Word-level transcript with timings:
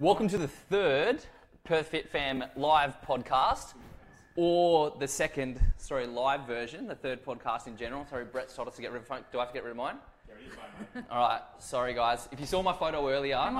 Welcome 0.00 0.26
to 0.28 0.38
the 0.38 0.48
third 0.48 1.24
Perth 1.62 1.86
Fit 1.88 2.10
Fam 2.10 2.42
live 2.56 3.00
podcast, 3.02 3.74
or 4.34 4.96
the 4.98 5.06
second, 5.06 5.60
sorry, 5.76 6.08
live 6.08 6.44
version, 6.44 6.88
the 6.88 6.96
third 6.96 7.24
podcast 7.24 7.68
in 7.68 7.76
general. 7.76 8.04
Sorry, 8.10 8.24
Brett 8.24 8.50
us 8.66 8.74
to 8.74 8.82
get 8.82 8.90
rid 8.90 9.02
of. 9.02 9.08
Do 9.30 9.38
I 9.38 9.42
have 9.42 9.48
to 9.50 9.54
get 9.54 9.62
rid 9.62 9.70
of 9.70 9.76
mine? 9.76 9.98
All 11.10 11.28
right, 11.28 11.40
sorry 11.58 11.94
guys. 11.94 12.28
If 12.32 12.40
you 12.40 12.46
saw 12.46 12.62
my 12.62 12.72
photo 12.72 13.08
earlier, 13.08 13.36
I'm 13.36 13.56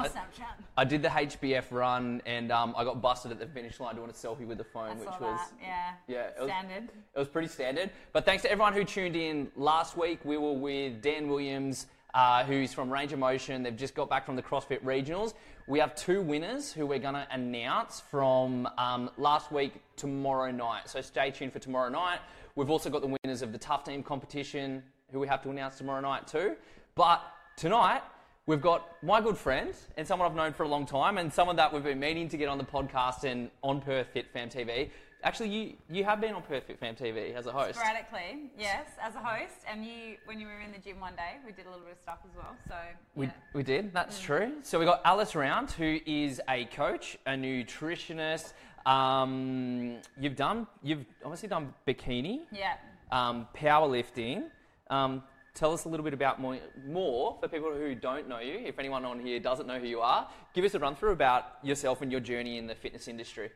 I, 0.77 0.85
did 0.85 1.03
the 1.03 1.09
HBF 1.09 1.65
run 1.71 2.21
and 2.27 2.51
um, 2.51 2.75
I 2.77 2.85
got 2.85 3.01
busted 3.01 3.31
at 3.31 3.39
the 3.39 3.47
finish 3.47 3.79
line 3.81 3.95
doing 3.97 4.11
a 4.11 4.13
selfie 4.13 4.47
with 4.47 4.59
the 4.59 4.65
phone, 4.65 4.91
I 4.91 4.95
which 4.95 5.05
saw 5.09 5.21
was 5.21 5.41
that. 5.41 5.53
Yeah. 5.61 5.93
yeah, 6.09 6.21
it 6.29 6.35
was- 6.41 6.49
Standard. 6.49 6.85
it 7.15 7.19
was 7.19 7.29
pretty 7.29 7.49
standard. 7.49 7.91
But 8.13 8.25
thanks 8.25 8.43
to 8.43 8.51
everyone 8.51 8.73
who 8.73 8.85
tuned 8.85 9.17
in 9.17 9.51
last 9.57 9.97
week. 9.97 10.21
We 10.25 10.37
were 10.37 10.53
with 10.53 11.01
Dan 11.03 11.29
Williams, 11.29 11.87
uh, 12.15 12.45
who's 12.45 12.73
from 12.73 12.93
Range 12.93 13.13
of 13.13 13.19
Motion. 13.19 13.63
They've 13.63 13.77
just 13.77 13.95
got 13.95 14.09
back 14.11 14.27
from 14.27 14.37
the 14.37 14.43
CrossFit 14.43 14.83
Regionals. 14.83 15.35
We 15.69 15.79
have 15.79 15.95
two 15.95 16.23
winners 16.23 16.73
who 16.73 16.87
we're 16.87 16.99
going 16.99 17.15
to 17.15 17.27
announce 17.31 18.01
from 18.11 18.69
um, 18.79 19.11
last 19.17 19.53
week 19.53 19.75
tomorrow 19.97 20.51
night. 20.51 20.89
So 20.89 21.01
stay 21.01 21.31
tuned 21.31 21.53
for 21.53 21.61
tomorrow 21.61 21.89
night. 21.89 22.19
We've 22.57 22.69
also 22.71 22.91
got 22.91 23.01
the 23.03 23.17
winners 23.23 23.43
of 23.43 23.53
the 23.53 23.59
Tough 23.59 23.85
Team 23.85 24.03
competition 24.03 24.83
who 25.13 25.21
we 25.21 25.29
have 25.29 25.43
to 25.43 25.51
announce 25.51 25.77
tomorrow 25.77 26.01
night 26.01 26.27
too. 26.27 26.57
But 26.95 27.23
tonight, 27.57 28.03
We've 28.45 28.61
got 28.61 28.89
my 29.05 29.21
good 29.21 29.39
friend 29.39 29.73
and 29.97 30.05
someone 30.07 30.29
I've 30.29 30.37
known 30.37 30.53
for 30.53 30.65
a 30.65 30.69
long 30.69 30.85
time, 30.85 31.17
and 31.17 31.33
someone 31.33 31.55
that 31.57 31.73
we've 31.73 31.85
been 31.85 32.01
meaning 32.01 32.29
to 32.29 32.37
get 32.37 32.49
on 32.49 32.59
the 32.59 32.65
podcast 32.65 33.23
and 33.23 33.49
on 33.63 33.81
Perth 33.81 34.09
Fit 34.09 34.33
Fam 34.33 34.49
TV. 34.49 34.91
Actually, 35.23 35.51
you 35.51 35.75
you 35.89 36.03
have 36.03 36.21
been 36.21 36.35
on 36.35 36.43
Perth 36.43 36.65
Fit 36.65 36.81
Fam 36.81 36.97
TV 36.97 37.37
as 37.37 37.47
a 37.47 37.53
host. 37.53 37.79
Sporadically, 37.79 38.51
yes, 38.59 38.89
as 39.01 39.15
a 39.15 39.21
host, 39.21 39.55
and 39.71 39.87
you 39.87 40.17
when 40.25 40.41
you 40.41 40.49
were 40.49 40.61
in 40.61 40.73
the 40.73 40.79
gym 40.79 40.99
one 40.99 41.15
day, 41.15 41.37
we 41.47 41.53
did 41.53 41.67
a 41.67 41.71
little 41.71 41.85
bit 41.85 41.93
of 41.93 41.99
stuff 42.01 42.19
as 42.29 42.35
well. 42.37 42.57
So 42.67 42.75
We, 43.15 43.27
yeah. 43.27 43.33
we 43.55 43.63
did, 43.63 43.95
that's 43.95 44.19
true. 44.19 44.55
So 44.63 44.81
we 44.81 44.87
got 44.87 45.03
Alice 45.05 45.37
Round, 45.37 45.71
who 45.71 46.01
is 46.05 46.41
a 46.49 46.65
coach, 46.65 47.17
a 47.27 47.31
nutritionist. 47.35 48.55
Um, 48.87 49.99
you've 50.19 50.35
done, 50.35 50.67
you've 50.83 51.05
obviously 51.25 51.49
done 51.49 51.73
bikini, 51.87 52.41
yeah. 52.51 52.75
um, 53.13 53.47
powerlifting. 53.55 54.47
Um, 54.91 55.23
tell 55.55 55.73
us 55.73 55.85
a 55.85 55.89
little 55.89 56.05
bit 56.05 56.15
about 56.15 56.41
more, 56.41 56.59
more 56.87 57.37
for 57.41 57.49
people 57.49 57.73
who 57.73 57.95
don't 57.95 58.29
know 58.29 58.41
you. 58.41 58.59
If 58.65 58.79
anyone 58.79 59.05
on 59.05 59.21
here 59.21 59.39
doesn't 59.41 59.67
know 59.67 59.79
who 59.79 59.87
you 59.87 60.01
are, 60.01 60.29
give 60.55 60.65
us 60.65 60.75
a 60.75 60.79
run 60.79 60.97
through 60.97 61.13
about 61.13 61.59
yourself 61.63 62.03
and 62.03 62.11
your 62.11 62.21
journey 62.21 62.59
in 62.59 62.67
the 62.67 62.75
fitness 62.75 63.09
industry. 63.09 63.51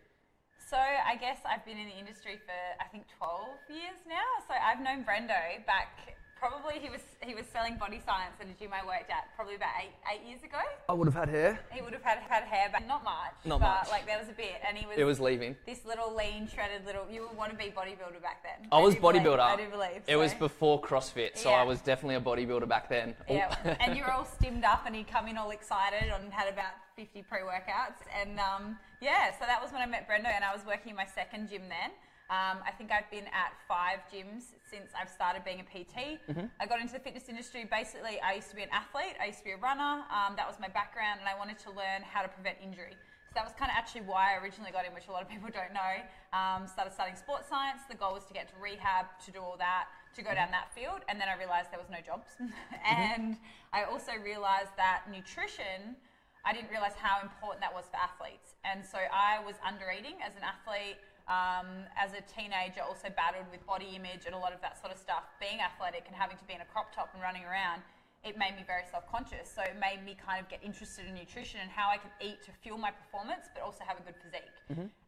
So 0.69 0.77
I 0.77 1.17
guess 1.17 1.39
I've 1.49 1.65
been 1.65 1.79
in 1.79 1.87
the 1.87 1.99
industry 1.99 2.41
for 2.45 2.85
I 2.85 2.89
think 2.89 3.05
12 3.19 3.49
years 3.71 4.01
now. 4.09 4.27
So 4.49 4.55
I've 4.55 4.81
known 4.81 5.05
Brendo 5.05 5.65
back. 5.65 6.17
Probably 6.47 6.79
he 6.79 6.91
was 6.91 7.01
he 7.23 7.35
was 7.35 7.45
selling 7.53 7.77
body 7.77 8.01
science 8.07 8.35
at 8.41 8.47
a 8.47 8.53
gym 8.59 8.71
I 8.73 8.87
worked 8.87 9.11
at 9.11 9.35
probably 9.35 9.57
about 9.57 9.71
eight 9.83 9.91
eight 10.13 10.27
years 10.29 10.43
ago. 10.45 10.59
I 10.89 10.93
would 10.93 11.07
have 11.09 11.15
had 11.15 11.29
hair. 11.29 11.59
He 11.73 11.83
would 11.83 11.93
have 11.93 12.03
had 12.03 12.19
had 12.19 12.45
hair, 12.45 12.69
but 12.73 12.87
not 12.87 13.03
much. 13.03 13.35
Not 13.45 13.61
but 13.61 13.67
much. 13.83 13.89
like 13.91 14.07
there 14.07 14.19
was 14.19 14.29
a 14.29 14.33
bit, 14.33 14.63
and 14.67 14.79
he 14.79 14.87
was. 14.87 14.97
It 14.97 15.05
was 15.05 15.19
leaving. 15.19 15.57
this 15.67 15.85
little 15.85 16.15
lean, 16.15 16.47
shredded 16.47 16.87
little. 16.87 17.05
You 17.11 17.23
would 17.27 17.37
want 17.37 17.51
to 17.51 17.59
be 17.59 17.65
bodybuilder 17.65 18.23
back 18.23 18.45
then. 18.45 18.69
I 18.71 18.79
was 18.79 18.95
do 18.95 19.01
believe- 19.01 19.23
bodybuilder. 19.23 19.41
I 19.41 19.57
do 19.57 19.69
believe. 19.69 20.03
It 20.07 20.17
was 20.17 20.35
before 20.35 20.81
CrossFit, 20.81 21.37
so 21.37 21.51
Yeah. 21.51 21.57
I 21.57 21.63
was 21.65 21.81
definitely 21.81 22.15
a 22.17 22.21
bodybuilder 22.21 22.69
back 22.69 22.89
then. 22.89 23.17
Yeah, 23.29 23.77
and 23.81 23.97
you 23.97 24.05
were 24.05 24.13
all 24.13 24.25
stimmed 24.25 24.65
up, 24.65 24.87
and 24.87 24.95
he'd 24.95 25.09
come 25.09 25.27
in 25.27 25.37
all 25.37 25.51
excited 25.51 26.13
and 26.15 26.33
had 26.33 26.49
about 26.53 26.75
50 26.95 27.23
pre-workouts, 27.23 28.07
and 28.21 28.39
um, 28.39 28.79
yeah, 29.03 29.33
so 29.33 29.45
that 29.47 29.61
was 29.61 29.73
when 29.73 29.83
I 29.83 29.87
met 29.87 30.09
Brendo, 30.09 30.27
and 30.35 30.45
I 30.45 30.55
was 30.55 30.65
working 30.65 30.91
in 30.91 30.97
my 30.97 31.07
second 31.07 31.51
gym 31.51 31.63
then. 31.69 31.91
Um, 32.27 32.59
I 32.67 32.75
think 32.75 32.91
I've 32.91 33.07
been 33.07 33.31
at 33.31 33.55
five 33.71 34.03
gyms 34.11 34.51
since 34.67 34.91
I've 34.99 35.09
started 35.09 35.47
being 35.47 35.63
a 35.63 35.69
PT. 35.71 36.19
I 36.59 36.67
got 36.67 36.83
into 36.83 36.93
the 36.93 36.99
fitness 36.99 37.29
industry. 37.31 37.63
Basically, 37.71 38.19
I 38.19 38.35
used 38.35 38.51
to 38.51 38.57
be 38.59 38.67
an 38.67 38.75
athlete. 38.75 39.15
I 39.23 39.31
used 39.31 39.39
to 39.39 39.47
be 39.47 39.55
a 39.55 39.63
runner. 39.63 40.03
Um, 40.11 40.35
that 40.35 40.43
was 40.43 40.59
my 40.59 40.67
background, 40.67 41.23
and 41.23 41.29
I 41.31 41.39
wanted 41.39 41.59
to 41.63 41.71
learn 41.71 42.03
how 42.03 42.27
to 42.27 42.29
prevent 42.29 42.59
injury. 42.59 42.99
So 43.31 43.39
that 43.39 43.47
was 43.47 43.55
kind 43.55 43.71
of 43.71 43.79
actually 43.79 44.11
why 44.11 44.35
I 44.35 44.43
originally 44.43 44.75
got 44.75 44.83
in, 44.83 44.91
which 44.91 45.07
a 45.07 45.15
lot 45.15 45.23
of 45.23 45.31
people 45.31 45.55
don't 45.55 45.71
know. 45.71 45.95
Um, 46.35 46.67
started 46.67 46.91
studying 46.99 47.15
sports 47.15 47.47
science. 47.47 47.87
The 47.87 47.95
goal 47.95 48.19
was 48.19 48.27
to 48.27 48.35
get 48.35 48.51
to 48.51 48.59
rehab, 48.59 49.07
to 49.23 49.31
do 49.31 49.39
all 49.39 49.55
that, 49.63 49.87
to 50.19 50.21
go 50.27 50.35
down 50.35 50.51
that 50.51 50.75
field. 50.75 51.07
And 51.07 51.23
then 51.23 51.31
I 51.31 51.39
realized 51.39 51.71
there 51.71 51.79
was 51.79 51.93
no 51.95 52.03
jobs. 52.03 52.35
and 52.83 53.39
I 53.71 53.87
also 53.87 54.19
realized 54.19 54.75
that 54.75 55.07
nutrition, 55.07 55.95
I 56.43 56.51
didn't 56.51 56.75
realize 56.75 56.99
how 56.99 57.23
important 57.23 57.63
that 57.63 57.71
was 57.71 57.87
for 57.87 58.03
athletes. 58.03 58.59
And 58.67 58.83
so 58.83 58.99
I 58.99 59.39
was 59.47 59.55
under 59.63 59.95
eating 59.95 60.19
as 60.27 60.35
an 60.35 60.43
athlete. 60.43 60.99
Um, 61.27 61.91
as 61.99 62.15
a 62.15 62.23
teenager, 62.23 62.87
also 62.87 63.11
battled 63.11 63.51
with 63.51 63.67
body 63.67 63.99
image 63.99 64.27
and 64.27 64.35
a 64.35 64.39
lot 64.39 64.55
of 64.55 64.63
that 64.63 64.79
sort 64.79 64.95
of 64.95 64.99
stuff. 64.99 65.27
Being 65.43 65.59
athletic 65.59 66.07
and 66.07 66.15
having 66.15 66.39
to 66.39 66.47
be 66.47 66.55
in 66.55 66.63
a 66.63 66.69
crop 66.71 66.95
top 66.95 67.11
and 67.15 67.23
running 67.23 67.43
around, 67.43 67.83
it 68.23 68.39
made 68.39 68.55
me 68.55 68.63
very 68.67 68.83
self-conscious. 68.91 69.51
So 69.51 69.63
it 69.63 69.75
made 69.79 70.07
me 70.07 70.15
kind 70.15 70.39
of 70.39 70.47
get 70.47 70.63
interested 70.63 71.07
in 71.07 71.15
nutrition 71.15 71.59
and 71.63 71.71
how 71.71 71.91
I 71.91 71.99
could 71.99 72.15
eat 72.23 72.43
to 72.47 72.55
fuel 72.63 72.79
my 72.79 72.91
performance, 72.91 73.51
but 73.55 73.63
also 73.63 73.83
have 73.87 73.99
a 73.99 74.05
good 74.07 74.19
physique. 74.19 74.55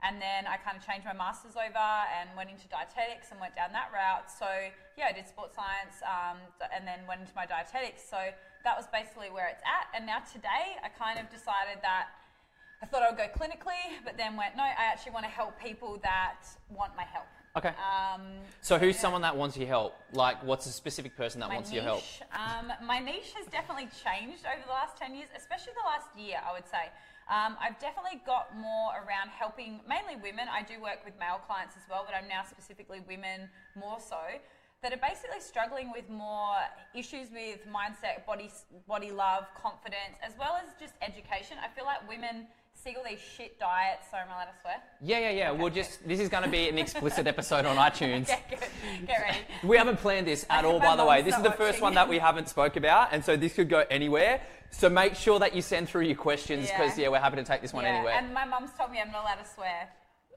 And 0.03 0.19
then 0.23 0.47
I 0.47 0.59
kind 0.59 0.75
of 0.79 0.83
changed 0.87 1.07
my 1.07 1.15
masters 1.15 1.55
over 1.55 1.89
and 2.15 2.31
went 2.35 2.51
into 2.51 2.67
dietetics 2.67 3.31
and 3.31 3.39
went 3.39 3.55
down 3.55 3.71
that 3.75 3.91
route. 3.95 4.27
So 4.31 4.47
yeah, 4.99 5.11
I 5.11 5.15
did 5.15 5.27
sports 5.27 5.55
science 5.55 6.03
um, 6.03 6.39
and 6.75 6.87
then 6.87 7.07
went 7.07 7.23
into 7.23 7.35
my 7.35 7.47
dietetics. 7.47 8.03
So 8.07 8.19
that 8.67 8.75
was 8.75 8.91
basically 8.91 9.31
where 9.31 9.47
it's 9.51 9.63
at. 9.63 9.87
And 9.95 10.03
now 10.07 10.23
today, 10.27 10.79
I 10.83 10.91
kind 10.91 11.19
of 11.19 11.31
decided 11.31 11.79
that 11.83 12.11
I 12.83 12.87
thought 12.87 13.03
I 13.03 13.11
would 13.11 13.19
go 13.19 13.27
clinically, 13.35 13.83
but 14.05 14.17
then 14.17 14.37
went 14.37 14.57
no. 14.57 14.63
I 14.63 14.75
actually 14.79 15.13
want 15.13 15.25
to 15.25 15.31
help 15.31 15.59
people 15.61 15.99
that 16.03 16.37
want 16.71 16.95
my 16.97 17.05
help. 17.05 17.27
Okay. 17.57 17.75
Um, 17.75 18.23
So 18.61 18.79
who's 18.79 18.95
yeah. 18.95 19.01
someone 19.01 19.23
that 19.23 19.37
wants 19.37 19.57
your 19.57 19.67
help? 19.67 19.95
Like, 20.13 20.43
what's 20.45 20.67
a 20.67 20.71
specific 20.71 21.17
person 21.17 21.41
that 21.41 21.49
my 21.49 21.57
wants 21.57 21.71
niche, 21.71 21.77
your 21.77 21.85
help? 21.85 22.05
Um, 22.33 22.73
my 22.87 23.01
niche 23.01 23.33
has 23.37 23.47
definitely 23.47 23.89
changed 24.05 24.47
over 24.47 24.63
the 24.65 24.71
last 24.73 24.97
10 24.97 25.15
years, 25.17 25.29
especially 25.37 25.73
the 25.75 25.87
last 25.87 26.07
year, 26.17 26.37
I 26.47 26.53
would 26.53 26.69
say. 26.69 26.87
Um, 27.29 27.57
I've 27.61 27.79
definitely 27.81 28.23
got 28.25 28.57
more 28.57 28.95
around 29.03 29.31
helping 29.31 29.81
mainly 29.89 30.17
women. 30.17 30.47
I 30.49 30.63
do 30.63 30.81
work 30.81 31.05
with 31.05 31.19
male 31.19 31.41
clients 31.47 31.75
as 31.77 31.83
well, 31.91 32.05
but 32.07 32.15
I'm 32.15 32.29
now 32.29 32.45
specifically 32.49 33.01
women 33.09 33.51
more 33.75 33.99
so 33.99 34.21
that 34.83 34.93
are 34.93 35.03
basically 35.03 35.41
struggling 35.41 35.91
with 35.91 36.09
more 36.09 36.55
issues 36.95 37.29
with 37.33 37.67
mindset, 37.67 38.25
body, 38.25 38.51
body 38.87 39.11
love, 39.11 39.45
confidence, 39.61 40.15
as 40.23 40.33
well 40.39 40.57
as 40.63 40.73
just 40.79 40.95
education. 41.03 41.59
I 41.59 41.69
feel 41.75 41.85
like 41.85 42.07
women 42.09 42.47
see 42.83 42.95
all 42.97 43.05
these 43.09 43.21
shit 43.21 43.59
diets. 43.59 44.07
Sorry, 44.11 44.23
am 44.23 44.29
I 44.31 44.35
allowed 44.43 44.53
to 44.53 44.61
swear? 44.61 44.77
Yeah, 45.01 45.19
yeah, 45.19 45.31
yeah. 45.31 45.51
We'll 45.51 45.71
just. 45.71 46.07
This 46.07 46.21
is 46.21 46.29
going 46.29 46.45
to 46.45 46.49
be 46.49 46.69
an 46.69 46.79
explicit 46.79 47.27
episode 47.35 47.67
on 47.67 47.77
iTunes. 47.77 48.25
Okay, 48.25 48.43
good. 48.51 49.07
Get 49.07 49.21
ready. 49.21 49.39
We 49.65 49.77
haven't 49.77 49.99
planned 49.99 50.27
this 50.27 50.47
at 50.51 50.65
all, 50.65 50.79
by 50.81 50.97
the 50.97 51.05
way. 51.05 51.23
This 51.23 51.37
is 51.37 51.43
the 51.43 51.53
first 51.53 51.81
one 51.81 51.95
that 51.95 52.09
we 52.09 52.19
haven't 52.19 52.49
spoke 52.49 52.77
about, 52.77 53.09
and 53.13 53.25
so 53.25 53.37
this 53.37 53.55
could 53.55 53.69
go 53.69 53.85
anywhere. 53.91 54.41
So 54.71 54.89
make 54.89 55.15
sure 55.15 55.39
that 55.39 55.55
you 55.55 55.63
send 55.63 55.89
through 55.89 56.03
your 56.03 56.17
questions 56.17 56.69
because 56.71 56.97
Yeah. 56.99 57.05
yeah, 57.05 57.09
we're 57.11 57.21
happy 57.21 57.37
to 57.37 57.45
take 57.45 57.63
this 57.63 57.73
one 57.73 57.85
Yeah, 57.85 57.91
anywhere. 57.95 58.15
And 58.15 58.35
my 58.35 58.45
mum's 58.45 58.71
told 58.77 58.91
me 58.91 59.01
I'm 59.01 59.11
not 59.11 59.23
allowed 59.23 59.43
to 59.43 59.49
swear. 59.49 59.89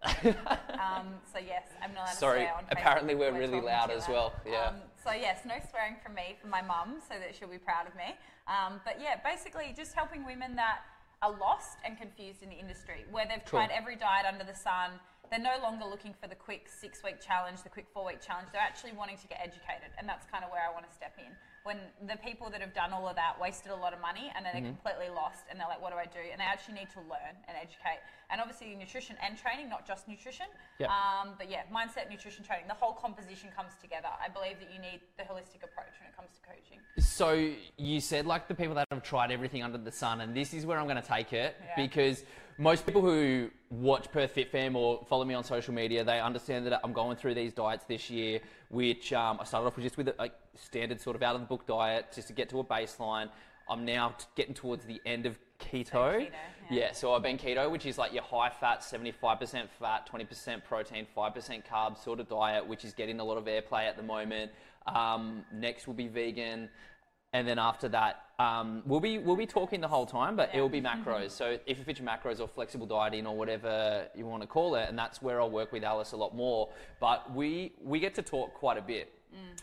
um, 0.79 1.19
so 1.31 1.37
yes, 1.37 1.63
I'm 1.83 1.93
not 1.93 2.05
allowed 2.05 2.17
Sorry, 2.17 2.39
to 2.39 2.45
swear 2.45 2.55
on 2.57 2.63
Facebook. 2.63 2.71
apparently 2.71 3.15
we're 3.15 3.37
really 3.37 3.61
loud 3.61 3.91
as 3.91 4.07
well, 4.07 4.33
yeah. 4.49 4.69
Um, 4.69 4.75
so 5.03 5.11
yes, 5.11 5.41
no 5.45 5.55
swearing 5.69 5.95
from 6.03 6.15
me 6.15 6.37
for 6.41 6.47
my 6.47 6.61
mum, 6.61 6.95
so 7.07 7.19
that 7.19 7.35
she'll 7.37 7.49
be 7.49 7.57
proud 7.59 7.87
of 7.87 7.95
me. 7.95 8.15
Um, 8.47 8.79
but 8.83 8.99
yeah, 8.99 9.19
basically 9.23 9.73
just 9.75 9.93
helping 9.93 10.25
women 10.25 10.55
that 10.55 10.79
are 11.21 11.31
lost 11.37 11.77
and 11.85 11.97
confused 11.97 12.41
in 12.41 12.49
the 12.49 12.57
industry, 12.57 13.05
where 13.11 13.25
they've 13.29 13.45
tried 13.45 13.69
every 13.69 13.95
diet 13.95 14.25
under 14.25 14.43
the 14.43 14.57
sun. 14.57 14.91
They're 15.29 15.39
no 15.39 15.61
longer 15.61 15.85
looking 15.85 16.13
for 16.19 16.27
the 16.27 16.35
quick 16.35 16.67
six-week 16.67 17.21
challenge, 17.21 17.63
the 17.63 17.69
quick 17.69 17.87
four-week 17.93 18.21
challenge. 18.21 18.49
They're 18.51 18.61
actually 18.61 18.93
wanting 18.93 19.17
to 19.17 19.27
get 19.27 19.39
educated, 19.39 19.93
and 19.97 20.09
that's 20.09 20.25
kind 20.25 20.43
of 20.43 20.51
where 20.51 20.61
I 20.65 20.73
want 20.73 20.89
to 20.89 20.93
step 20.93 21.15
in. 21.17 21.31
When 21.63 21.77
the 22.07 22.17
people 22.17 22.49
that 22.49 22.59
have 22.59 22.73
done 22.73 22.91
all 22.91 23.07
of 23.07 23.15
that 23.15 23.39
wasted 23.39 23.71
a 23.71 23.75
lot 23.75 23.93
of 23.93 24.01
money, 24.01 24.31
and 24.35 24.43
then 24.43 24.53
they're 24.53 24.71
completely 24.73 25.09
lost, 25.13 25.43
and 25.49 25.59
they're 25.59 25.67
like, 25.67 25.79
"What 25.81 25.91
do 25.91 25.97
I 25.97 26.05
do?" 26.05 26.17
And 26.31 26.41
they 26.41 26.45
actually 26.45 26.73
need 26.73 26.89
to 26.91 27.01
learn 27.01 27.37
and 27.47 27.55
educate, 27.55 28.01
and 28.31 28.41
obviously 28.41 28.73
nutrition 28.73 29.15
and 29.21 29.37
training, 29.37 29.69
not 29.69 29.85
just 29.85 30.07
nutrition. 30.07 30.47
Yep. 30.79 30.89
Um, 30.89 31.35
but 31.37 31.51
yeah, 31.51 31.63
mindset, 31.71 32.09
nutrition, 32.09 32.43
training, 32.43 32.65
the 32.67 32.73
whole 32.73 32.93
composition 32.93 33.49
comes 33.55 33.73
together. 33.79 34.09
I 34.19 34.27
believe 34.27 34.57
that 34.59 34.73
you 34.73 34.79
need 34.81 35.01
the 35.17 35.23
holistic 35.23 35.61
approach 35.63 35.93
when 36.01 36.09
it 36.09 36.15
comes 36.15 36.29
to 36.33 36.41
coaching. 36.41 36.79
So 36.97 37.53
you 37.77 37.99
said 38.01 38.25
like 38.25 38.47
the 38.47 38.55
people 38.55 38.73
that 38.75 38.87
have 38.89 39.03
tried 39.03 39.29
everything 39.31 39.61
under 39.61 39.77
the 39.77 39.91
sun, 39.91 40.21
and 40.21 40.35
this 40.35 40.55
is 40.55 40.65
where 40.65 40.79
I'm 40.79 40.87
going 40.87 41.01
to 41.01 41.07
take 41.07 41.31
it 41.31 41.55
Yeah. 41.63 41.75
because 41.85 42.23
most 42.57 42.85
people 42.85 43.01
who 43.01 43.49
watch 43.69 44.11
Perth 44.11 44.31
Fit 44.31 44.51
Fam 44.51 44.75
or 44.75 45.05
follow 45.09 45.25
me 45.25 45.33
on 45.33 45.43
social 45.43 45.73
media, 45.73 46.03
they 46.03 46.19
understand 46.19 46.65
that 46.67 46.79
I'm 46.83 46.93
going 46.93 47.17
through 47.17 47.35
these 47.35 47.53
diets 47.53 47.85
this 47.85 48.09
year, 48.09 48.39
which 48.69 49.13
um, 49.13 49.37
I 49.39 49.45
started 49.45 49.67
off 49.67 49.75
with 49.75 49.83
just 49.83 49.97
with 49.97 50.09
like, 50.19 50.33
standard 50.55 50.99
sort 51.01 51.15
of 51.15 51.23
out 51.23 51.35
of 51.35 51.41
the 51.41 51.47
book 51.47 51.65
diet 51.67 52.07
just 52.13 52.27
to 52.27 52.33
get 52.33 52.49
to 52.49 52.59
a 52.59 52.63
baseline. 52.63 53.29
I'm 53.69 53.85
now 53.85 54.15
t- 54.17 54.25
getting 54.35 54.53
towards 54.53 54.85
the 54.85 54.99
end 55.05 55.25
of 55.25 55.39
keto. 55.59 55.91
keto, 55.93 56.21
yeah. 56.23 56.29
yeah, 56.69 56.91
so 56.91 57.13
I've 57.13 57.21
been 57.23 57.37
keto, 57.37 57.69
which 57.71 57.85
is 57.85 57.97
like 57.97 58.11
your 58.13 58.23
high 58.23 58.49
fat, 58.49 58.81
75% 58.81 59.69
fat, 59.79 60.09
20% 60.11 60.63
protein, 60.65 61.07
5% 61.15 61.63
carbs 61.65 62.03
sort 62.03 62.19
of 62.19 62.27
diet, 62.27 62.65
which 62.67 62.83
is 62.83 62.93
getting 62.93 63.19
a 63.19 63.23
lot 63.23 63.37
of 63.37 63.45
airplay 63.45 63.87
at 63.87 63.95
the 63.95 64.03
moment. 64.03 64.51
Um, 64.87 65.45
next 65.53 65.87
will 65.87 65.93
be 65.93 66.07
vegan. 66.07 66.69
and 67.33 67.47
then 67.47 67.57
after 67.59 67.87
that, 67.87 68.23
um, 68.39 68.81
we'll 68.85 68.99
be 68.99 69.19
we'll 69.19 69.37
be 69.37 69.45
talking 69.45 69.79
the 69.79 69.87
whole 69.87 70.05
time, 70.07 70.35
but 70.35 70.49
Yeah. 70.49 70.57
it'll 70.57 70.67
be 70.69 70.81
macros. 70.81 71.31
So 71.31 71.57
if 71.65 71.77
you 71.77 71.83
fit 71.85 71.97
your 71.99 72.07
macros 72.07 72.41
or 72.41 72.47
flexible 72.47 72.87
dieting 72.87 73.25
or 73.27 73.37
whatever 73.37 74.07
you 74.15 74.25
want 74.25 74.41
to 74.41 74.47
call 74.47 74.75
it, 74.75 74.89
and 74.89 74.97
that's 74.99 75.21
where 75.21 75.39
I'll 75.39 75.49
work 75.49 75.71
with 75.71 75.83
Alice 75.85 76.11
a 76.11 76.17
lot 76.17 76.35
more. 76.35 76.69
But 76.99 77.31
we 77.33 77.71
we 77.81 77.99
get 78.01 78.15
to 78.15 78.21
talk 78.21 78.53
quite 78.55 78.77
a 78.77 78.81
bit 78.81 79.13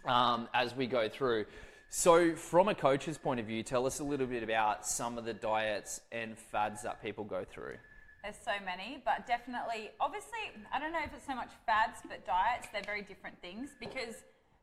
um, 0.05 0.49
as 0.55 0.75
we 0.75 0.87
go 0.87 1.09
through. 1.09 1.47
So 1.91 2.35
from 2.35 2.69
a 2.69 2.75
coach's 2.75 3.17
point 3.17 3.41
of 3.41 3.47
view, 3.47 3.63
tell 3.63 3.87
us 3.87 4.01
a 4.01 4.05
little 4.05 4.27
bit 4.27 4.43
about 4.43 4.87
some 4.87 5.17
of 5.17 5.25
the 5.25 5.33
diets 5.33 6.01
and 6.13 6.37
fads 6.39 6.83
that 6.83 7.03
people 7.03 7.25
go 7.25 7.45
through. 7.45 7.77
There's 8.23 8.37
so 8.45 8.53
many, 8.65 9.01
but 9.05 9.27
definitely, 9.27 9.91
obviously, 10.01 10.53
I 10.73 10.79
don't 10.79 10.93
know 10.93 11.01
if 11.03 11.15
it's 11.15 11.25
so 11.27 11.35
much 11.35 11.51
fads, 11.65 12.01
but 12.07 12.27
diets, 12.27 12.69
they're 12.73 12.83
very 12.85 13.01
different 13.03 13.41
things 13.41 13.71
because 13.81 14.17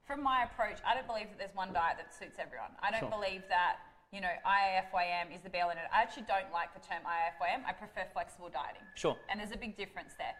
from 0.05 0.21
my 0.21 0.43
approach, 0.43 0.77
I 0.85 0.93
don't 0.93 1.07
believe 1.07 1.29
that 1.33 1.39
there's 1.39 1.55
one 1.55 1.73
diet 1.73 1.97
that 1.97 2.13
suits 2.13 2.37
everyone. 2.37 2.69
I 2.83 2.91
don't 2.91 3.09
Sure. 3.09 3.09
believe 3.09 3.41
that, 3.49 3.77
you 4.11 4.21
know, 4.21 4.29
IIFYM 4.45 5.33
is 5.33 5.41
the 5.41 5.49
and 5.49 5.71
end 5.71 5.79
all. 5.81 5.89
I 5.91 6.03
actually 6.03 6.29
don't 6.29 6.51
like 6.53 6.73
the 6.77 6.83
term 6.85 7.01
IIFYM. 7.07 7.65
I 7.65 7.73
prefer 7.73 8.05
flexible 8.13 8.49
dieting. 8.49 8.85
Sure. 8.93 9.17
And 9.29 9.39
there's 9.39 9.51
a 9.51 9.57
big 9.57 9.75
difference 9.77 10.13
there. 10.19 10.35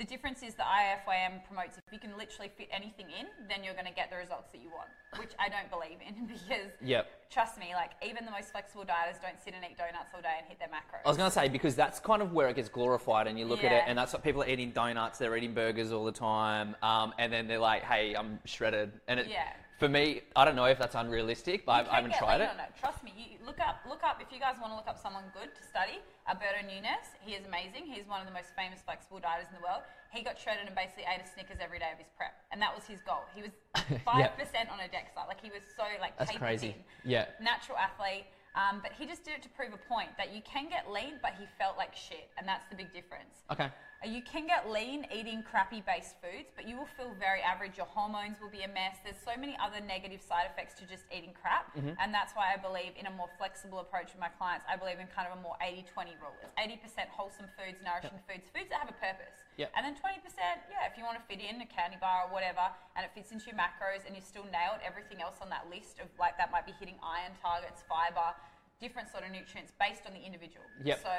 The 0.00 0.06
difference 0.06 0.42
is 0.42 0.54
the 0.54 0.62
IIFYM 0.62 1.44
promotes 1.44 1.76
if 1.76 1.84
you 1.92 1.98
can 1.98 2.16
literally 2.16 2.50
fit 2.56 2.68
anything 2.72 3.08
in, 3.10 3.26
then 3.50 3.62
you're 3.62 3.74
going 3.74 3.84
to 3.84 3.92
get 3.92 4.08
the 4.08 4.16
results 4.16 4.48
that 4.50 4.62
you 4.62 4.70
want, 4.70 4.88
which 5.18 5.32
I 5.38 5.50
don't 5.50 5.70
believe 5.70 5.98
in 6.00 6.24
because 6.32 6.72
Yep. 6.80 7.06
trust 7.28 7.58
me, 7.58 7.74
like 7.74 7.90
even 8.02 8.24
the 8.24 8.30
most 8.30 8.50
flexible 8.50 8.84
dieters 8.84 9.20
don't 9.20 9.38
sit 9.44 9.52
and 9.52 9.62
eat 9.62 9.76
donuts 9.76 10.08
all 10.14 10.22
day 10.22 10.36
and 10.38 10.46
hit 10.48 10.58
their 10.58 10.68
macros. 10.68 11.04
I 11.04 11.08
was 11.10 11.18
going 11.18 11.28
to 11.28 11.34
say 11.34 11.50
because 11.50 11.74
that's 11.74 12.00
kind 12.00 12.22
of 12.22 12.32
where 12.32 12.48
it 12.48 12.56
gets 12.56 12.70
glorified, 12.70 13.26
and 13.26 13.38
you 13.38 13.44
look 13.44 13.62
at 13.62 13.72
it, 13.72 13.84
and 13.86 13.98
that's 13.98 14.14
what 14.14 14.24
people 14.24 14.42
are 14.42 14.48
eating 14.48 14.70
donuts, 14.70 15.18
they're 15.18 15.36
eating 15.36 15.52
burgers 15.52 15.92
all 15.92 16.06
the 16.06 16.12
time, 16.12 16.76
um, 16.82 17.12
and 17.18 17.30
then 17.30 17.46
they're 17.46 17.58
like, 17.58 17.82
"Hey, 17.82 18.14
I'm 18.16 18.38
shredded." 18.46 18.92
And 19.06 19.20
it, 19.20 19.28
Yeah. 19.28 19.52
For 19.80 19.88
me, 19.88 20.20
I 20.36 20.44
don't 20.44 20.56
know 20.60 20.68
if 20.68 20.76
that's 20.76 20.94
unrealistic, 20.94 21.64
but 21.64 21.88
I, 21.88 21.92
I 21.92 21.94
haven't 22.04 22.12
tried 22.20 22.44
it. 22.44 22.52
Trust 22.78 23.00
me. 23.00 23.16
You 23.16 23.40
look 23.48 23.56
up, 23.64 23.80
look 23.88 24.04
up. 24.04 24.20
If 24.20 24.28
you 24.28 24.36
guys 24.36 24.60
want 24.60 24.72
to 24.72 24.76
look 24.76 24.84
up 24.84 25.00
someone 25.00 25.24
good 25.32 25.56
to 25.56 25.62
study, 25.64 26.04
Alberto 26.28 26.60
Nunez. 26.68 27.16
He 27.24 27.32
is 27.32 27.48
amazing. 27.48 27.88
He's 27.88 28.04
one 28.04 28.20
of 28.20 28.28
the 28.28 28.36
most 28.36 28.52
famous 28.52 28.84
flexible 28.84 29.24
dieters 29.24 29.48
in 29.48 29.56
the 29.56 29.64
world. 29.64 29.80
He 30.12 30.20
got 30.20 30.36
shredded 30.36 30.68
and 30.68 30.76
basically 30.76 31.08
ate 31.08 31.24
a 31.24 31.26
Snickers 31.26 31.64
every 31.64 31.80
day 31.80 31.88
of 31.88 31.96
his 31.96 32.12
prep, 32.12 32.36
and 32.52 32.60
that 32.60 32.76
was 32.76 32.84
his 32.84 33.00
goal. 33.08 33.24
He 33.32 33.40
was 33.40 33.56
five 34.04 34.36
percent 34.36 34.68
on 34.68 34.84
a 34.84 34.88
DEXA. 34.92 35.24
Like 35.24 35.40
he 35.40 35.48
was 35.48 35.64
so 35.72 35.88
like 35.96 36.12
That's 36.20 36.36
crazy. 36.36 36.76
in. 36.76 37.08
Yeah. 37.08 37.32
Natural 37.40 37.80
athlete. 37.80 38.28
Um, 38.52 38.84
but 38.84 38.92
he 38.92 39.08
just 39.08 39.24
did 39.24 39.40
it 39.40 39.42
to 39.48 39.50
prove 39.56 39.72
a 39.72 39.80
point 39.88 40.12
that 40.20 40.36
you 40.36 40.44
can 40.44 40.68
get 40.68 40.92
lean, 40.92 41.16
but 41.24 41.40
he 41.40 41.48
felt 41.56 41.80
like 41.80 41.96
shit, 41.96 42.28
and 42.36 42.44
that's 42.44 42.68
the 42.68 42.76
big 42.76 42.92
difference. 42.92 43.48
Okay. 43.48 43.72
You 44.00 44.24
can 44.24 44.48
get 44.48 44.64
lean 44.72 45.04
eating 45.12 45.44
crappy 45.44 45.84
based 45.84 46.16
foods, 46.24 46.48
but 46.56 46.64
you 46.64 46.80
will 46.80 46.88
feel 46.96 47.12
very 47.20 47.44
average. 47.44 47.76
Your 47.76 47.84
hormones 47.84 48.40
will 48.40 48.48
be 48.48 48.64
a 48.64 48.72
mess. 48.72 48.96
There's 49.04 49.20
so 49.20 49.36
many 49.36 49.60
other 49.60 49.76
negative 49.76 50.24
side 50.24 50.48
effects 50.48 50.72
to 50.80 50.88
just 50.88 51.04
eating 51.12 51.36
crap. 51.36 51.68
Mm-hmm. 51.76 52.00
And 52.00 52.08
that's 52.08 52.32
why 52.32 52.48
I 52.48 52.56
believe 52.56 52.96
in 52.96 53.04
a 53.04 53.12
more 53.12 53.28
flexible 53.36 53.84
approach 53.84 54.16
with 54.16 54.20
my 54.24 54.32
clients. 54.40 54.64
I 54.64 54.80
believe 54.80 55.04
in 55.04 55.08
kind 55.12 55.28
of 55.28 55.36
a 55.36 55.40
more 55.44 55.60
80 55.60 55.84
20 55.92 56.16
rule. 56.16 56.32
It's 56.40 56.56
80% 56.56 57.12
wholesome 57.12 57.52
foods, 57.60 57.76
nourishing 57.84 58.16
foods, 58.24 58.48
foods 58.56 58.72
that 58.72 58.80
have 58.80 58.88
a 58.88 58.96
purpose. 58.96 59.36
Yep. 59.60 59.68
And 59.76 59.84
then 59.84 59.92
20%, 60.00 60.24
yeah, 60.72 60.88
if 60.88 60.96
you 60.96 61.04
want 61.04 61.20
to 61.20 61.24
fit 61.28 61.44
in 61.44 61.60
a 61.60 61.68
candy 61.68 62.00
bar 62.00 62.24
or 62.24 62.32
whatever, 62.32 62.72
and 62.96 63.04
it 63.04 63.12
fits 63.12 63.36
into 63.36 63.52
your 63.52 63.60
macros 63.60 64.08
and 64.08 64.16
you 64.16 64.24
still 64.24 64.48
nailed 64.48 64.80
everything 64.80 65.20
else 65.20 65.44
on 65.44 65.52
that 65.52 65.68
list 65.68 66.00
of 66.00 66.08
like 66.16 66.40
that 66.40 66.48
might 66.48 66.64
be 66.64 66.72
hitting 66.80 66.96
iron 67.04 67.36
targets, 67.36 67.84
fiber, 67.84 68.32
different 68.80 69.12
sort 69.12 69.22
of 69.22 69.30
nutrients 69.30 69.70
based 69.76 70.08
on 70.08 70.16
the 70.16 70.22
individual. 70.24 70.64
Yep. 70.82 71.04
So 71.04 71.12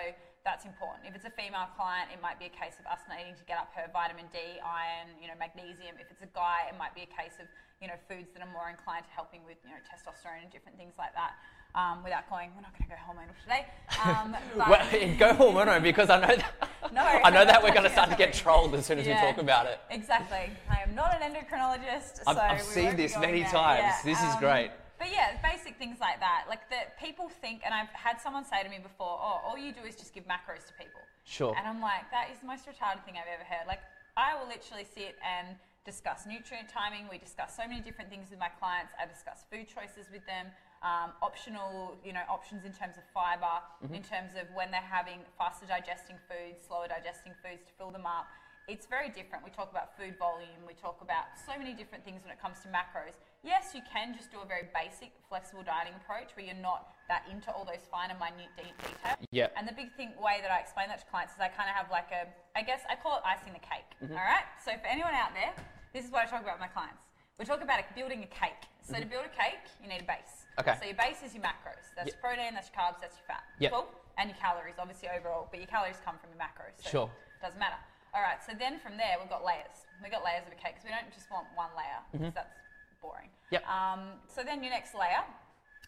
that's 0.44 0.66
important. 0.66 1.06
If 1.06 1.14
it's 1.14 1.30
a 1.30 1.34
female 1.38 1.70
client, 1.78 2.10
it 2.10 2.18
might 2.18 2.42
be 2.42 2.50
a 2.50 2.54
case 2.54 2.82
of 2.82 2.90
us 2.90 3.00
needing 3.06 3.38
to 3.38 3.46
get 3.46 3.62
up 3.62 3.70
her 3.78 3.86
vitamin 3.94 4.26
D, 4.34 4.58
iron, 4.66 5.14
you 5.22 5.30
know, 5.30 5.38
magnesium. 5.38 6.02
If 6.02 6.10
it's 6.10 6.26
a 6.26 6.32
guy, 6.34 6.66
it 6.66 6.76
might 6.82 6.98
be 6.98 7.06
a 7.06 7.12
case 7.14 7.38
of 7.38 7.46
you 7.80 7.88
know 7.88 7.98
foods 8.10 8.30
that 8.34 8.42
are 8.42 8.50
more 8.52 8.70
inclined 8.70 9.06
to 9.06 9.14
helping 9.14 9.46
with 9.46 9.58
you 9.64 9.70
know 9.70 9.82
testosterone 9.86 10.42
and 10.42 10.52
different 10.52 10.78
things 10.82 10.98
like 10.98 11.14
that. 11.14 11.38
Um, 11.74 12.04
without 12.04 12.30
going, 12.30 12.52
we're 12.54 12.68
not 12.68 12.76
going 12.78 12.90
to 12.90 12.96
go 12.96 13.00
hormonal 13.00 13.32
today. 13.46 13.64
Um, 14.04 14.36
Well, 14.58 15.16
go 15.18 15.32
hormonal 15.40 15.82
because 15.82 16.10
I 16.10 16.20
know 16.20 16.36
that, 16.36 16.70
No, 16.94 17.02
I 17.02 17.30
know 17.30 17.46
that 17.46 17.64
we're 17.64 17.72
going 17.72 17.84
to 17.88 17.90
start 17.90 18.10
to 18.10 18.18
get 18.18 18.34
trolled 18.34 18.76
as 18.76 18.86
soon 18.86 19.00
as 19.00 19.08
Yeah. 19.08 19.24
we 19.26 19.32
talk 19.32 19.42
about 19.42 19.68
it. 19.68 19.80
Exactly. 19.90 20.52
I 20.70 20.82
am 20.86 20.94
not 20.96 21.16
an 21.22 21.32
endocrinologist, 21.32 22.24
I've- 22.28 22.36
so 22.36 22.40
I've 22.42 22.62
seen 22.62 22.98
this 22.98 23.18
many 23.18 23.44
there. 23.44 23.52
times. 23.52 23.80
Yeah, 23.84 23.98
This 24.04 24.20
is 24.20 24.34
um, 24.34 24.40
great. 24.42 24.72
But 25.02 25.10
yeah, 25.10 25.34
basic 25.42 25.82
things 25.82 25.98
like 25.98 26.22
that. 26.22 26.46
Like 26.46 26.70
that 26.70 26.94
people 27.02 27.26
think, 27.42 27.66
and 27.66 27.74
I've 27.74 27.90
had 27.90 28.22
someone 28.22 28.46
say 28.46 28.62
to 28.62 28.70
me 28.70 28.78
before, 28.78 29.18
"Oh, 29.18 29.42
all 29.42 29.58
you 29.58 29.74
do 29.74 29.82
is 29.82 29.98
just 29.98 30.14
give 30.14 30.30
macros 30.30 30.70
to 30.70 30.74
people." 30.78 31.02
Sure. 31.26 31.58
And 31.58 31.66
I'm 31.66 31.82
like, 31.82 32.06
that 32.14 32.30
is 32.30 32.38
the 32.38 32.46
most 32.46 32.70
retarded 32.70 33.02
thing 33.02 33.18
I've 33.18 33.26
ever 33.34 33.42
heard. 33.42 33.66
Like, 33.66 33.82
I 34.16 34.38
will 34.38 34.46
literally 34.46 34.86
sit 34.86 35.18
and 35.26 35.58
discuss 35.90 36.30
nutrient 36.30 36.70
timing. 36.70 37.10
We 37.10 37.18
discuss 37.18 37.58
so 37.58 37.66
many 37.66 37.82
different 37.82 38.12
things 38.14 38.30
with 38.30 38.38
my 38.38 38.54
clients. 38.62 38.94
I 39.02 39.10
discuss 39.10 39.42
food 39.50 39.66
choices 39.66 40.06
with 40.14 40.22
them, 40.30 40.54
um, 40.86 41.18
optional, 41.26 41.98
you 42.06 42.14
know, 42.14 42.22
options 42.30 42.62
in 42.64 42.74
terms 42.74 43.02
of 43.02 43.04
fiber, 43.10 43.58
Mm-hmm. 43.82 43.98
in 43.98 44.04
terms 44.06 44.38
of 44.38 44.46
when 44.54 44.70
they're 44.70 44.86
having 44.86 45.26
faster 45.36 45.66
digesting 45.66 46.22
foods, 46.30 46.62
slower 46.62 46.86
digesting 46.88 47.34
foods 47.42 47.66
to 47.66 47.74
fill 47.74 47.90
them 47.90 48.06
up. 48.06 48.30
It's 48.68 48.86
very 48.86 49.10
different. 49.10 49.44
We 49.44 49.50
talk 49.50 49.72
about 49.74 49.98
food 49.98 50.14
volume. 50.22 50.62
We 50.68 50.78
talk 50.78 51.02
about 51.02 51.26
so 51.42 51.58
many 51.58 51.74
different 51.74 52.06
things 52.06 52.22
when 52.22 52.30
it 52.32 52.38
comes 52.40 52.62
to 52.62 52.70
macros. 52.70 53.18
Yes, 53.42 53.74
you 53.74 53.82
can 53.90 54.14
just 54.14 54.30
do 54.30 54.38
a 54.38 54.46
very 54.46 54.70
basic 54.70 55.10
flexible 55.26 55.66
dieting 55.66 55.98
approach 55.98 56.30
where 56.38 56.46
you're 56.46 56.62
not 56.62 56.94
that 57.10 57.26
into 57.26 57.50
all 57.50 57.66
those 57.66 57.82
fine 57.90 58.14
and 58.14 58.20
minute 58.22 58.54
de- 58.54 58.70
details. 58.70 59.18
Yep. 59.34 59.50
And 59.58 59.66
the 59.66 59.74
big 59.74 59.90
thing 59.98 60.14
way 60.22 60.46
that 60.46 60.54
I 60.54 60.62
explain 60.62 60.94
that 60.94 61.02
to 61.02 61.08
clients 61.10 61.34
is 61.34 61.42
I 61.42 61.50
kind 61.50 61.66
of 61.66 61.74
have 61.74 61.90
like 61.90 62.14
a, 62.14 62.30
I 62.54 62.62
guess 62.62 62.86
I 62.86 62.94
call 62.94 63.18
it 63.18 63.26
icing 63.26 63.58
the 63.58 63.66
cake. 63.66 63.90
Mm-hmm. 63.98 64.14
all 64.14 64.22
right. 64.22 64.46
So 64.62 64.78
for 64.78 64.86
anyone 64.86 65.18
out 65.18 65.34
there, 65.34 65.58
this 65.90 66.06
is 66.06 66.14
what 66.14 66.22
I 66.22 66.30
talk 66.30 66.46
about 66.46 66.62
with 66.62 66.70
my 66.70 66.74
clients. 66.74 67.02
We 67.42 67.50
talk 67.50 67.66
about 67.66 67.82
building 67.98 68.22
a 68.22 68.30
cake. 68.30 68.62
So 68.86 69.02
to 69.02 69.10
build 69.10 69.26
a 69.26 69.34
cake, 69.34 69.66
you 69.82 69.90
need 69.90 70.06
a 70.06 70.10
base. 70.10 70.46
Mm-hmm. 70.54 70.62
Okay. 70.62 70.76
So 70.78 70.86
your 70.86 71.00
base 71.02 71.26
is 71.26 71.34
your 71.34 71.42
macros. 71.42 71.82
That's 71.98 72.14
Yep. 72.14 72.14
your 72.14 72.22
protein. 72.22 72.54
That's 72.54 72.70
your 72.70 72.78
carbs. 72.78 73.02
That's 73.02 73.18
your 73.18 73.26
fat. 73.26 73.42
Yep. 73.58 73.74
Cool. 73.74 73.90
And 74.22 74.30
your 74.30 74.38
calories, 74.38 74.78
obviously 74.78 75.10
overall, 75.10 75.50
but 75.50 75.58
your 75.58 75.66
calories 75.72 75.98
come 76.06 76.22
from 76.22 76.30
your 76.30 76.38
macros. 76.38 76.78
So 76.86 76.94
Sure. 76.94 77.08
It 77.10 77.42
doesn't 77.42 77.58
matter. 77.58 77.82
All 78.14 78.22
right. 78.22 78.38
So 78.46 78.54
then 78.54 78.78
from 78.78 79.02
there, 79.02 79.18
we've 79.18 79.34
got 79.34 79.42
layers. 79.42 79.90
We've 79.98 80.14
got 80.14 80.22
layers 80.22 80.46
of 80.46 80.54
a 80.54 80.60
cake 80.62 80.78
because 80.78 80.86
we 80.86 80.94
don't 80.94 81.10
just 81.10 81.26
want 81.34 81.50
one 81.58 81.74
layer 81.74 82.02
because 82.14 82.34
that's 82.38 82.54
boring. 83.02 83.30
Yep. 83.50 83.66
Um, 83.68 84.22
so 84.30 84.44
then 84.44 84.64
your 84.64 84.72
next 84.72 84.94
layer 84.96 85.26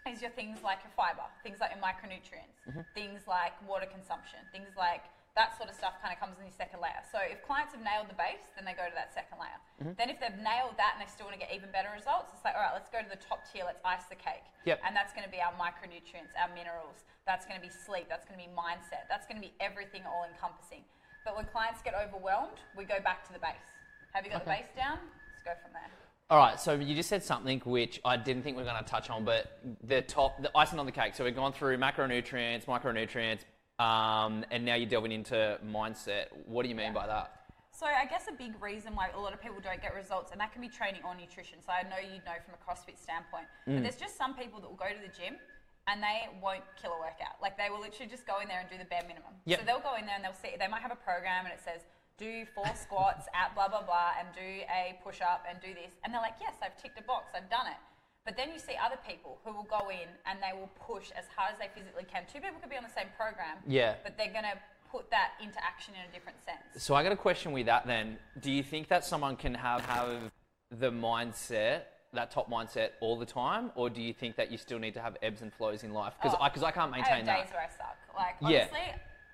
is 0.10 0.20
your 0.20 0.32
things 0.36 0.60
like 0.66 0.84
your 0.84 0.92
fiber, 0.98 1.24
things 1.46 1.62
like 1.62 1.72
your 1.72 1.80
micronutrients, 1.84 2.52
Mm-hmm. 2.64 2.88
things 2.96 3.28
like 3.28 3.52
water 3.68 3.84
consumption, 3.84 4.40
things 4.56 4.72
like 4.80 5.04
that 5.36 5.52
sort 5.60 5.68
of 5.68 5.76
stuff 5.76 6.00
kind 6.00 6.16
of 6.16 6.20
comes 6.22 6.40
in 6.40 6.48
your 6.48 6.56
second 6.56 6.80
layer. 6.80 7.04
So 7.12 7.20
if 7.20 7.44
clients 7.44 7.76
have 7.76 7.84
nailed 7.84 8.08
the 8.08 8.16
base, 8.16 8.46
then 8.56 8.64
they 8.64 8.72
go 8.72 8.88
to 8.88 8.96
that 8.96 9.12
second 9.12 9.36
layer. 9.36 9.60
Mm-hmm. 9.84 10.00
Then 10.00 10.08
if 10.08 10.22
they've 10.24 10.40
nailed 10.40 10.80
that 10.80 10.96
and 10.96 11.04
they 11.04 11.10
still 11.12 11.28
want 11.28 11.36
to 11.36 11.44
get 11.44 11.52
even 11.52 11.74
better 11.76 11.92
results, 11.92 12.32
it's 12.32 12.46
like, 12.48 12.56
all 12.56 12.64
right, 12.64 12.72
let's 12.72 12.88
go 12.88 13.04
to 13.04 13.10
the 13.12 13.20
top 13.20 13.44
tier, 13.52 13.68
let's 13.68 13.84
ice 13.84 14.08
the 14.08 14.16
cake. 14.16 14.48
Yep. 14.64 14.80
And 14.86 14.96
that's 14.96 15.12
going 15.12 15.28
to 15.28 15.34
be 15.34 15.44
our 15.44 15.52
micronutrients, 15.60 16.32
our 16.40 16.48
minerals, 16.56 17.04
that's 17.28 17.44
going 17.44 17.60
to 17.60 17.66
be 17.66 17.68
sleep, 17.68 18.08
that's 18.08 18.24
going 18.24 18.40
to 18.40 18.44
be 18.48 18.52
mindset, 18.56 19.12
that's 19.12 19.28
going 19.28 19.36
to 19.36 19.44
be 19.44 19.52
everything 19.60 20.08
all 20.08 20.24
encompassing. 20.24 20.88
But 21.28 21.36
when 21.36 21.50
clients 21.52 21.84
get 21.84 21.98
overwhelmed, 22.00 22.64
we 22.80 22.88
go 22.88 23.04
back 23.04 23.28
to 23.28 23.34
the 23.36 23.44
base. 23.44 23.68
Have 24.16 24.24
you 24.24 24.32
got 24.32 24.46
the 24.46 24.56
base 24.56 24.72
down? 24.78 25.02
Let's 25.36 25.44
go 25.44 25.56
from 25.60 25.76
there. 25.76 25.90
All 26.34 26.40
right, 26.40 26.60
so 26.60 26.74
you 26.74 26.96
just 26.96 27.10
said 27.10 27.22
something 27.22 27.60
which 27.60 28.02
I 28.04 28.18
didn't 28.18 28.42
think 28.42 28.58
we 28.58 28.64
are 28.64 28.66
going 28.66 28.84
to 28.84 28.90
touch 28.90 29.12
on, 29.12 29.24
but 29.24 29.60
the 29.84 30.02
top, 30.02 30.42
the 30.42 30.50
icing 30.58 30.80
on 30.80 30.88
the 30.88 30.92
cake. 30.92 31.14
So 31.14 31.24
we've 31.24 31.36
gone 31.36 31.54
through 31.54 31.78
macronutrients, 31.78 32.66
micronutrients, 32.66 33.42
um, 33.78 34.44
and 34.50 34.66
now 34.66 34.74
you're 34.74 34.90
delving 34.90 35.12
into 35.12 35.60
mindset. 35.64 36.30
What 36.48 36.64
do 36.64 36.70
you 36.70 36.74
mean 36.74 36.92
by 36.92 37.06
that? 37.06 37.52
So 37.70 37.86
I 37.86 38.06
guess 38.08 38.26
a 38.28 38.34
big 38.34 38.60
reason 38.60 38.96
why 38.96 39.10
a 39.16 39.20
lot 39.20 39.32
of 39.32 39.44
people 39.44 39.58
don't 39.62 39.80
get 39.80 39.94
results, 39.94 40.32
and 40.32 40.42
that 40.42 40.52
can 40.52 40.60
be 40.64 40.70
training 40.70 41.02
or 41.06 41.14
nutrition. 41.14 41.60
So 41.64 41.72
I 41.72 41.84
know 41.84 42.02
you 42.02 42.18
know 42.26 42.34
from 42.44 42.58
a 42.58 42.62
CrossFit 42.66 42.98
standpoint, 42.98 43.46
Mm. 43.68 43.76
but 43.76 43.84
there's 43.84 44.02
just 44.02 44.18
some 44.18 44.34
people 44.34 44.60
that 44.60 44.68
will 44.68 44.76
go 44.76 44.90
to 44.90 45.02
the 45.06 45.14
gym 45.14 45.38
and 45.86 46.02
they 46.02 46.26
won't 46.42 46.64
kill 46.82 46.94
a 46.94 47.00
workout. 47.00 47.38
Like 47.42 47.58
they 47.58 47.70
will 47.70 47.80
literally 47.80 48.10
just 48.10 48.26
go 48.26 48.40
in 48.40 48.48
there 48.48 48.60
and 48.60 48.70
do 48.70 48.78
the 48.80 48.86
bare 48.90 49.04
minimum. 49.08 49.38
Yep. 49.46 49.60
So 49.60 49.66
they'll 49.68 49.86
go 49.86 49.96
in 50.02 50.08
there 50.08 50.16
and 50.16 50.24
they'll 50.24 50.34
see 50.34 50.56
they 50.58 50.68
might 50.68 50.82
have 50.82 50.92
a 50.96 51.02
program 51.04 51.46
and 51.46 51.54
it 51.54 51.60
says 51.62 51.86
do 52.18 52.46
four 52.54 52.70
squats 52.76 53.28
at 53.34 53.54
blah 53.56 53.68
blah 53.68 53.82
blah 53.84 54.12
and 54.20 54.28
do 54.34 54.42
a 54.70 54.98
push 55.04 55.22
up 55.22 55.46
and 55.50 55.60
do 55.62 55.74
this, 55.74 55.92
and 56.04 56.14
they're 56.14 56.22
like, 56.22 56.36
yes, 56.40 56.54
I've 56.62 56.78
ticked 56.82 57.00
a 57.00 57.04
box, 57.04 57.34
I've 57.36 57.50
done 57.50 57.68
it. 57.68 57.78
But 58.26 58.38
then 58.38 58.52
you 58.54 58.60
see 58.60 58.76
other 58.80 58.98
people 59.06 59.40
who 59.44 59.52
will 59.54 59.68
go 59.70 59.90
in 59.90 60.08
and 60.26 60.40
they 60.42 60.58
will 60.58 60.70
push 60.80 61.12
as 61.12 61.26
hard 61.36 61.52
as 61.54 61.60
they 61.60 61.68
physically 61.76 62.06
can. 62.06 62.24
Two 62.32 62.40
people 62.40 62.60
could 62.62 62.70
be 62.70 62.78
on 62.78 62.84
the 62.84 62.90
same 62.96 63.08
program, 63.18 63.58
Yeah. 63.68 63.96
but 64.04 64.18
they're 64.18 64.32
gonna 64.32 64.54
put 64.90 65.10
that 65.10 65.32
into 65.42 65.62
action 65.64 65.94
in 65.96 66.08
a 66.10 66.14
different 66.14 66.38
sense. 66.46 66.82
So 66.84 66.96
I 66.96 67.04
got 67.04 67.12
a 67.12 67.18
question 67.18 67.52
with 67.52 67.66
that 67.66 67.86
then. 67.86 68.18
Do 68.40 68.52
you 68.52 68.64
think 68.64 68.88
that 68.90 69.04
someone 69.04 69.36
can 69.36 69.54
have, 69.56 69.84
have 69.88 70.32
the 70.72 70.92
mindset, 70.92 71.82
that 72.14 72.30
top 72.32 72.50
mindset 72.50 72.92
all 73.02 73.18
the 73.18 73.26
time, 73.26 73.72
or 73.76 73.90
do 73.90 74.02
you 74.02 74.14
think 74.14 74.36
that 74.38 74.52
you 74.52 74.58
still 74.58 74.80
need 74.80 74.94
to 74.94 75.02
have 75.02 75.18
ebbs 75.22 75.42
and 75.42 75.52
flows 75.52 75.84
in 75.84 75.92
life? 75.94 76.14
Because 76.22 76.38
Oh, 76.40 76.44
I, 76.44 76.50
'cause 76.50 76.64
I 76.64 76.72
can't 76.72 76.92
maintain 76.92 77.12
I 77.14 77.18
have 77.18 77.26
that. 77.26 77.44
days 77.46 77.52
where 77.54 77.62
I 77.64 77.68
suck. 77.70 77.98
Like 78.16 78.36
Yeah. 78.40 78.68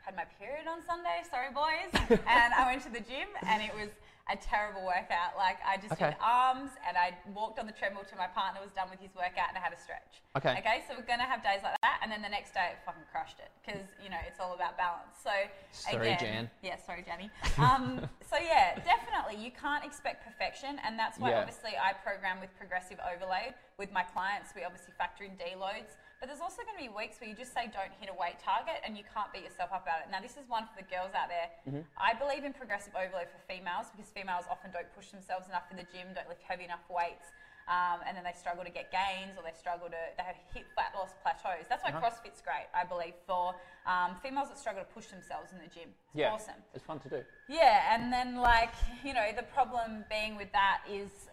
Had 0.10 0.18
my 0.18 0.26
period 0.42 0.66
on 0.66 0.82
Sunday. 0.90 1.22
Sorry, 1.30 1.54
boys. 1.54 1.94
and 2.26 2.50
I 2.58 2.66
went 2.66 2.82
to 2.82 2.90
the 2.90 3.06
gym, 3.06 3.30
and 3.46 3.62
it 3.62 3.70
was 3.78 3.94
a 4.26 4.38
terrible 4.38 4.82
workout. 4.86 5.38
Like 5.38 5.58
I 5.62 5.78
just 5.78 5.94
Okay. 5.94 6.14
did 6.14 6.22
arms 6.22 6.70
and 6.86 6.94
I 6.94 7.18
walked 7.34 7.58
on 7.58 7.66
the 7.66 7.74
treadmill 7.74 8.06
till 8.06 8.18
my 8.22 8.30
partner 8.30 8.62
was 8.62 8.70
done 8.78 8.86
with 8.86 9.02
his 9.02 9.10
workout 9.18 9.50
and 9.50 9.58
I 9.58 9.62
had 9.62 9.74
a 9.74 9.82
stretch. 9.82 10.22
Okay. 10.38 10.54
Okay, 10.62 10.86
so 10.86 10.94
we're 10.94 11.10
gonna 11.10 11.26
have 11.26 11.42
days 11.42 11.66
like 11.66 11.74
that, 11.82 11.98
and 12.06 12.14
then 12.14 12.22
the 12.22 12.30
next 12.30 12.54
day, 12.54 12.78
I 12.78 12.78
fucking 12.86 13.10
crushed 13.10 13.42
it 13.42 13.50
because 13.62 13.90
you 13.98 14.10
know 14.14 14.22
it's 14.30 14.38
all 14.38 14.54
about 14.54 14.78
balance. 14.78 15.18
So 15.18 15.34
Sorry, 15.74 16.14
again, 16.14 16.46
Jan. 16.46 16.46
Yeah, 16.62 16.78
sorry, 16.78 17.02
Jenny. 17.02 17.34
Um, 17.58 18.06
so 18.30 18.38
yeah, 18.38 18.78
definitely, 18.86 19.42
you 19.42 19.50
can't 19.50 19.82
expect 19.82 20.22
perfection, 20.22 20.78
and 20.86 20.94
that's 20.94 21.18
why 21.18 21.34
Yeah. 21.34 21.42
obviously 21.42 21.74
I 21.74 21.98
program 21.98 22.38
with 22.38 22.54
progressive 22.54 23.02
overload 23.02 23.58
with 23.82 23.90
my 23.90 24.06
clients. 24.06 24.54
We 24.54 24.62
obviously 24.62 24.94
factor 24.94 25.26
in 25.26 25.34
deloads, 25.42 25.98
but 26.20 26.28
there's 26.28 26.44
also 26.44 26.62
going 26.68 26.76
to 26.76 26.84
be 26.84 26.92
weeks 26.92 27.18
where 27.20 27.30
you 27.30 27.36
just 27.36 27.54
say 27.56 27.72
don't 27.72 27.92
hit 28.00 28.12
a 28.12 28.16
weight 28.20 28.38
target, 28.44 28.84
and 28.84 28.98
you 29.00 29.04
can't 29.08 29.32
beat 29.32 29.44
yourself 29.48 29.72
up 29.72 29.84
about 29.88 30.04
it. 30.04 30.12
Now, 30.12 30.20
this 30.20 30.36
is 30.36 30.44
one 30.52 30.68
for 30.68 30.76
the 30.76 30.88
girls 30.88 31.16
out 31.16 31.32
there. 31.32 31.50
Mm-hmm. 31.68 31.84
I 31.96 32.12
believe 32.14 32.44
in 32.44 32.52
progressive 32.52 32.94
overload 32.94 33.32
for 33.32 33.40
females 33.48 33.88
because 33.96 34.12
females 34.12 34.44
often 34.52 34.72
don't 34.72 34.90
push 34.94 35.10
themselves 35.16 35.48
enough 35.48 35.68
in 35.72 35.78
the 35.80 35.88
gym, 35.90 36.12
don't 36.14 36.28
lift 36.28 36.44
heavy 36.44 36.68
enough 36.68 36.84
weights. 36.92 37.32
Um, 37.70 38.02
and 38.08 38.18
then 38.18 38.24
they 38.26 38.34
struggle 38.34 38.66
to 38.66 38.72
get 38.74 38.90
gains 38.90 39.38
or 39.38 39.44
they 39.46 39.54
struggle 39.54 39.86
to 39.94 40.02
they 40.18 40.24
have 40.26 40.34
hit 40.56 40.66
fat 40.76 40.90
loss 40.98 41.14
plateaus. 41.22 41.70
That's 41.70 41.84
why 41.86 41.92
Uh-huh. 41.94 42.02
CrossFit's 42.02 42.42
great, 42.42 42.66
I 42.74 42.84
believe, 42.84 43.14
for 43.28 43.54
um, 43.86 44.18
females 44.24 44.50
that 44.50 44.58
struggle 44.58 44.82
to 44.82 44.90
push 44.90 45.06
themselves 45.14 45.52
in 45.54 45.60
the 45.62 45.68
gym. 45.70 45.94
It's 46.10 46.16
Yeah. 46.18 46.34
awesome. 46.34 46.58
It's 46.74 46.84
fun 46.84 47.00
to 47.02 47.10
do. 47.10 47.24
Yeah, 47.48 47.94
and 47.94 48.12
then 48.12 48.38
like 48.38 48.74
you 49.06 49.14
know 49.14 49.30
the 49.38 49.44
problem 49.44 50.04
being 50.10 50.36
with 50.36 50.52
that 50.52 50.82
is 50.90 51.30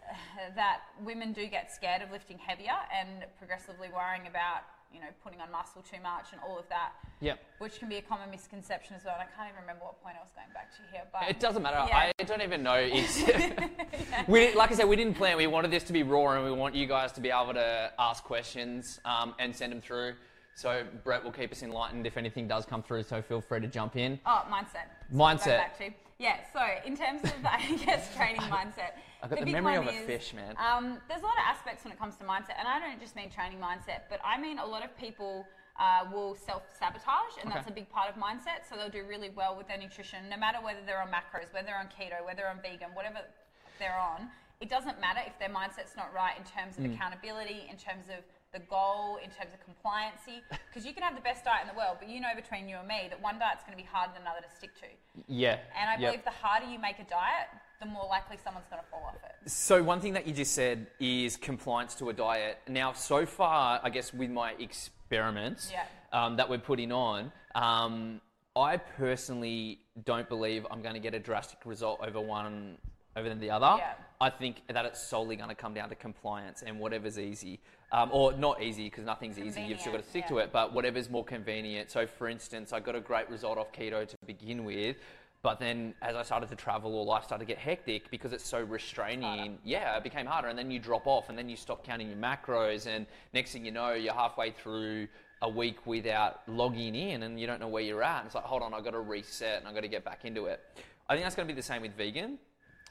that 0.55 0.81
women 1.00 1.33
do 1.33 1.47
get 1.47 1.73
scared 1.73 2.02
of 2.02 2.11
lifting 2.12 2.37
heavier 2.37 2.76
and 2.93 3.25
progressively 3.38 3.88
worrying 3.88 4.26
about 4.26 4.61
you 4.93 5.00
know 5.00 5.07
putting 5.23 5.40
on 5.40 5.50
muscle 5.50 5.83
too 5.83 6.00
much 6.02 6.26
and 6.33 6.40
all 6.47 6.59
of 6.59 6.69
that, 6.69 6.93
Yep. 7.21 7.38
which 7.59 7.78
can 7.78 7.88
be 7.88 7.97
a 7.97 8.02
common 8.02 8.31
misconception 8.31 8.95
as 8.97 9.05
well. 9.05 9.14
And 9.19 9.23
I 9.28 9.37
can't 9.37 9.49
even 9.50 9.61
remember 9.61 9.85
what 9.85 10.02
point 10.02 10.16
I 10.19 10.23
was 10.23 10.31
going 10.35 10.49
back 10.55 10.71
to 10.76 10.83
here, 10.93 11.02
but 11.12 11.28
It 11.28 11.40
doesn't 11.40 11.62
matter. 11.62 11.85
Yeah. 11.88 12.12
I 12.19 12.23
don't 12.25 12.43
even 12.43 12.62
know. 12.62 12.75
It's 12.76 13.23
we 14.28 14.55
like 14.55 14.71
I 14.71 14.75
said, 14.75 14.88
we 14.88 14.97
didn't 14.97 15.14
plan. 15.14 15.37
We 15.37 15.47
wanted 15.47 15.71
this 15.71 15.85
to 15.85 15.93
be 15.93 16.02
raw, 16.02 16.31
and 16.33 16.45
we 16.45 16.52
want 16.52 16.75
you 16.75 16.87
guys 16.87 17.12
to 17.12 17.21
be 17.21 17.31
able 17.31 17.55
to 17.55 17.93
ask 17.99 18.25
questions 18.25 18.99
um, 19.05 19.35
and 19.38 19.55
send 19.55 19.73
them 19.73 19.81
through. 19.81 20.14
So 20.55 20.85
Brett 21.05 21.23
will 21.23 21.33
keep 21.33 21.52
us 21.52 21.62
enlightened 21.62 22.07
if 22.07 22.16
anything 22.16 22.49
does 22.49 22.64
come 22.64 22.83
through. 22.83 23.02
So 23.02 23.21
feel 23.21 23.43
free 23.43 23.61
to 23.61 23.66
jump 23.66 23.95
in. 23.97 24.19
Oh, 24.25 24.43
mindset. 24.50 24.87
Mindset. 25.12 25.45
go 25.45 25.57
back 25.59 25.78
to- 25.78 25.90
Yeah, 26.19 26.38
so 26.50 26.61
in 26.87 26.97
terms 26.97 27.23
of, 27.25 27.33
I 27.45 27.76
guess, 27.85 28.14
training 28.16 28.40
mindset. 28.40 28.93
I've 29.26 29.30
got 29.30 29.40
the 29.40 29.47
big 29.47 29.54
memory 29.54 29.75
of 29.75 29.87
a 29.87 29.90
is, 29.90 30.06
fish, 30.06 30.35
man. 30.35 30.54
Um, 30.56 30.99
there's 31.09 31.23
a 31.23 31.26
lot 31.26 31.35
of 31.35 31.45
aspects 31.50 31.83
when 31.83 31.92
it 31.92 31.99
comes 31.99 32.14
to 32.16 32.25
mindset, 32.25 32.54
and 32.59 32.68
I 32.68 32.78
don't 32.78 33.00
just 33.00 33.16
mean 33.16 33.28
training 33.28 33.59
mindset, 33.59 34.06
but 34.09 34.21
I 34.25 34.38
mean 34.40 34.59
a 34.59 34.66
lot 34.66 34.85
of 34.85 34.97
people 34.97 35.49
uh, 35.78 36.06
will 36.12 36.37
self 36.37 36.62
sabotage, 36.78 37.35
and 37.42 37.50
that's 37.50 37.66
a 37.66 37.73
big 37.75 37.90
part 37.90 38.09
of 38.09 38.14
mindset. 38.14 38.62
So 38.71 38.76
they'll 38.76 38.88
do 38.88 39.02
really 39.09 39.30
well 39.35 39.56
with 39.59 39.66
their 39.66 39.78
nutrition, 39.78 40.28
no 40.30 40.37
matter 40.37 40.59
whether 40.62 40.78
they're 40.87 41.02
on 41.02 41.09
macros, 41.09 41.52
whether 41.52 41.66
they're 41.66 41.78
on 41.83 41.90
keto, 41.90 42.25
whether 42.25 42.47
they're 42.47 42.50
on 42.54 42.62
vegan, 42.62 42.95
whatever 42.95 43.18
they're 43.80 43.99
on. 43.99 44.30
It 44.61 44.71
doesn't 44.71 45.00
matter 45.00 45.21
if 45.26 45.37
their 45.38 45.50
mindset's 45.50 45.97
not 45.99 46.14
right 46.14 46.38
in 46.38 46.45
terms 46.45 46.78
of 46.78 46.85
Mm. 46.85 46.95
accountability, 46.95 47.66
in 47.68 47.76
terms 47.76 48.09
of 48.09 48.23
the 48.52 48.61
goal, 48.71 49.18
in 49.23 49.28
terms 49.28 49.52
of 49.52 49.61
compliancy. 49.66 50.40
Because 50.71 50.87
you 50.87 50.95
can 50.95 51.02
have 51.02 51.14
the 51.16 51.21
best 51.25 51.45
diet 51.45 51.62
in 51.66 51.68
the 51.68 51.76
world, 51.76 51.97
but 52.00 52.09
you 52.09 52.21
know 52.21 52.33
between 52.37 52.68
you 52.68 52.76
and 52.76 52.87
me 52.88 53.09
that 53.11 53.21
one 53.21 53.38
diet's 53.38 53.64
going 53.64 53.76
to 53.76 53.83
be 53.83 53.88
harder 53.88 54.12
than 54.14 54.23
another 54.23 54.40
to 54.40 54.50
stick 54.54 54.73
to. 54.76 54.87
Yeah. 55.26 55.59
And 55.78 55.88
I 55.90 55.97
Yep. 55.97 56.00
believe 56.00 56.25
the 56.25 56.30
harder 56.45 56.66
you 56.66 56.78
make 56.78 56.99
a 57.00 57.04
diet, 57.04 57.49
the 57.80 57.87
more 57.87 58.06
likely 58.09 58.37
someone's 58.42 58.66
going 58.71 58.83
to 58.83 58.88
fall 58.88 59.04
off 59.06 59.16
it. 59.25 59.50
So 59.50 59.83
one 59.83 60.00
thing 60.00 60.14
that 60.14 60.26
you 60.26 60.33
just 60.33 60.52
said 60.54 60.87
is 60.99 61.37
compliance 61.37 61.95
to 61.97 62.09
a 62.09 62.12
diet. 62.12 62.59
Now, 62.68 62.92
so 62.92 63.26
far, 63.26 63.80
I 63.83 63.90
guess 63.90 64.12
with 64.14 64.30
my 64.30 64.52
experiments 64.59 65.71
Yeah. 65.73 65.85
um, 66.12 66.37
that 66.37 66.49
we're 66.49 66.59
putting 66.59 66.92
on, 66.92 67.33
um, 67.54 68.21
I 68.54 68.78
personally 68.78 69.80
don't 70.04 70.28
believe 70.28 70.66
I'm 70.71 70.83
going 70.83 70.95
to 70.95 71.00
get 71.00 71.14
a 71.14 71.18
drastic 71.18 71.59
result 71.66 72.00
over 72.02 72.21
one 72.21 72.78
over 73.16 73.35
the 73.35 73.50
other. 73.50 73.76
Yeah. 73.78 73.95
I 74.21 74.30
think 74.30 74.62
that 74.68 74.85
it's 74.85 75.00
solely 75.02 75.37
going 75.37 75.49
to 75.49 75.54
come 75.54 75.73
down 75.75 75.88
to 75.88 75.95
compliance 75.95 76.62
and 76.62 76.78
whatever's 76.78 77.18
easy, 77.18 77.61
um, 77.92 78.11
or 78.12 78.33
not 78.35 78.62
easy 78.62 78.85
because 78.85 79.04
nothing's 79.04 79.38
easy. 79.38 79.62
You've 79.62 79.80
still 79.80 79.92
got 79.92 79.99
to 79.99 80.04
Convenient, 80.04 80.26
stick 80.26 80.26
to 80.28 80.38
it, 80.38 80.52
but 80.52 80.73
whatever's 80.75 81.09
more 81.09 81.25
convenient. 81.25 81.90
So, 81.90 82.06
for 82.06 82.28
instance, 82.28 82.73
I 82.75 82.80
got 82.80 82.95
a 82.95 83.00
great 83.00 83.28
result 83.30 83.56
off 83.59 83.73
keto 83.73 84.06
to 84.06 84.16
begin 84.26 84.64
with. 84.64 84.97
But 85.43 85.61
then, 85.61 85.95
as 86.02 86.16
I 86.16 86.23
started 86.23 86.49
to 86.49 86.57
travel 86.57 86.95
or 86.95 87.05
life 87.05 87.25
started 87.25 87.47
to 87.47 87.49
get 87.49 87.59
hectic 87.59 88.11
because 88.11 88.33
it's 88.33 88.47
so 88.47 88.62
restraining, 88.62 89.59
yeah, 89.64 89.97
it 89.97 90.02
became 90.02 90.26
harder. 90.26 90.49
And 90.49 90.59
then 90.59 90.71
you 90.71 90.81
drop 90.81 91.07
off, 91.07 91.28
and 91.28 91.38
then 91.38 91.49
you 91.49 91.57
stop 91.57 91.85
counting 91.85 92.09
your 92.09 92.19
macros, 92.19 92.87
and 92.87 93.07
next 93.33 93.52
thing 93.52 93.64
you 93.64 93.71
know, 93.71 93.93
you're 93.93 94.14
halfway 94.14 94.50
through 94.50 95.07
a 95.43 95.49
week 95.49 95.87
without 95.87 96.40
logging 96.49 96.95
in, 96.95 97.23
and 97.23 97.38
you 97.38 97.47
don't 97.47 97.61
know 97.61 97.69
where 97.69 97.83
you're 97.83 98.02
at. 98.02 98.21
And 98.21 98.26
it's 98.26 98.35
like, 98.35 98.45
hold 98.45 98.62
on, 98.62 98.75
I've 98.75 98.85
got 98.85 98.93
to 98.93 99.00
reset, 99.00 99.59
and 99.59 99.69
I've 99.69 99.75
got 99.75 99.83
to 99.83 99.88
get 99.88 100.05
back 100.05 100.25
into 100.25 100.47
it. 100.47 100.61
I 101.09 101.14
think 101.14 101.25
that's 101.25 101.37
going 101.37 101.47
to 101.47 101.55
be 101.55 101.57
the 101.57 101.66
same 101.66 101.83
with 101.83 101.97
vegan, 101.97 102.38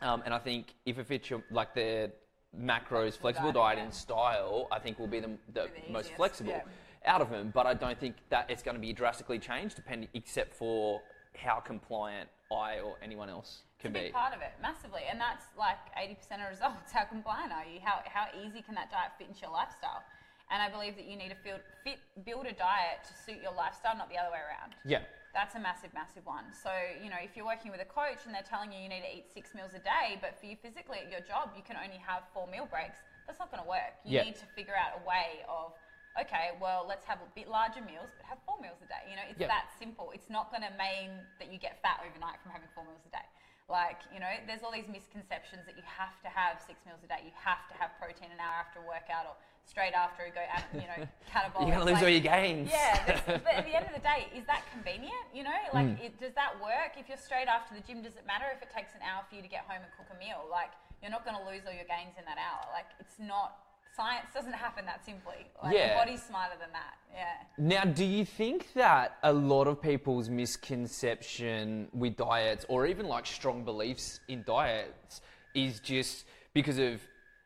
um, 0.01 0.21
and 0.25 0.33
I 0.33 0.39
think 0.39 0.75
if 0.85 0.97
it 0.97 1.07
fits 1.07 1.29
your 1.29 1.43
like 1.51 1.73
the 1.73 2.11
macros, 2.57 3.17
flexible 3.17 3.51
diet, 3.51 3.77
diet 3.77 3.79
and 3.79 3.93
style, 3.93 4.67
I 4.71 4.79
think 4.79 4.99
will 4.99 5.07
be 5.07 5.19
the, 5.19 5.31
the 5.53 5.67
the 5.87 5.91
most 5.91 6.11
flexible 6.13 6.51
yeah. 6.51 7.11
out 7.11 7.21
of 7.21 7.29
them, 7.29 7.51
but 7.53 7.65
I 7.65 7.73
don't 7.73 7.99
think 7.99 8.15
that 8.29 8.49
it's 8.49 8.63
going 8.63 8.75
to 8.75 8.81
be 8.81 8.93
drastically 8.93 9.39
changed, 9.39 9.75
depending 9.75 10.07
except 10.13 10.53
for 10.53 11.01
how 11.35 11.59
compliant 11.59 12.29
I 12.51 12.79
or 12.79 12.97
anyone 13.01 13.29
else 13.29 13.61
can 13.79 13.95
It's 13.95 14.01
a 14.01 14.07
be. 14.09 14.11
part 14.13 14.33
of 14.33 14.41
it, 14.41 14.53
massively. 14.61 15.01
And 15.09 15.19
that's 15.19 15.45
like 15.57 15.77
80% 15.97 16.43
of 16.45 16.49
results. 16.49 16.91
How 16.93 17.03
compliant 17.05 17.51
are 17.51 17.65
you? 17.65 17.79
How, 17.83 18.01
how 18.05 18.25
easy 18.37 18.61
can 18.61 18.75
that 18.75 18.91
diet 18.91 19.11
fit 19.17 19.27
into 19.27 19.41
your 19.41 19.51
lifestyle? 19.51 20.03
And 20.51 20.61
I 20.61 20.69
believe 20.69 20.95
that 20.95 21.05
you 21.09 21.17
need 21.17 21.29
to 21.29 21.35
feel, 21.41 21.57
fit, 21.83 21.97
build 22.23 22.45
a 22.45 22.53
diet 22.53 23.01
to 23.09 23.13
suit 23.25 23.41
your 23.41 23.53
lifestyle, 23.53 23.97
not 23.97 24.09
the 24.13 24.17
other 24.17 24.29
way 24.29 24.37
around. 24.37 24.77
Yeah, 24.85 25.01
That's 25.33 25.55
a 25.55 25.59
massive, 25.59 25.89
massive 25.97 26.23
one. 26.25 26.45
So, 26.53 26.69
you 27.01 27.09
know, 27.09 27.17
if 27.17 27.33
you're 27.35 27.49
working 27.49 27.71
with 27.73 27.81
a 27.81 27.89
coach 27.89 28.29
and 28.29 28.33
they're 28.33 28.45
telling 28.45 28.71
you 28.71 28.77
you 28.77 28.87
need 28.89 29.01
to 29.01 29.09
eat 29.09 29.25
six 29.33 29.55
meals 29.57 29.73
a 29.73 29.81
day, 29.81 30.21
but 30.21 30.37
for 30.37 30.45
you 30.45 30.55
physically 30.55 30.99
at 31.01 31.09
your 31.09 31.21
job, 31.25 31.49
you 31.57 31.63
can 31.65 31.77
only 31.81 31.97
have 31.97 32.21
four 32.31 32.45
meal 32.45 32.69
breaks, 32.69 33.01
that's 33.25 33.39
not 33.41 33.49
going 33.49 33.61
to 33.63 33.67
work. 33.67 33.97
You 34.05 34.21
Yeah. 34.21 34.23
need 34.29 34.35
to 34.37 34.45
figure 34.53 34.77
out 34.77 35.01
a 35.01 35.03
way 35.03 35.41
of, 35.49 35.73
okay, 36.21 36.51
well, 36.61 36.85
let's 36.87 37.05
have 37.05 37.19
a 37.19 37.29
bit 37.35 37.47
larger 37.49 37.81
meals, 37.81 38.09
but 38.15 38.25
have 38.25 38.39
four 38.45 38.55
meals 38.61 38.79
a 38.83 38.87
day. 38.87 39.03
You 39.09 39.15
know, 39.15 39.25
it's 39.29 39.39
Yeah. 39.39 39.47
that 39.47 39.71
simple. 39.77 40.11
It's 40.11 40.29
not 40.29 40.49
going 40.51 40.63
to 40.63 40.71
mean 40.77 41.25
that 41.39 41.51
you 41.51 41.59
get 41.59 41.81
fat 41.81 41.99
overnight 42.05 42.39
from 42.41 42.51
having 42.51 42.67
four 42.73 42.83
meals 42.85 43.03
a 43.05 43.09
day. 43.11 43.25
Like, 43.67 43.97
you 44.13 44.19
know, 44.21 44.29
there's 44.45 44.61
all 44.61 44.71
these 44.71 44.87
misconceptions 44.87 45.65
that 45.65 45.75
you 45.75 45.81
have 45.89 46.21
to 46.21 46.29
have 46.29 46.61
six 46.61 46.85
meals 46.85 47.01
a 47.03 47.07
day. 47.09 47.25
You 47.25 47.33
have 47.33 47.65
to 47.67 47.73
have 47.81 47.97
protein 47.97 48.29
an 48.29 48.37
hour 48.39 48.53
after 48.61 48.77
a 48.77 48.85
workout 48.85 49.25
or 49.25 49.33
straight 49.65 49.97
after 49.97 50.21
you 50.21 50.29
go, 50.31 50.45
out, 50.53 50.61
you 50.77 50.85
know, 50.85 51.01
catabolic. 51.33 51.65
you're 51.65 51.73
going 51.73 51.81
to 51.81 51.89
lose 51.89 51.97
Like, 51.97 52.03
all 52.05 52.13
your 52.13 52.21
gains. 52.21 52.69
yeah, 52.69 53.01
but 53.41 53.57
at 53.57 53.65
the 53.65 53.73
end 53.73 53.89
of 53.89 53.93
the 53.97 54.05
day, 54.05 54.29
is 54.37 54.45
that 54.45 54.61
convenient? 54.69 55.25
You 55.33 55.41
know, 55.49 55.57
like, 55.73 55.97
Mm. 55.97 56.05
it, 56.05 56.19
does 56.21 56.37
that 56.37 56.53
work? 56.61 56.93
If 56.95 57.09
you're 57.09 57.17
straight 57.17 57.49
after 57.49 57.73
the 57.73 57.81
gym, 57.81 58.05
does 58.05 58.13
it 58.15 58.25
matter 58.29 58.45
if 58.53 58.61
it 58.61 58.69
takes 58.69 58.93
an 58.93 59.01
hour 59.01 59.25
for 59.27 59.33
you 59.33 59.41
to 59.41 59.49
get 59.49 59.65
home 59.65 59.81
and 59.81 59.89
cook 59.97 60.13
a 60.13 60.17
meal? 60.21 60.45
Like, 60.45 60.69
you're 61.01 61.09
not 61.09 61.25
going 61.25 61.35
to 61.35 61.41
lose 61.49 61.65
all 61.65 61.73
your 61.73 61.89
gains 61.89 62.13
in 62.21 62.25
that 62.29 62.37
hour. 62.37 62.69
Like, 62.71 62.85
it's 63.01 63.17
not. 63.17 63.64
Science 63.95 64.27
doesn't 64.33 64.53
happen 64.53 64.85
that 64.85 65.05
simply. 65.05 65.45
Like, 65.63 65.73
Yeah. 65.73 65.89
the 65.89 65.95
body's 66.05 66.23
smarter 66.23 66.57
than 66.59 66.71
that. 66.73 66.95
Yeah. 67.13 67.33
Now, 67.57 67.85
do 67.85 68.03
you 68.03 68.25
think 68.25 68.73
that 68.73 69.17
a 69.23 69.31
lot 69.31 69.67
of 69.67 69.81
people's 69.81 70.29
misconception 70.29 71.89
with 71.93 72.17
diets, 72.17 72.65
or 72.67 72.87
even 72.87 73.07
like 73.07 73.25
strong 73.25 73.63
beliefs 73.63 74.19
in 74.27 74.43
diets, 74.43 75.21
is 75.53 75.79
just 75.79 76.25
because 76.53 76.77
of 76.77 77.01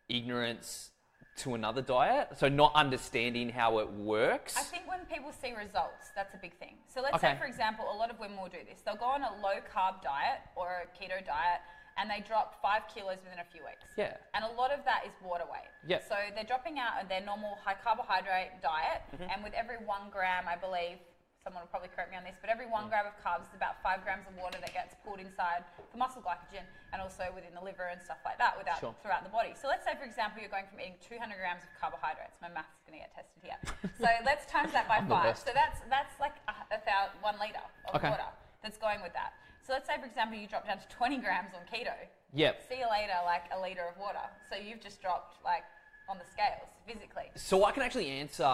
ignorance 0.07 0.89
to 1.37 1.53
another 1.53 1.83
diet? 1.83 2.29
So, 2.35 2.49
not 2.49 2.73
understanding 2.73 3.49
how 3.49 3.77
it 3.77 3.89
works? 3.91 4.57
I 4.57 4.63
think 4.63 4.87
when 4.87 5.05
people 5.05 5.31
see 5.31 5.53
results, 5.53 6.09
that's 6.15 6.33
a 6.33 6.37
big 6.37 6.57
thing. 6.57 6.77
So 6.87 7.01
let's 7.01 7.15
Okay. 7.15 7.33
say, 7.33 7.37
for 7.37 7.45
example, 7.45 7.85
a 7.91 7.95
lot 7.95 8.09
of 8.09 8.19
women 8.19 8.37
will 8.41 8.49
do 8.49 8.63
this. 8.67 8.81
They'll 8.81 8.95
go 8.95 9.05
on 9.05 9.21
a 9.21 9.35
low 9.35 9.61
carb 9.71 10.01
diet 10.01 10.41
or 10.55 10.81
a 10.83 10.87
keto 10.97 11.23
diet 11.23 11.61
and 11.99 12.07
they 12.09 12.23
drop 12.23 12.55
five 12.63 12.87
kilos 12.87 13.19
within 13.27 13.43
a 13.43 13.47
few 13.51 13.59
weeks. 13.67 13.83
Yeah. 13.99 14.15
And 14.33 14.47
a 14.47 14.51
lot 14.55 14.71
of 14.71 14.87
that 14.87 15.03
is 15.03 15.11
water 15.19 15.43
weight. 15.51 15.67
Yeah. 15.83 15.99
So 16.07 16.15
they're 16.33 16.47
dropping 16.47 16.79
out 16.79 16.95
of 17.03 17.11
their 17.11 17.19
normal 17.21 17.59
high 17.59 17.75
carbohydrate 17.75 18.63
diet, 18.63 19.03
Mm-hmm. 19.11 19.27
and 19.29 19.43
with 19.43 19.51
every 19.53 19.77
one 19.83 20.07
gram, 20.13 20.47
I 20.47 20.55
believe, 20.55 20.95
someone 21.43 21.63
will 21.63 21.71
probably 21.71 21.87
correct 21.95 22.11
me 22.11 22.17
on 22.19 22.23
this, 22.27 22.35
but 22.43 22.51
every 22.51 22.67
one 22.67 22.91
gram 22.91 23.07
of 23.07 23.15
carbs 23.23 23.47
is 23.47 23.55
about 23.55 23.79
five 23.83 24.03
grams 24.03 24.27
of 24.27 24.35
water 24.35 24.59
that 24.59 24.71
gets 24.75 24.91
pulled 25.07 25.23
inside 25.23 25.63
the 25.91 25.97
muscle 25.97 26.19
glycogen 26.23 26.67
and 26.91 26.99
also 27.01 27.23
within 27.31 27.55
the 27.55 27.63
liver 27.63 27.87
and 27.91 27.99
stuff 28.03 28.19
like 28.27 28.35
that 28.37 28.55
without 28.59 28.79
Sure. 28.83 28.91
throughout 29.01 29.23
the 29.23 29.31
body. 29.31 29.55
So 29.55 29.67
let's 29.71 29.83
say, 29.87 29.95
for 29.95 30.03
example, 30.03 30.43
you're 30.43 30.51
going 30.51 30.67
from 30.67 30.79
eating 30.83 30.99
200 30.99 31.35
grams 31.39 31.63
of 31.63 31.71
carbohydrates. 31.79 32.35
My 32.43 32.51
math's 32.51 32.75
going 32.83 32.99
to 32.99 33.03
get 33.07 33.11
tested 33.15 33.39
here. 33.43 33.59
So 33.99 34.07
let's 34.27 34.47
times 34.51 34.71
that 34.75 34.87
by 34.87 34.99
five. 35.07 35.35
So 35.39 35.51
that's 35.55 35.79
that's 35.91 36.15
like 36.19 36.35
a, 36.51 36.55
a 36.75 36.79
thou, 36.87 37.11
one 37.23 37.35
liter 37.39 37.63
of 37.87 37.95
Okay. 37.99 38.07
water 38.11 38.27
that's 38.63 38.77
going 38.77 38.99
with 39.03 39.15
that. 39.15 39.31
So 39.69 39.73
let's 39.73 39.87
say, 39.87 39.99
for 39.99 40.07
example, 40.07 40.35
you 40.35 40.47
drop 40.47 40.65
down 40.65 40.79
to 40.79 40.87
20 40.87 41.17
grams 41.17 41.49
on 41.53 41.61
keto. 41.71 41.93
Yep. 42.33 42.65
See 42.67 42.79
you 42.79 42.89
later, 42.89 43.13
like 43.23 43.43
a 43.55 43.61
liter 43.61 43.83
of 43.87 44.01
water. 44.01 44.17
So 44.49 44.57
you've 44.57 44.81
just 44.81 44.99
dropped 44.99 45.43
like 45.45 45.61
on 46.09 46.17
the 46.17 46.23
scales 46.33 46.69
physically. 46.87 47.25
So 47.35 47.65
I 47.65 47.71
can 47.71 47.83
actually 47.83 48.07
answer 48.07 48.51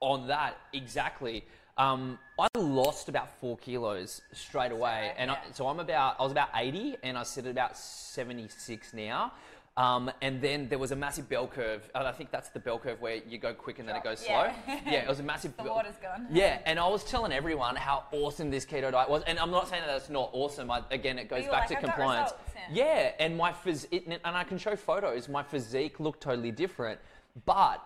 on 0.00 0.26
that 0.28 0.56
exactly. 0.72 1.44
Um, 1.76 2.18
I 2.38 2.48
lost 2.56 3.10
about 3.10 3.28
four 3.40 3.58
kilos 3.58 4.22
straight 4.32 4.72
away, 4.72 5.12
and 5.18 5.30
I, 5.30 5.36
so 5.52 5.68
I'm 5.68 5.80
about 5.80 6.16
I 6.18 6.22
was 6.22 6.32
about 6.32 6.48
80, 6.54 6.96
and 7.02 7.18
I 7.18 7.24
sit 7.24 7.44
at 7.44 7.50
about 7.50 7.76
76 7.76 8.94
now. 8.94 9.32
Um, 9.76 10.10
and 10.20 10.42
then 10.42 10.68
there 10.68 10.78
was 10.78 10.90
a 10.92 10.96
massive 10.96 11.28
bell 11.30 11.46
curve. 11.46 11.88
And 11.94 12.06
I 12.06 12.12
think 12.12 12.30
that's 12.30 12.50
the 12.50 12.60
bell 12.60 12.78
curve 12.78 13.00
where 13.00 13.16
you 13.26 13.38
go 13.38 13.54
quick 13.54 13.78
and 13.78 13.88
then 13.88 13.96
it 13.96 14.02
Drop. 14.02 14.16
goes 14.16 14.20
slow. 14.26 14.34
Yeah. 14.66 14.80
Yeah, 14.86 15.02
it 15.02 15.08
was 15.08 15.20
a 15.20 15.22
massive. 15.22 15.56
The 15.56 15.62
bell- 15.62 15.76
water's 15.76 15.96
gone. 15.96 16.26
Yeah, 16.30 16.58
and 16.66 16.78
I 16.78 16.86
was 16.88 17.04
telling 17.04 17.32
everyone 17.32 17.76
how 17.76 18.04
awesome 18.12 18.50
this 18.50 18.66
keto 18.66 18.90
diet 18.92 19.08
was, 19.08 19.22
and 19.26 19.38
I'm 19.38 19.50
not 19.50 19.68
saying 19.68 19.82
that 19.86 19.96
it's 19.96 20.10
not 20.10 20.28
awesome. 20.32 20.70
I, 20.70 20.82
again, 20.90 21.18
it 21.18 21.28
goes 21.30 21.44
back 21.44 21.52
like, 21.52 21.68
to 21.70 21.76
"I've 21.76 21.82
got 21.82 21.94
compliance. 21.94 22.30
results," 22.32 22.66
yeah, 22.72 23.12
and 23.18 23.36
my 23.36 23.52
phys- 23.52 23.86
it, 23.90 24.04
and 24.06 24.36
I 24.36 24.44
can 24.44 24.58
show 24.58 24.76
photos. 24.76 25.28
My 25.28 25.42
physique 25.42 26.00
looked 26.00 26.20
totally 26.22 26.50
different, 26.50 27.00
but 27.46 27.82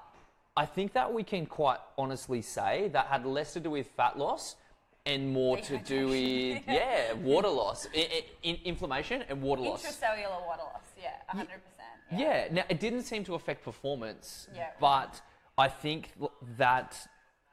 I 0.56 0.66
think 0.66 0.92
that 0.94 1.12
we 1.12 1.22
can 1.22 1.46
quite 1.46 1.78
honestly 1.98 2.42
say 2.42 2.88
that 2.92 3.06
had 3.06 3.24
less 3.26 3.52
to 3.52 3.60
do 3.60 3.70
with 3.70 3.88
fat 3.96 4.18
loss 4.18 4.56
and 5.04 5.32
more 5.32 5.56
to 5.58 5.78
do 5.78 6.08
with 6.08 6.62
yeah 6.68 7.12
water 7.12 7.48
loss, 7.48 7.86
I, 7.94 7.98
I, 7.98 8.24
in, 8.42 8.56
inflammation 8.64 9.22
and 9.28 9.40
water 9.42 9.62
loss. 9.62 9.84
Intracellular 9.84 10.44
water 10.46 10.62
loss, 10.62 10.82
yeah, 11.00 11.10
100%. 11.32 11.46
Yeah. 12.10 12.18
Yeah. 12.18 12.48
Now 12.52 12.64
it 12.68 12.80
didn't 12.80 13.02
seem 13.02 13.24
to 13.24 13.34
affect 13.34 13.64
performance. 13.64 14.48
Yeah. 14.54 14.68
But 14.80 15.20
I 15.58 15.68
think 15.68 16.12
that 16.56 16.96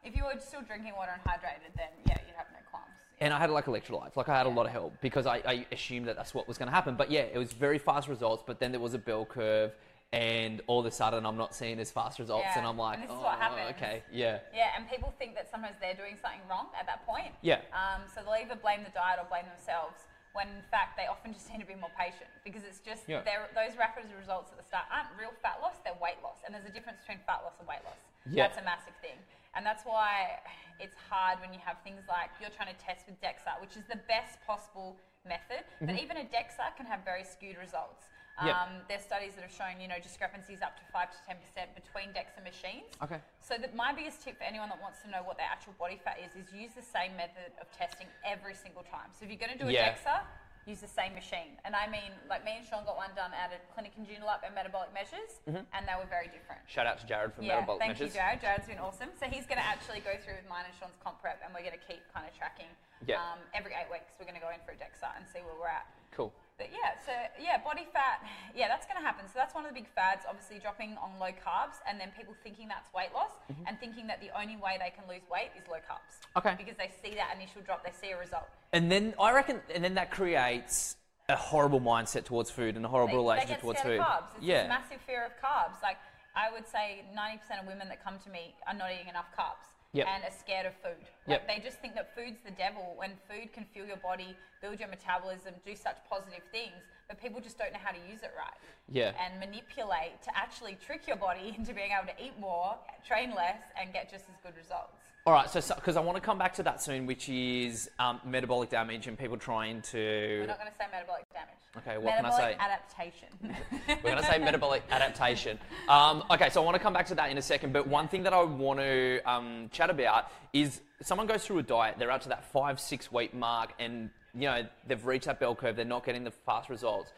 If 0.03 0.15
you 0.15 0.23
were 0.23 0.39
still 0.39 0.61
drinking 0.61 0.93
water 0.95 1.11
and 1.13 1.23
hydrated, 1.23 1.75
then 1.77 1.89
yeah, 2.05 2.17
you'd 2.27 2.35
have 2.35 2.47
no 2.51 2.59
clumps. 2.69 2.89
and 3.21 3.33
I 3.33 3.39
had 3.39 3.49
like 3.49 3.65
electrolytes, 3.65 4.15
like 4.15 4.29
I 4.29 4.37
had 4.37 4.45
a 4.45 4.49
lot 4.49 4.65
of 4.65 4.71
help 4.71 4.93
because 5.01 5.25
I, 5.25 5.37
I 5.45 5.65
assumed 5.71 6.07
that 6.07 6.15
that's 6.15 6.33
what 6.33 6.47
was 6.47 6.57
going 6.57 6.67
to 6.67 6.73
happen. 6.75 6.95
But 6.95 7.09
yeah, 7.11 7.21
it 7.21 7.37
was 7.37 7.53
very 7.53 7.77
fast 7.77 8.07
results. 8.07 8.43
But 8.45 8.59
then 8.59 8.71
there 8.71 8.81
was 8.81 8.93
a 8.93 8.99
bell 8.99 9.25
curve, 9.25 9.71
and 10.11 10.61
all 10.67 10.79
of 10.81 10.85
a 10.85 10.91
sudden 10.91 11.25
I'm 11.25 11.37
not 11.37 11.55
seeing 11.55 11.79
as 11.79 11.89
fast 11.89 12.19
results, 12.19 12.45
Yeah, 12.45 12.59
and 12.59 12.67
I'm 12.67 12.77
like, 12.77 12.99
and 12.99 13.09
oh, 13.09 13.69
okay, 13.71 14.03
yeah, 14.11 14.39
Yeah, 14.53 14.69
and 14.77 14.87
people 14.87 15.11
think 15.17 15.33
that 15.35 15.49
sometimes 15.49 15.77
they're 15.81 15.95
doing 15.95 16.17
something 16.21 16.41
wrong 16.49 16.67
at 16.79 16.85
that 16.85 17.05
point. 17.07 17.33
Yeah. 17.41 17.61
Um, 17.73 18.01
so 18.13 18.21
they'll 18.21 18.33
either 18.43 18.55
blame 18.55 18.83
the 18.83 18.91
diet 18.91 19.17
or 19.19 19.25
blame 19.27 19.45
themselves, 19.49 20.03
when 20.33 20.49
in 20.49 20.65
fact 20.73 20.97
they 20.97 21.05
often 21.05 21.33
just 21.33 21.49
need 21.49 21.61
to 21.61 21.69
be 21.69 21.77
more 21.77 21.93
patient 21.97 22.29
because 22.43 22.65
it's 22.65 22.81
just 22.81 23.07
Yeah. 23.07 23.21
those 23.53 23.77
rapid 23.77 24.09
results 24.17 24.51
at 24.51 24.57
the 24.57 24.65
start 24.65 24.85
aren't 24.91 25.09
real 25.17 25.31
fat 25.41 25.61
loss, 25.61 25.77
they're 25.85 25.97
weight 26.01 26.21
loss. 26.21 26.41
And 26.43 26.53
there's 26.53 26.65
a 26.65 26.73
difference 26.73 26.99
between 27.01 27.19
fat 27.25 27.45
loss 27.45 27.53
and 27.59 27.67
weight 27.67 27.85
loss. 27.85 28.01
Yeah. 28.25 28.47
That's 28.47 28.57
a 28.57 28.65
massive 28.65 28.95
thing. 29.01 29.17
And 29.53 29.65
that's 29.65 29.85
why 29.85 30.41
it's 30.79 30.97
hard 31.09 31.39
when 31.39 31.53
you 31.53 31.59
have 31.61 31.77
things 31.83 32.01
like 32.09 32.33
you're 32.41 32.49
trying 32.49 32.73
to 32.73 32.79
test 32.81 33.05
with 33.05 33.21
DEXA, 33.21 33.61
which 33.61 33.77
is 33.77 33.85
the 33.85 34.01
best 34.09 34.41
possible 34.45 34.97
method. 35.25 35.63
But 35.79 35.89
mm-hmm. 35.89 36.03
even 36.03 36.17
a 36.17 36.25
DEXA 36.25 36.75
can 36.75 36.85
have 36.87 37.05
very 37.05 37.23
skewed 37.23 37.57
results. 37.57 38.09
Mm-hmm. 38.33 38.47
Yeah. 38.49 38.61
Um, 38.65 38.81
there's 38.89 39.05
studies 39.05 39.37
that 39.37 39.45
have 39.45 39.53
shown, 39.53 39.77
you 39.77 39.87
know, 39.87 40.01
discrepancies 40.01 40.65
up 40.65 40.73
to 40.81 40.83
five 40.89 41.13
to 41.13 41.19
ten 41.21 41.37
percent 41.37 41.69
between 41.77 42.09
DEXA 42.17 42.41
machines. 42.41 42.89
Okay. 43.05 43.21
So 43.39 43.61
that 43.61 43.75
my 43.77 43.93
biggest 43.93 44.25
tip 44.25 44.37
for 44.41 44.43
anyone 44.43 44.69
that 44.73 44.81
wants 44.81 45.01
to 45.05 45.07
know 45.13 45.21
what 45.21 45.37
their 45.37 45.45
actual 45.49 45.77
body 45.77 46.01
fat 46.01 46.17
is 46.17 46.33
is 46.33 46.49
use 46.49 46.73
the 46.73 46.81
same 46.81 47.13
method 47.13 47.53
of 47.61 47.69
testing 47.77 48.09
every 48.25 48.57
single 48.57 48.81
time. 48.89 49.13
So 49.13 49.25
if 49.25 49.29
you're 49.29 49.37
going 49.41 49.53
to 49.53 49.61
do 49.61 49.69
a 49.69 49.73
Yeah. 49.73 49.93
DEXA, 49.93 50.25
use 50.65 50.79
the 50.81 50.89
same 50.89 51.13
machine. 51.13 51.59
And 51.61 51.75
I 51.77 51.85
mean, 51.91 52.09
like 52.25 52.41
me 52.41 52.57
and 52.57 52.65
Sean 52.65 52.87
got 52.89 52.97
one 52.97 53.11
done 53.13 53.35
at 53.37 53.53
a 53.53 53.59
clinic 53.75 53.93
in 53.99 54.07
Joondalup 54.07 54.41
and 54.47 54.55
metabolic 54.55 54.89
measures, 54.97 55.43
and 55.45 55.83
they 55.85 55.93
were 55.99 56.07
very 56.09 56.31
different. 56.31 56.63
Shout 56.65 56.87
out 56.89 56.97
to 56.99 57.05
Jared 57.05 57.35
for 57.37 57.43
Yeah, 57.45 57.61
Mm-hmm. 57.61 57.69
metabolic 57.69 57.79
thank 57.85 57.91
measures. 57.99 58.15
you, 58.15 58.21
Jared. 58.23 58.39
Jared's 58.41 58.65
been 58.65 58.79
awesome. 58.81 59.11
So 59.19 59.27
he's 59.29 59.45
going 59.45 59.59
to 59.61 59.67
actually 59.67 59.99
go 60.01 60.15
through 60.23 60.39
with 60.41 60.47
mine 60.49 60.65
and 60.65 60.73
Sean's 60.79 60.97
comp 61.03 61.19
prep, 61.21 61.37
and 61.45 61.53
we're 61.53 61.67
going 61.67 61.77
to 61.77 61.85
keep 61.85 62.01
kind 62.15 62.25
of 62.25 62.33
tracking. 62.33 62.71
Yeah. 63.05 63.19
Um, 63.21 63.43
every 63.53 63.75
eight 63.77 63.91
weeks, 63.93 64.09
we're 64.17 64.25
going 64.25 64.39
to 64.39 64.41
go 64.41 64.49
in 64.55 64.63
for 64.65 64.71
a 64.73 64.79
DEXA 64.79 65.11
and 65.19 65.27
see 65.29 65.43
where 65.43 65.53
we're 65.59 65.67
at. 65.69 65.85
Cool. 66.15 66.31
But 66.57 66.69
yeah, 66.69 66.93
so 67.05 67.11
yeah, 67.41 67.57
body 67.63 67.87
fat, 67.91 68.21
yeah, 68.55 68.67
that's 68.67 68.85
going 68.85 68.97
to 68.97 69.05
happen. 69.05 69.25
So 69.25 69.33
that's 69.35 69.55
one 69.55 69.65
of 69.65 69.73
the 69.73 69.77
big 69.79 69.89
fads, 69.89 70.21
obviously 70.29 70.59
dropping 70.59 70.97
on 71.01 71.17
low 71.19 71.33
carbs, 71.33 71.81
and 71.89 71.99
then 71.99 72.11
people 72.15 72.35
thinking 72.43 72.67
that's 72.67 72.93
weight 72.93 73.09
loss, 73.13 73.33
and 73.65 73.79
thinking 73.79 74.05
that 74.07 74.21
the 74.21 74.29
only 74.37 74.55
way 74.57 74.77
they 74.77 74.93
can 74.93 75.09
lose 75.09 75.25
weight 75.31 75.49
is 75.57 75.65
low 75.67 75.81
carbs. 75.81 76.21
Mm-hmm. 76.37 76.39
Okay. 76.39 76.53
Because 76.57 76.77
they 76.77 76.91
see 77.01 77.15
that 77.15 77.33
initial 77.35 77.61
drop, 77.65 77.83
they 77.83 77.91
see 77.91 78.13
a 78.13 78.19
result. 78.19 78.45
And 78.71 78.91
then 78.91 79.13
I 79.19 79.33
reckon, 79.33 79.61
and 79.73 79.83
then 79.83 79.95
that 79.95 80.11
creates 80.11 80.97
a 81.29 81.35
horrible 81.35 81.81
mindset 81.81 82.25
towards 82.25 82.51
food 82.51 82.75
and 82.75 82.85
a 82.85 82.89
horrible 82.89 83.07
They, 83.07 83.17
they 83.17 83.17
relationship 83.17 83.57
get 83.57 83.61
towards 83.61 83.81
food. 83.81 83.99
of 83.99 84.05
carbs. 84.05 84.29
It's 84.37 84.45
yeah. 84.45 84.67
massive 84.67 85.01
fear 85.07 85.25
of 85.25 85.31
carbs. 85.41 85.81
Like 85.81 85.97
I 86.35 86.51
would 86.51 86.67
say, 86.67 87.05
90% 87.15 87.61
of 87.61 87.67
women 87.67 87.87
that 87.89 88.03
come 88.03 88.17
to 88.25 88.29
me 88.29 88.53
are 88.67 88.73
not 88.73 88.91
eating 88.91 89.09
enough 89.09 89.29
carbs. 89.37 89.72
Yep. 89.93 90.07
And 90.09 90.23
are 90.23 90.37
scared 90.37 90.65
of 90.65 90.73
food. 90.81 91.05
Yep. 91.27 91.45
Like 91.47 91.47
they 91.47 91.63
just 91.63 91.79
think 91.79 91.93
that 91.93 92.15
food's 92.15 92.41
the 92.43 92.51
devil 92.51 92.93
when 92.97 93.11
food 93.29 93.53
can 93.53 93.65
fuel 93.71 93.85
your 93.85 94.01
body, 94.01 94.35
build 94.61 94.79
your 94.79 94.89
metabolism, 94.89 95.53
do 95.65 95.75
such 95.75 95.97
positive 96.09 96.41
things, 96.51 96.81
but 97.13 97.21
people 97.21 97.39
just 97.39 97.59
don't 97.59 97.71
know 97.71 97.79
how 97.83 97.91
to 97.91 97.99
use 98.11 98.23
it 98.23 98.31
right. 98.35 98.53
Yeah. 98.91 99.11
And 99.23 99.39
manipulate 99.39 100.21
to 100.23 100.35
actually 100.35 100.77
trick 100.83 101.07
your 101.07 101.17
body 101.17 101.53
into 101.57 101.73
being 101.73 101.91
able 101.91 102.11
to 102.11 102.23
eat 102.23 102.33
more, 102.39 102.75
train 103.07 103.33
less, 103.35 103.61
and 103.79 103.93
get 103.93 104.09
just 104.11 104.25
as 104.29 104.35
good 104.41 104.57
results. 104.57 104.97
All 105.25 105.31
right, 105.31 105.49
so 105.49 105.61
because 105.75 105.95
I 105.95 106.01
want 106.01 106.17
to 106.17 106.21
come 106.21 106.37
back 106.37 106.53
to 106.55 106.63
that 106.63 106.81
soon, 106.81 107.05
which 107.05 107.29
is 107.29 107.89
um, 107.97 108.19
metabolic 108.25 108.69
damage 108.69 109.07
and 109.07 109.17
people 109.17 109.37
trying 109.37 109.81
to. 109.83 110.39
We're 110.41 110.47
not 110.47 110.59
going 110.59 110.69
to 110.69 110.77
say 110.77 110.83
metabolic 110.91 111.25
damage. 111.31 111.55
Okay, 111.77 111.97
what 111.97 112.17
can 112.17 112.25
I 112.25 112.29
metabolic 112.29 112.57
say? 112.57 112.65
adaptation. 112.65 113.57
We're 114.03 114.11
going 114.11 114.23
to 114.23 114.29
say 114.29 114.37
metabolic 114.39 114.83
adaptation. 114.91 115.57
Um, 115.87 116.25
okay, 116.29 116.49
so 116.49 116.61
I 116.61 116.65
want 116.65 116.75
to 116.75 116.83
come 116.83 116.91
back 116.91 117.05
to 117.05 117.15
that 117.15 117.31
in 117.31 117.37
a 117.37 117.41
second, 117.41 117.71
but 117.71 117.87
one 117.87 118.09
thing 118.09 118.23
that 118.23 118.33
I 118.33 118.43
want 118.43 118.79
to 118.79 119.21
um, 119.25 119.69
chat 119.71 119.89
about 119.89 120.29
is 120.51 120.81
someone 121.01 121.25
goes 121.25 121.45
through 121.45 121.59
a 121.59 121.63
diet, 121.63 121.95
they're 121.99 122.11
up 122.11 122.23
to 122.23 122.29
that 122.29 122.51
five, 122.51 122.81
six 122.81 123.09
week 123.09 123.33
mark, 123.33 123.71
and 123.79 124.09
you 124.33 124.41
know 124.41 124.65
they've 124.87 125.05
reached 125.05 125.25
that 125.25 125.39
bell 125.39 125.55
curve, 125.55 125.75
they're 125.75 125.85
not 125.85 126.05
getting 126.05 126.23
the 126.23 126.31
fast 126.31 126.69
results. 126.69 127.11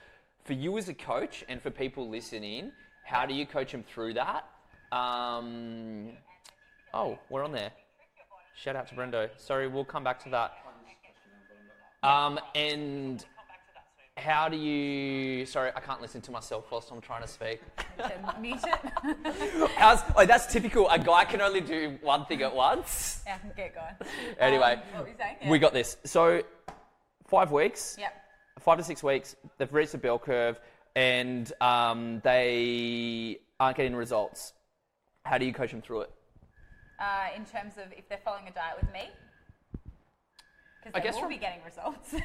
For 0.43 0.53
you 0.53 0.77
as 0.77 0.89
a 0.89 0.93
coach 0.93 1.43
and 1.49 1.61
for 1.61 1.71
people 1.71 2.07
listening, 2.09 2.71
how 3.03 3.25
do 3.25 3.33
you 3.33 3.45
coach 3.45 3.71
them 3.71 3.83
through 3.83 4.13
that? 4.15 4.47
Um, 4.91 6.09
oh, 6.93 7.17
we're 7.29 7.43
on 7.43 7.51
there. 7.51 7.71
Shout 8.55 8.75
out 8.75 8.87
to 8.89 8.95
Brendo. 8.95 9.29
Sorry, 9.37 9.67
we'll 9.67 9.83
come 9.85 10.03
back 10.03 10.23
to 10.23 10.29
that. 10.29 10.53
Um, 12.03 12.39
and 12.53 13.25
how 14.17 14.47
do 14.47 14.55
you? 14.55 15.45
Sorry, 15.45 15.71
I 15.75 15.79
can't 15.81 16.01
listen 16.01 16.21
to 16.21 16.31
myself 16.31 16.65
whilst 16.71 16.91
I'm 16.91 17.01
trying 17.01 17.23
to 17.23 17.27
speak. 17.27 17.59
Mute 18.39 18.59
it. 18.63 19.69
How's, 19.75 20.01
oh, 20.15 20.25
that's 20.25 20.45
typical. 20.51 20.87
A 20.89 20.99
guy 20.99 21.25
can 21.25 21.41
only 21.41 21.61
do 21.61 21.97
one 22.01 22.25
thing 22.27 22.41
at 22.43 22.55
once. 22.55 23.23
yeah, 23.25 23.37
get 23.57 23.73
going. 23.75 24.11
Anyway, 24.39 24.73
Um, 24.73 24.79
what 24.93 25.03
were 25.03 25.09
you 25.09 25.15
saying? 25.17 25.35
Yeah. 25.41 25.49
we 25.49 25.59
got 25.59 25.73
this. 25.73 25.97
So, 26.05 26.43
five 27.27 27.51
weeks, 27.51 27.97
Yep. 27.99 28.13
five 28.59 28.77
to 28.77 28.83
six 28.83 29.03
weeks, 29.03 29.35
they've 29.57 29.73
reached 29.73 29.91
the 29.91 29.97
bell 29.97 30.19
curve, 30.19 30.59
and 30.95 31.51
um, 31.61 32.21
they 32.23 33.39
aren't 33.59 33.77
getting 33.77 33.95
results. 33.95 34.53
How 35.23 35.37
do 35.37 35.45
you 35.45 35.53
coach 35.53 35.71
them 35.71 35.81
through 35.81 36.01
it? 36.01 36.11
Uh, 36.99 37.27
in 37.35 37.45
terms 37.45 37.73
of 37.77 37.91
if 37.97 38.07
they're 38.07 38.19
following 38.23 38.47
a 38.47 38.51
diet 38.51 38.77
with 38.79 38.91
me, 38.93 39.09
I 40.85 40.89
because 40.89 40.93
they 40.93 41.09
guess 41.09 41.21
will 41.21 41.29
be 41.29 41.37
getting 41.37 41.63
results. 41.65 42.13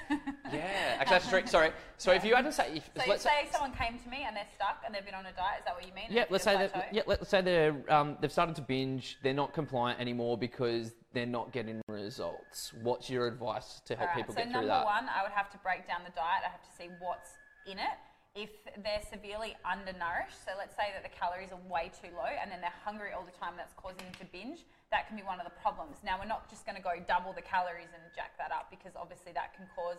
Yeah, 0.52 0.58
actually, 0.98 1.14
that's 1.14 1.28
true. 1.28 1.42
Sorry. 1.46 1.70
So, 1.96 2.10
if 2.10 2.24
you 2.24 2.34
had 2.34 2.44
to 2.44 2.50
say, 2.52 2.72
if, 2.74 2.90
so 2.96 3.08
let's 3.08 3.22
say 3.22 3.48
someone 3.52 3.72
came 3.72 3.96
to 4.00 4.08
me 4.08 4.24
and 4.26 4.34
they're 4.34 4.48
stuck 4.56 4.82
and 4.84 4.92
they've 4.92 5.04
been 5.04 5.14
on 5.14 5.24
a 5.26 5.32
diet, 5.32 5.60
is 5.60 5.64
that 5.64 5.76
what 5.76 5.86
you 5.86 5.94
mean? 5.94 6.06
Yeah, 6.10 6.24
let's 6.28 6.42
say 6.42 6.56
that. 6.56 6.88
Yeah, 6.92 7.02
let's 7.06 7.28
say 7.30 7.40
they're 7.40 7.76
um, 7.88 8.16
they've 8.20 8.32
started 8.32 8.56
to 8.56 8.62
binge. 8.62 9.18
They're 9.22 9.32
not 9.32 9.52
compliant 9.54 10.00
anymore 10.00 10.36
because 10.36 10.92
they're 11.12 11.26
not 11.26 11.52
getting 11.52 11.82
results. 11.88 12.72
What's 12.82 13.10
your 13.10 13.26
advice 13.26 13.82
to 13.86 13.96
help 13.96 14.10
Alright, 14.10 14.26
people 14.26 14.34
so 14.34 14.40
get 14.42 14.52
through 14.52 14.66
that? 14.70 14.84
So 14.84 14.86
number 14.86 14.86
one, 14.86 15.06
I 15.10 15.22
would 15.22 15.34
have 15.34 15.50
to 15.50 15.58
break 15.58 15.86
down 15.86 16.06
the 16.06 16.14
diet. 16.14 16.46
I 16.46 16.50
have 16.50 16.62
to 16.62 16.74
see 16.76 16.88
what's 17.02 17.34
in 17.66 17.78
it. 17.78 17.98
If 18.38 18.62
they're 18.78 19.02
severely 19.10 19.58
undernourished, 19.66 20.38
so 20.46 20.54
let's 20.54 20.78
say 20.78 20.94
that 20.94 21.02
the 21.02 21.10
calories 21.10 21.50
are 21.50 21.58
way 21.66 21.90
too 21.90 22.14
low 22.14 22.30
and 22.30 22.46
then 22.46 22.62
they're 22.62 22.80
hungry 22.86 23.10
all 23.10 23.26
the 23.26 23.34
time, 23.34 23.58
that's 23.58 23.74
causing 23.74 24.06
them 24.06 24.14
to 24.22 24.26
binge, 24.30 24.62
that 24.94 25.10
can 25.10 25.18
be 25.18 25.26
one 25.26 25.42
of 25.42 25.46
the 25.50 25.56
problems. 25.58 25.98
Now, 26.06 26.14
we're 26.14 26.30
not 26.30 26.46
just 26.46 26.62
going 26.62 26.78
to 26.78 26.82
go 26.82 26.94
double 27.10 27.34
the 27.34 27.42
calories 27.42 27.90
and 27.90 28.02
jack 28.14 28.38
that 28.38 28.54
up 28.54 28.70
because 28.70 28.94
obviously 28.94 29.34
that 29.34 29.50
can 29.58 29.66
cause 29.74 29.98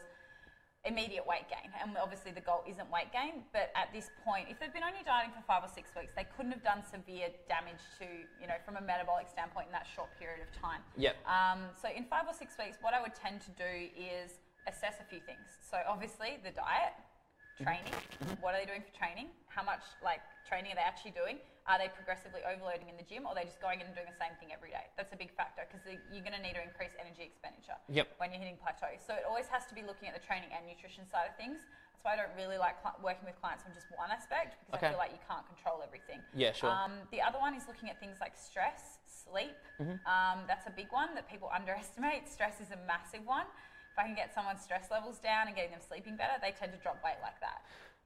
immediate 0.83 1.25
weight 1.27 1.45
gain. 1.45 1.69
And 1.77 1.93
obviously 1.97 2.31
the 2.31 2.41
goal 2.41 2.65
isn't 2.65 2.89
weight 2.89 3.13
gain, 3.13 3.45
but 3.53 3.69
at 3.77 3.93
this 3.93 4.09
point, 4.25 4.49
if 4.49 4.57
they've 4.59 4.73
been 4.73 4.85
only 4.85 5.05
dieting 5.05 5.29
for 5.29 5.43
five 5.45 5.61
or 5.61 5.69
six 5.69 5.93
weeks, 5.93 6.13
they 6.17 6.25
couldn't 6.33 6.51
have 6.51 6.65
done 6.65 6.81
severe 6.81 7.29
damage 7.45 7.81
to, 8.01 8.07
you 8.41 8.47
know, 8.49 8.57
from 8.65 8.77
a 8.77 8.83
metabolic 8.83 9.29
standpoint 9.29 9.69
in 9.69 9.73
that 9.77 9.85
short 9.85 10.09
period 10.17 10.41
of 10.41 10.49
time. 10.57 10.81
Yep. 10.97 11.15
Um, 11.29 11.69
so 11.77 11.89
in 11.93 12.09
five 12.09 12.25
or 12.25 12.33
six 12.33 12.57
weeks, 12.57 12.81
what 12.81 12.97
I 12.97 13.01
would 13.01 13.13
tend 13.13 13.45
to 13.45 13.53
do 13.53 13.73
is 13.93 14.41
assess 14.65 14.97
a 14.97 15.05
few 15.05 15.21
things. 15.21 15.61
So 15.61 15.77
obviously 15.85 16.41
the 16.41 16.51
diet, 16.51 16.97
training. 17.61 17.93
What 18.41 18.55
are 18.55 18.59
they 18.59 18.65
doing 18.65 18.81
for 18.81 18.93
training? 18.97 19.29
How 19.47 19.61
much 19.61 19.85
like 20.01 20.21
training 20.49 20.73
are 20.73 20.79
they 20.81 20.87
actually 20.87 21.13
doing? 21.13 21.37
Are 21.69 21.77
they 21.77 21.93
progressively 21.93 22.41
overloading 22.41 22.89
in 22.89 22.97
the 22.97 23.05
gym, 23.05 23.29
or 23.29 23.31
are 23.31 23.37
they 23.37 23.45
just 23.45 23.61
going 23.61 23.77
in 23.81 23.85
and 23.85 23.93
doing 23.93 24.09
the 24.09 24.17
same 24.17 24.33
thing 24.41 24.49
every 24.49 24.73
day? 24.73 24.89
That's 24.97 25.13
a 25.13 25.19
big 25.19 25.29
factor 25.29 25.61
because 25.69 25.85
you're 25.85 26.25
going 26.25 26.33
to 26.33 26.41
need 26.41 26.57
to 26.57 26.63
increase 26.65 26.97
energy 26.97 27.21
expenditure 27.21 27.77
Yep. 27.85 28.17
when 28.17 28.33
you're 28.33 28.41
hitting 28.41 28.57
plateau. 28.57 28.97
So 28.97 29.13
it 29.13 29.21
always 29.29 29.45
has 29.53 29.69
to 29.69 29.77
be 29.77 29.85
looking 29.85 30.09
at 30.09 30.17
the 30.17 30.23
training 30.25 30.49
and 30.49 30.65
nutrition 30.65 31.05
side 31.05 31.29
of 31.29 31.37
things. 31.37 31.61
That's 31.93 32.01
why 32.01 32.17
I 32.17 32.17
don't 32.17 32.33
really 32.33 32.57
like 32.57 32.81
cli- 32.81 32.97
working 33.05 33.29
with 33.29 33.37
clients 33.37 33.61
on 33.69 33.77
just 33.77 33.93
one 33.93 34.09
aspect 34.09 34.57
because 34.65 34.81
Okay. 34.81 34.89
I 34.89 34.97
feel 34.97 35.01
like 35.05 35.13
you 35.13 35.21
can't 35.29 35.45
control 35.45 35.85
everything. 35.85 36.25
Yeah, 36.33 36.49
sure. 36.49 36.73
Um, 36.73 37.05
the 37.13 37.21
other 37.21 37.37
one 37.37 37.53
is 37.53 37.69
looking 37.69 37.93
at 37.93 38.01
things 38.01 38.17
like 38.17 38.33
stress, 38.33 38.97
sleep. 39.05 39.53
Mm-hmm. 39.77 40.01
Um, 40.09 40.49
that's 40.49 40.65
a 40.65 40.73
big 40.73 40.89
one 40.89 41.13
that 41.13 41.29
people 41.29 41.53
underestimate. 41.53 42.25
Stress 42.25 42.57
is 42.57 42.73
a 42.73 42.79
massive 42.89 43.21
one. 43.21 43.45
If 43.93 43.99
I 44.01 44.09
can 44.09 44.15
get 44.17 44.33
someone's 44.33 44.65
stress 44.65 44.89
levels 44.89 45.19
down 45.21 45.45
and 45.45 45.53
getting 45.55 45.77
them 45.77 45.83
sleeping 45.85 46.17
better, 46.17 46.41
they 46.41 46.57
tend 46.57 46.73
to 46.73 46.79
drop 46.81 46.97
weight 47.05 47.21
like 47.21 47.37
that. 47.45 47.61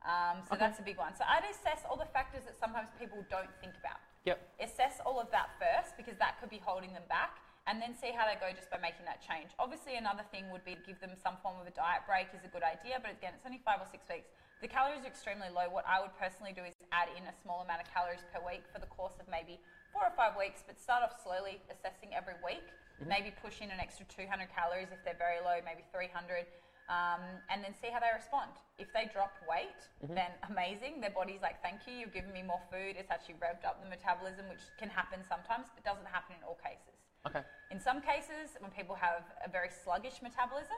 Um, 0.06 0.46
so 0.46 0.54
that's 0.54 0.78
a 0.80 0.86
big 0.86 0.98
one. 1.02 1.18
So 1.18 1.26
I'd 1.26 1.50
assess 1.50 1.82
all 1.90 1.98
the 1.98 2.10
factors 2.14 2.46
that 2.46 2.54
sometimes 2.56 2.94
people 3.02 3.26
don't 3.30 3.50
think 3.60 3.74
about. 3.82 3.98
Yep. 4.30 4.38
Assess 4.62 5.02
all 5.06 5.18
of 5.18 5.30
that 5.34 5.58
first 5.58 5.98
because 5.98 6.18
that 6.22 6.38
could 6.40 6.50
be 6.50 6.62
holding 6.62 6.94
them 6.94 7.06
back 7.10 7.42
and 7.66 7.82
then 7.82 7.98
see 7.98 8.14
how 8.14 8.30
they 8.30 8.38
go 8.38 8.54
just 8.54 8.70
by 8.70 8.78
making 8.78 9.10
that 9.10 9.26
change. 9.26 9.50
Obviously, 9.58 9.98
another 9.98 10.22
thing 10.30 10.54
would 10.54 10.62
be 10.62 10.78
to 10.78 10.84
give 10.86 11.02
them 11.02 11.18
some 11.18 11.42
form 11.42 11.58
of 11.58 11.66
a 11.66 11.74
diet 11.74 12.06
break 12.06 12.30
is 12.38 12.46
a 12.46 12.52
good 12.54 12.62
idea, 12.62 13.02
but 13.02 13.10
again, 13.18 13.34
it's 13.34 13.46
only 13.46 13.62
five 13.66 13.82
or 13.82 13.90
six 13.90 14.06
weeks. 14.06 14.30
the 14.62 14.70
calories 14.70 15.02
are 15.02 15.10
extremely 15.10 15.50
low. 15.50 15.66
What 15.74 15.86
I 15.90 15.98
would 15.98 16.14
personally 16.18 16.54
do 16.54 16.62
is 16.62 16.78
add 16.94 17.10
in 17.18 17.26
a 17.26 17.34
small 17.42 17.66
amount 17.66 17.82
of 17.82 17.90
calories 17.90 18.22
per 18.30 18.38
week 18.46 18.66
for 18.70 18.78
the 18.78 18.90
course 18.90 19.18
of 19.18 19.26
maybe 19.26 19.58
four 19.90 20.06
or 20.06 20.14
five 20.14 20.38
weeks, 20.38 20.62
but 20.62 20.78
start 20.78 21.02
off 21.02 21.18
slowly, 21.22 21.58
assessing 21.74 22.14
every 22.14 22.38
week. 22.46 22.66
Mm-hmm. 23.02 23.10
Maybe 23.10 23.30
push 23.42 23.66
in 23.66 23.74
an 23.74 23.82
extra 23.82 24.06
200 24.14 24.48
calories 24.54 24.94
if 24.94 25.02
they're 25.02 25.18
very 25.18 25.42
low, 25.42 25.58
maybe 25.66 25.82
300. 25.90 26.46
Um, 26.86 27.42
and 27.50 27.66
then 27.66 27.74
see 27.74 27.90
how 27.90 27.98
they 27.98 28.14
respond. 28.14 28.54
If 28.78 28.94
they 28.94 29.10
drop 29.10 29.34
weight, 29.50 29.74
mm-hmm. 30.06 30.14
then 30.14 30.30
amazing. 30.46 31.02
Their 31.02 31.10
body's 31.10 31.42
like, 31.42 31.58
thank 31.66 31.90
you, 31.90 31.98
you've 31.98 32.14
given 32.14 32.30
me 32.30 32.46
more 32.46 32.62
food. 32.70 32.94
It's 32.94 33.10
actually 33.10 33.42
revved 33.42 33.66
up 33.66 33.82
the 33.82 33.90
metabolism, 33.90 34.46
which 34.54 34.62
can 34.78 34.94
happen 34.94 35.26
sometimes, 35.26 35.74
but 35.74 35.82
doesn't 35.82 36.06
happen 36.06 36.38
in 36.38 36.46
all 36.46 36.62
cases. 36.62 36.94
Okay. 37.26 37.42
In 37.74 37.82
some 37.82 38.06
cases, 38.06 38.54
when 38.62 38.70
people 38.70 38.94
have 38.94 39.26
a 39.42 39.50
very 39.50 39.74
sluggish 39.74 40.22
metabolism, 40.22 40.78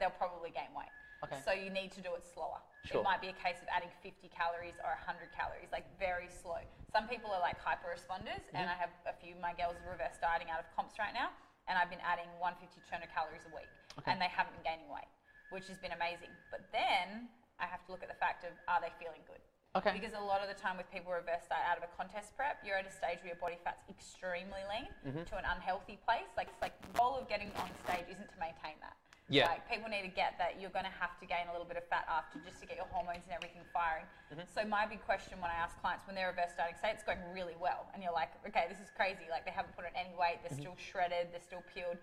they'll 0.00 0.16
probably 0.16 0.48
gain 0.48 0.72
weight. 0.72 0.88
Okay. 1.20 1.36
So 1.44 1.52
you 1.52 1.68
need 1.68 1.92
to 1.94 2.02
do 2.02 2.16
it 2.16 2.24
slower. 2.24 2.64
Sure. 2.88 3.04
It 3.04 3.06
might 3.06 3.20
be 3.20 3.28
a 3.28 3.36
case 3.36 3.60
of 3.60 3.68
adding 3.68 3.92
50 4.00 4.26
calories 4.32 4.74
or 4.80 4.96
100 5.04 5.30
calories, 5.36 5.68
like 5.70 5.86
very 6.00 6.32
slow. 6.32 6.64
Some 6.90 7.06
people 7.06 7.28
are 7.30 7.44
like 7.44 7.60
hyper 7.60 7.92
responders, 7.92 8.42
mm-hmm. 8.48 8.58
and 8.58 8.72
I 8.72 8.74
have 8.74 8.90
a 9.04 9.14
few 9.20 9.36
of 9.36 9.40
my 9.44 9.52
girls 9.52 9.76
are 9.84 9.92
reverse 9.92 10.16
dieting 10.18 10.48
out 10.48 10.64
of 10.64 10.66
comps 10.74 10.96
right 10.96 11.14
now, 11.14 11.30
and 11.68 11.76
I've 11.76 11.92
been 11.92 12.02
adding 12.02 12.26
150 12.40 12.74
200 12.88 13.06
calories 13.12 13.44
a 13.46 13.52
week, 13.54 13.70
okay. 14.00 14.10
and 14.10 14.18
they 14.18 14.32
haven't 14.32 14.56
been 14.58 14.66
gaining 14.66 14.88
weight 14.88 15.06
which 15.52 15.68
has 15.68 15.78
been 15.78 15.92
amazing. 15.92 16.32
But 16.50 16.66
then 16.72 17.28
I 17.60 17.68
have 17.68 17.84
to 17.86 17.92
look 17.92 18.02
at 18.02 18.08
the 18.08 18.18
fact 18.18 18.42
of 18.42 18.50
are 18.66 18.80
they 18.80 18.90
feeling 18.98 19.22
good? 19.28 19.40
Okay. 19.72 19.92
Because 19.96 20.12
a 20.12 20.20
lot 20.20 20.44
of 20.44 20.52
the 20.52 20.58
time 20.58 20.76
with 20.76 20.88
people 20.92 21.12
reverse 21.12 21.48
diet 21.48 21.64
out 21.64 21.80
of 21.80 21.84
a 21.84 21.92
contest 21.96 22.36
prep, 22.36 22.60
you're 22.60 22.76
at 22.76 22.84
a 22.84 22.92
stage 22.92 23.24
where 23.24 23.32
your 23.32 23.40
body 23.40 23.56
fat's 23.64 23.84
extremely 23.88 24.60
lean 24.68 24.88
mm-hmm. 25.00 25.24
to 25.24 25.34
an 25.40 25.48
unhealthy 25.48 25.96
place. 26.04 26.28
Like 26.36 26.52
it's 26.52 26.60
like 26.60 26.76
the 26.84 26.92
goal 26.92 27.16
of 27.16 27.24
getting 27.24 27.48
on 27.56 27.72
stage 27.88 28.04
isn't 28.12 28.28
to 28.28 28.38
maintain 28.40 28.76
that. 28.84 29.00
Yeah. 29.32 29.48
Like 29.48 29.64
people 29.64 29.88
need 29.88 30.04
to 30.04 30.12
get 30.12 30.36
that 30.36 30.60
you're 30.60 30.74
going 30.76 30.84
to 30.84 30.92
have 30.92 31.16
to 31.16 31.24
gain 31.24 31.48
a 31.48 31.52
little 31.56 31.64
bit 31.64 31.80
of 31.80 31.88
fat 31.88 32.04
after 32.04 32.36
just 32.44 32.60
to 32.60 32.68
get 32.68 32.76
your 32.76 32.90
hormones 32.92 33.24
and 33.24 33.32
everything 33.32 33.64
firing. 33.72 34.04
Mm-hmm. 34.28 34.44
So 34.52 34.60
my 34.68 34.84
big 34.84 35.00
question 35.08 35.40
when 35.40 35.48
I 35.48 35.56
ask 35.56 35.72
clients 35.80 36.04
when 36.04 36.20
they're 36.20 36.36
reverse 36.36 36.52
dieting, 36.52 36.76
say 36.76 36.92
it's 36.92 37.06
going 37.06 37.24
really 37.32 37.56
well, 37.56 37.88
and 37.96 38.04
you're 38.04 38.12
like, 38.12 38.28
okay, 38.44 38.68
this 38.68 38.76
is 38.76 38.92
crazy. 38.92 39.24
Like 39.32 39.48
they 39.48 39.56
haven't 39.56 39.72
put 39.72 39.88
on 39.88 39.96
any 39.96 40.12
weight, 40.12 40.44
they're 40.44 40.52
mm-hmm. 40.52 40.68
still 40.68 40.76
shredded, 40.76 41.32
they're 41.32 41.40
still 41.40 41.64
peeled. 41.72 41.96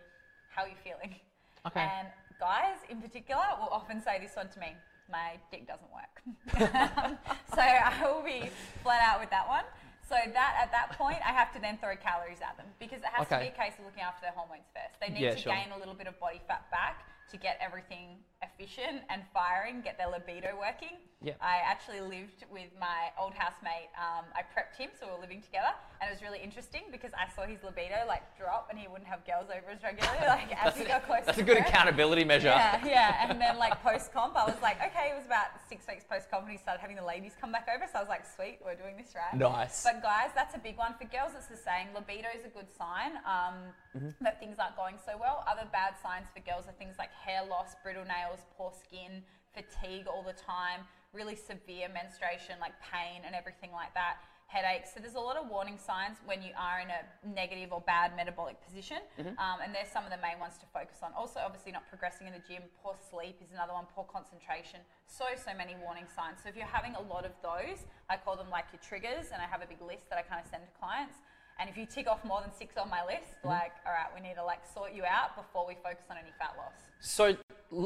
How 0.49 0.65
are 0.65 0.71
you 0.73 0.79
feeling? 0.81 1.21
Okay. 1.67 1.85
And 1.85 2.07
guys 2.39 2.77
in 2.89 3.01
particular 3.01 3.43
will 3.59 3.69
often 3.71 4.01
say 4.01 4.19
this 4.19 4.35
one 4.35 4.49
to 4.49 4.59
me 4.59 4.75
my 5.11 5.41
dick 5.51 5.67
doesn't 5.67 5.89
work. 5.89 6.21
so 7.55 7.61
I 7.61 7.97
will 8.05 8.23
be 8.23 8.49
flat 8.83 9.01
out 9.01 9.19
with 9.19 9.29
that 9.31 9.47
one. 9.47 9.65
So 10.07 10.15
that 10.15 10.53
at 10.57 10.71
that 10.71 10.97
point, 10.97 11.17
I 11.21 11.29
have 11.29 11.53
to 11.53 11.61
then 11.61 11.77
throw 11.77 11.95
calories 11.95 12.41
at 12.41 12.57
them 12.57 12.65
because 12.79 12.99
it 13.05 13.13
has 13.13 13.25
okay. 13.29 13.37
to 13.37 13.41
be 13.45 13.51
a 13.53 13.57
case 13.57 13.77
of 13.77 13.85
looking 13.85 14.01
after 14.01 14.21
their 14.25 14.33
hormones 14.33 14.65
first. 14.73 14.97
They 14.97 15.13
need 15.13 15.21
yeah, 15.21 15.37
to 15.37 15.41
sure. 15.41 15.53
gain 15.53 15.69
a 15.69 15.77
little 15.77 15.93
bit 15.93 16.07
of 16.07 16.17
body 16.19 16.41
fat 16.47 16.65
back 16.71 17.05
to 17.29 17.37
get 17.37 17.61
everything 17.61 18.17
efficient 18.41 19.03
and 19.09 19.21
firing, 19.33 19.81
get 19.81 19.97
their 19.97 20.07
libido 20.09 20.55
working. 20.59 20.97
Yep. 21.21 21.35
I 21.41 21.59
actually 21.59 21.99
lived 21.99 22.47
with 22.47 22.71
my 22.79 23.11
old 23.19 23.33
housemate. 23.35 23.91
Um, 23.99 24.23
I 24.31 24.39
prepped 24.39 24.79
him, 24.79 24.89
so 24.95 25.07
we 25.07 25.11
were 25.11 25.19
living 25.19 25.41
together, 25.41 25.75
and 25.99 26.07
it 26.07 26.13
was 26.15 26.23
really 26.23 26.39
interesting 26.39 26.87
because 26.95 27.11
I 27.11 27.27
saw 27.35 27.43
his 27.43 27.59
libido 27.59 28.07
like 28.07 28.23
drop, 28.39 28.71
and 28.71 28.79
he 28.79 28.87
wouldn't 28.87 29.09
have 29.11 29.27
girls 29.27 29.51
over 29.51 29.71
as 29.71 29.83
regularly. 29.83 30.17
Like 30.29 30.53
as 30.53 30.77
we 30.77 30.85
got 30.85 31.07
closer. 31.07 31.25
That's 31.25 31.39
a 31.39 31.43
good 31.43 31.57
accountability 31.57 32.23
measure. 32.23 32.53
Yeah, 32.53 32.85
yeah. 32.85 33.27
And 33.27 33.41
then 33.41 33.57
like 33.57 33.81
post 33.81 34.13
comp, 34.13 34.37
I 34.37 34.45
was 34.45 34.61
like, 34.61 34.77
okay, 34.77 35.09
it 35.11 35.17
was 35.17 35.25
about 35.25 35.57
six 35.67 35.87
weeks 35.89 36.05
post 36.05 36.29
comp, 36.29 36.43
and 36.43 36.51
he 36.51 36.57
started 36.57 36.79
having 36.79 36.95
the 36.95 37.03
ladies 37.03 37.33
come 37.41 37.51
back 37.51 37.67
over. 37.67 37.83
So 37.91 37.97
I 37.97 38.01
was 38.05 38.07
like, 38.09 38.23
sweet, 38.23 38.59
we're 38.63 38.75
doing 38.77 38.95
this 38.95 39.11
right. 39.17 39.33
Nice. 39.33 39.83
But 39.83 40.03
guys, 40.03 40.29
that's 40.35 40.53
a 40.55 40.61
big 40.61 40.77
one 40.77 40.93
for 41.01 41.09
girls. 41.09 41.33
It's 41.35 41.49
the 41.49 41.57
same. 41.57 41.89
Libido 41.97 42.29
is 42.37 42.45
a 42.45 42.53
good 42.53 42.69
sign 42.77 43.17
um, 43.25 43.73
mm-hmm. 43.97 44.13
that 44.21 44.39
things 44.39 44.61
aren't 44.61 44.77
going 44.77 45.01
so 45.03 45.17
well. 45.19 45.43
Other 45.49 45.65
bad 45.73 45.97
signs 45.97 46.29
for 46.29 46.45
girls 46.45 46.69
are 46.69 46.77
things 46.77 47.01
like 47.01 47.09
hair 47.11 47.41
loss, 47.41 47.73
brittle 47.81 48.05
nails, 48.05 48.28
poor 48.57 48.71
skin, 48.71 49.23
fatigue 49.53 50.05
all 50.07 50.23
the 50.23 50.33
time, 50.33 50.81
really 51.13 51.35
severe 51.35 51.89
menstruation, 51.89 52.59
like 52.59 52.73
pain 52.81 53.23
and 53.25 53.33
everything 53.33 53.71
like 53.71 53.93
that, 53.93 54.17
headaches. 54.49 54.89
So 54.93 54.99
there's 54.99 55.15
a 55.15 55.21
lot 55.21 55.37
of 55.37 55.49
warning 55.49 55.77
signs 55.77 56.17
when 56.25 56.41
you 56.41 56.53
are 56.57 56.81
in 56.81 56.89
a 56.89 57.01
negative 57.21 57.69
or 57.71 57.81
bad 57.85 58.17
metabolic 58.17 58.57
position, 58.65 58.97
mm-hmm. 59.17 59.37
um, 59.37 59.61
and 59.61 59.73
there's 59.73 59.89
some 59.89 60.05
of 60.05 60.11
the 60.11 60.21
main 60.21 60.41
ones 60.41 60.57
to 60.61 60.65
focus 60.73 61.05
on. 61.05 61.13
Also, 61.13 61.39
obviously, 61.41 61.71
not 61.71 61.85
progressing 61.89 62.25
in 62.25 62.33
the 62.33 62.41
gym. 62.41 62.65
Poor 62.81 62.97
sleep 62.97 63.37
is 63.41 63.53
another 63.53 63.73
one. 63.73 63.85
Poor 63.93 64.05
concentration. 64.09 64.81
So 65.05 65.25
so 65.37 65.53
many 65.53 65.77
warning 65.81 66.09
signs. 66.09 66.41
So 66.41 66.49
if 66.49 66.57
you're 66.57 66.69
having 66.69 66.97
a 66.97 67.05
lot 67.05 67.25
of 67.25 67.33
those, 67.41 67.85
I 68.09 68.17
call 68.17 68.35
them 68.37 68.49
like 68.49 68.65
your 68.73 68.81
triggers, 68.81 69.29
and 69.33 69.37
I 69.41 69.45
have 69.45 69.61
a 69.61 69.69
big 69.69 69.81
list 69.85 70.09
that 70.09 70.17
I 70.17 70.25
kind 70.25 70.41
of 70.41 70.49
send 70.49 70.65
to 70.65 70.73
clients. 70.77 71.21
And 71.59 71.69
if 71.69 71.75
you 71.75 71.85
tick 71.85 72.07
off 72.07 72.23
more 72.23 72.41
than 72.41 72.53
six 72.55 72.77
on 72.77 72.89
my 72.89 73.05
list, 73.05 73.29
mm-hmm. 73.45 73.53
like, 73.53 73.73
all 73.85 73.93
right, 73.93 74.09
we 74.15 74.21
need 74.25 74.35
to 74.41 74.45
like 74.45 74.65
sort 74.65 74.93
you 74.97 75.05
out 75.05 75.37
before 75.37 75.67
we 75.67 75.75
focus 75.83 76.09
on 76.09 76.17
any 76.17 76.33
fat 76.39 76.57
loss. 76.57 76.73
So 77.01 77.37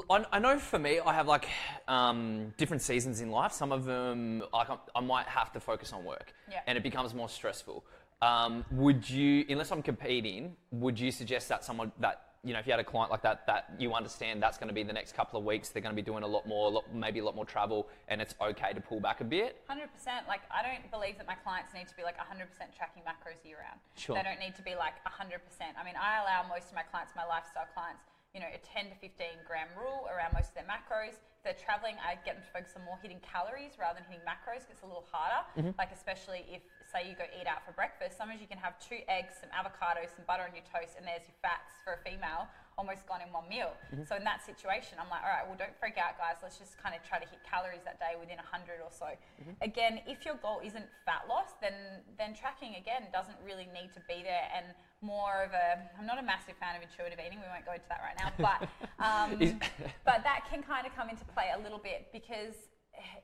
I 0.10 0.39
know 0.39 0.58
for 0.60 0.80
me, 0.80 1.00
I 1.00 1.13
have 1.13 1.28
like 1.28 1.48
um, 1.88 2.54
different 2.58 2.82
seasons 2.82 3.22
in 3.22 3.32
life. 3.32 3.52
Some 3.52 3.72
of 3.72 3.86
them, 3.86 4.43
like 4.54 4.67
I 4.96 5.00
might 5.02 5.28
have 5.28 5.52
to 5.54 5.60
focus 5.60 5.91
on 5.91 6.06
work, 6.06 6.34
yeah. 6.50 6.60
and 6.67 6.78
it 6.78 6.84
becomes 6.84 7.13
more 7.13 7.30
stressful. 7.30 7.84
Um, 8.22 8.63
would 8.72 9.10
you, 9.10 9.46
unless 9.50 9.72
I'm 9.72 9.84
competing, 9.84 10.56
would 10.72 10.98
you 10.98 11.12
suggest 11.12 11.50
that 11.50 11.65
someone 11.65 11.91
that 12.00 12.34
you 12.43 12.52
know, 12.52 12.60
if 12.60 12.67
you 12.67 12.76
had 12.76 12.80
a 12.80 12.84
client 12.84 13.10
like 13.10 13.24
that, 13.24 13.48
that 13.48 13.72
you 13.80 13.93
understand 13.93 14.43
that's 14.43 14.58
going 14.58 14.67
to 14.67 14.74
be 14.74 14.84
the 14.84 14.91
next 14.91 15.15
couple 15.15 15.39
of 15.39 15.46
weeks, 15.46 15.69
they're 15.69 15.82
going 15.82 15.96
to 15.96 16.02
be 16.02 16.04
doing 16.04 16.24
a 16.24 16.28
lot 16.28 16.46
more, 16.46 16.67
a 16.67 16.74
lot, 16.76 16.84
maybe 16.93 17.19
a 17.19 17.24
lot 17.24 17.36
more 17.36 17.46
travel, 17.46 17.88
and 18.10 18.22
it's 18.22 18.36
okay 18.41 18.74
to 18.74 18.82
pull 18.82 19.00
back 19.00 19.22
a 19.22 19.24
bit? 19.24 19.63
100%. 19.72 19.80
Like, 20.28 20.41
I 20.52 20.60
don't 20.60 20.84
believe 20.91 21.15
that 21.17 21.28
my 21.28 21.36
clients 21.36 21.74
need 21.74 21.88
to 21.88 21.96
be 21.96 22.04
like 22.04 22.19
100% 22.19 22.43
tracking 22.76 23.04
macros 23.08 23.39
year 23.48 23.63
round. 23.63 23.80
Sure. 23.96 24.15
They 24.15 24.24
don't 24.24 24.39
need 24.39 24.56
to 24.56 24.62
be 24.62 24.76
like 24.76 25.00
100%. 25.08 25.39
I 25.80 25.84
mean, 25.88 25.96
I 25.96 26.19
allow 26.19 26.43
most 26.52 26.67
of 26.67 26.76
my 26.76 26.84
clients, 26.84 27.15
my 27.15 27.24
lifestyle 27.24 27.67
clients, 27.74 28.04
you 28.34 28.41
know, 28.41 28.50
a 28.50 28.58
10 28.65 28.89
to 28.89 28.98
15 28.98 29.46
gram 29.46 29.69
rule 29.78 30.10
around 30.10 30.34
most 30.34 30.50
of 30.50 30.58
their 30.58 30.65
macros. 30.65 31.22
If 31.38 31.41
they're 31.46 31.62
traveling, 31.62 32.02
I 32.02 32.17
get 32.26 32.34
them 32.34 32.41
to 32.41 32.50
focus 32.50 32.74
on 32.74 32.82
more 32.82 32.98
hitting 32.98 33.22
calories 33.22 33.78
rather 33.78 34.02
than 34.02 34.10
hitting 34.10 34.26
macros. 34.26 34.65
It's 34.74 34.82
a 34.82 34.89
little 34.89 35.06
harder. 35.06 35.46
Mm-hmm. 35.54 35.78
Like, 35.78 35.93
especially 35.93 36.41
if, 36.50 36.65
say, 36.89 37.06
you 37.06 37.13
go 37.13 37.30
eat 37.30 37.46
out 37.46 37.62
for 37.62 37.78
breakfast, 37.78 38.17
sometimes 38.17 38.41
you 38.41 38.50
can 38.50 38.58
have 38.58 38.74
two 38.82 39.06
eggs, 39.06 39.38
some 39.38 39.54
avocado, 39.54 40.02
some 40.10 40.26
butter 40.26 40.50
on 40.50 40.58
your 40.58 40.65
toast, 40.65 40.98
and 40.98 41.06
there's 41.06 41.30
your 41.30 41.38
fats 41.46 41.78
for 41.86 41.93
a 41.93 42.02
female 42.02 42.50
almost 42.78 43.06
gone 43.06 43.22
in 43.22 43.30
one 43.30 43.46
meal. 43.50 43.74
Mm-hmm. 43.94 44.06
So 44.10 44.16
in 44.18 44.24
that 44.26 44.42
situation, 44.42 44.98
I'm 44.98 45.10
like, 45.10 45.22
all 45.22 45.30
right, 45.30 45.46
well, 45.46 45.58
don't 45.58 45.76
freak 45.78 45.98
out, 46.02 46.18
guys. 46.18 46.42
Let's 46.42 46.58
just 46.58 46.78
kind 46.82 46.96
of 46.96 47.06
try 47.06 47.22
to 47.22 47.28
hit 47.28 47.40
calories 47.46 47.86
that 47.86 48.00
day 48.02 48.18
within 48.18 48.38
100 48.42 48.82
or 48.82 48.90
so. 48.90 49.14
Mm-hmm. 49.14 49.56
Again, 49.62 50.02
if 50.10 50.26
your 50.26 50.38
goal 50.42 50.62
isn't 50.64 50.86
fat 51.06 51.30
loss, 51.30 51.54
then 51.62 52.02
then 52.18 52.34
tracking 52.34 52.76
again 52.76 53.10
doesn't 53.14 53.38
really 53.46 53.70
need 53.70 53.94
to 53.94 54.02
be 54.10 54.26
there. 54.26 54.50
And 54.54 54.74
more 55.02 55.44
of 55.44 55.52
a, 55.54 55.84
I'm 56.00 56.08
not 56.08 56.18
a 56.18 56.26
massive 56.26 56.58
fan 56.58 56.76
of 56.76 56.82
intuitive 56.82 57.20
eating. 57.22 57.38
We 57.38 57.50
won't 57.52 57.68
go 57.68 57.78
into 57.78 57.90
that 57.92 58.02
right 58.02 58.18
now, 58.18 58.30
but 58.40 58.60
um, 59.02 59.38
but 60.08 60.26
that 60.26 60.50
can 60.50 60.64
kind 60.64 60.88
of 60.88 60.96
come 60.96 61.10
into 61.10 61.26
play 61.34 61.54
a 61.54 61.60
little 61.62 61.82
bit 61.82 62.10
because. 62.12 62.72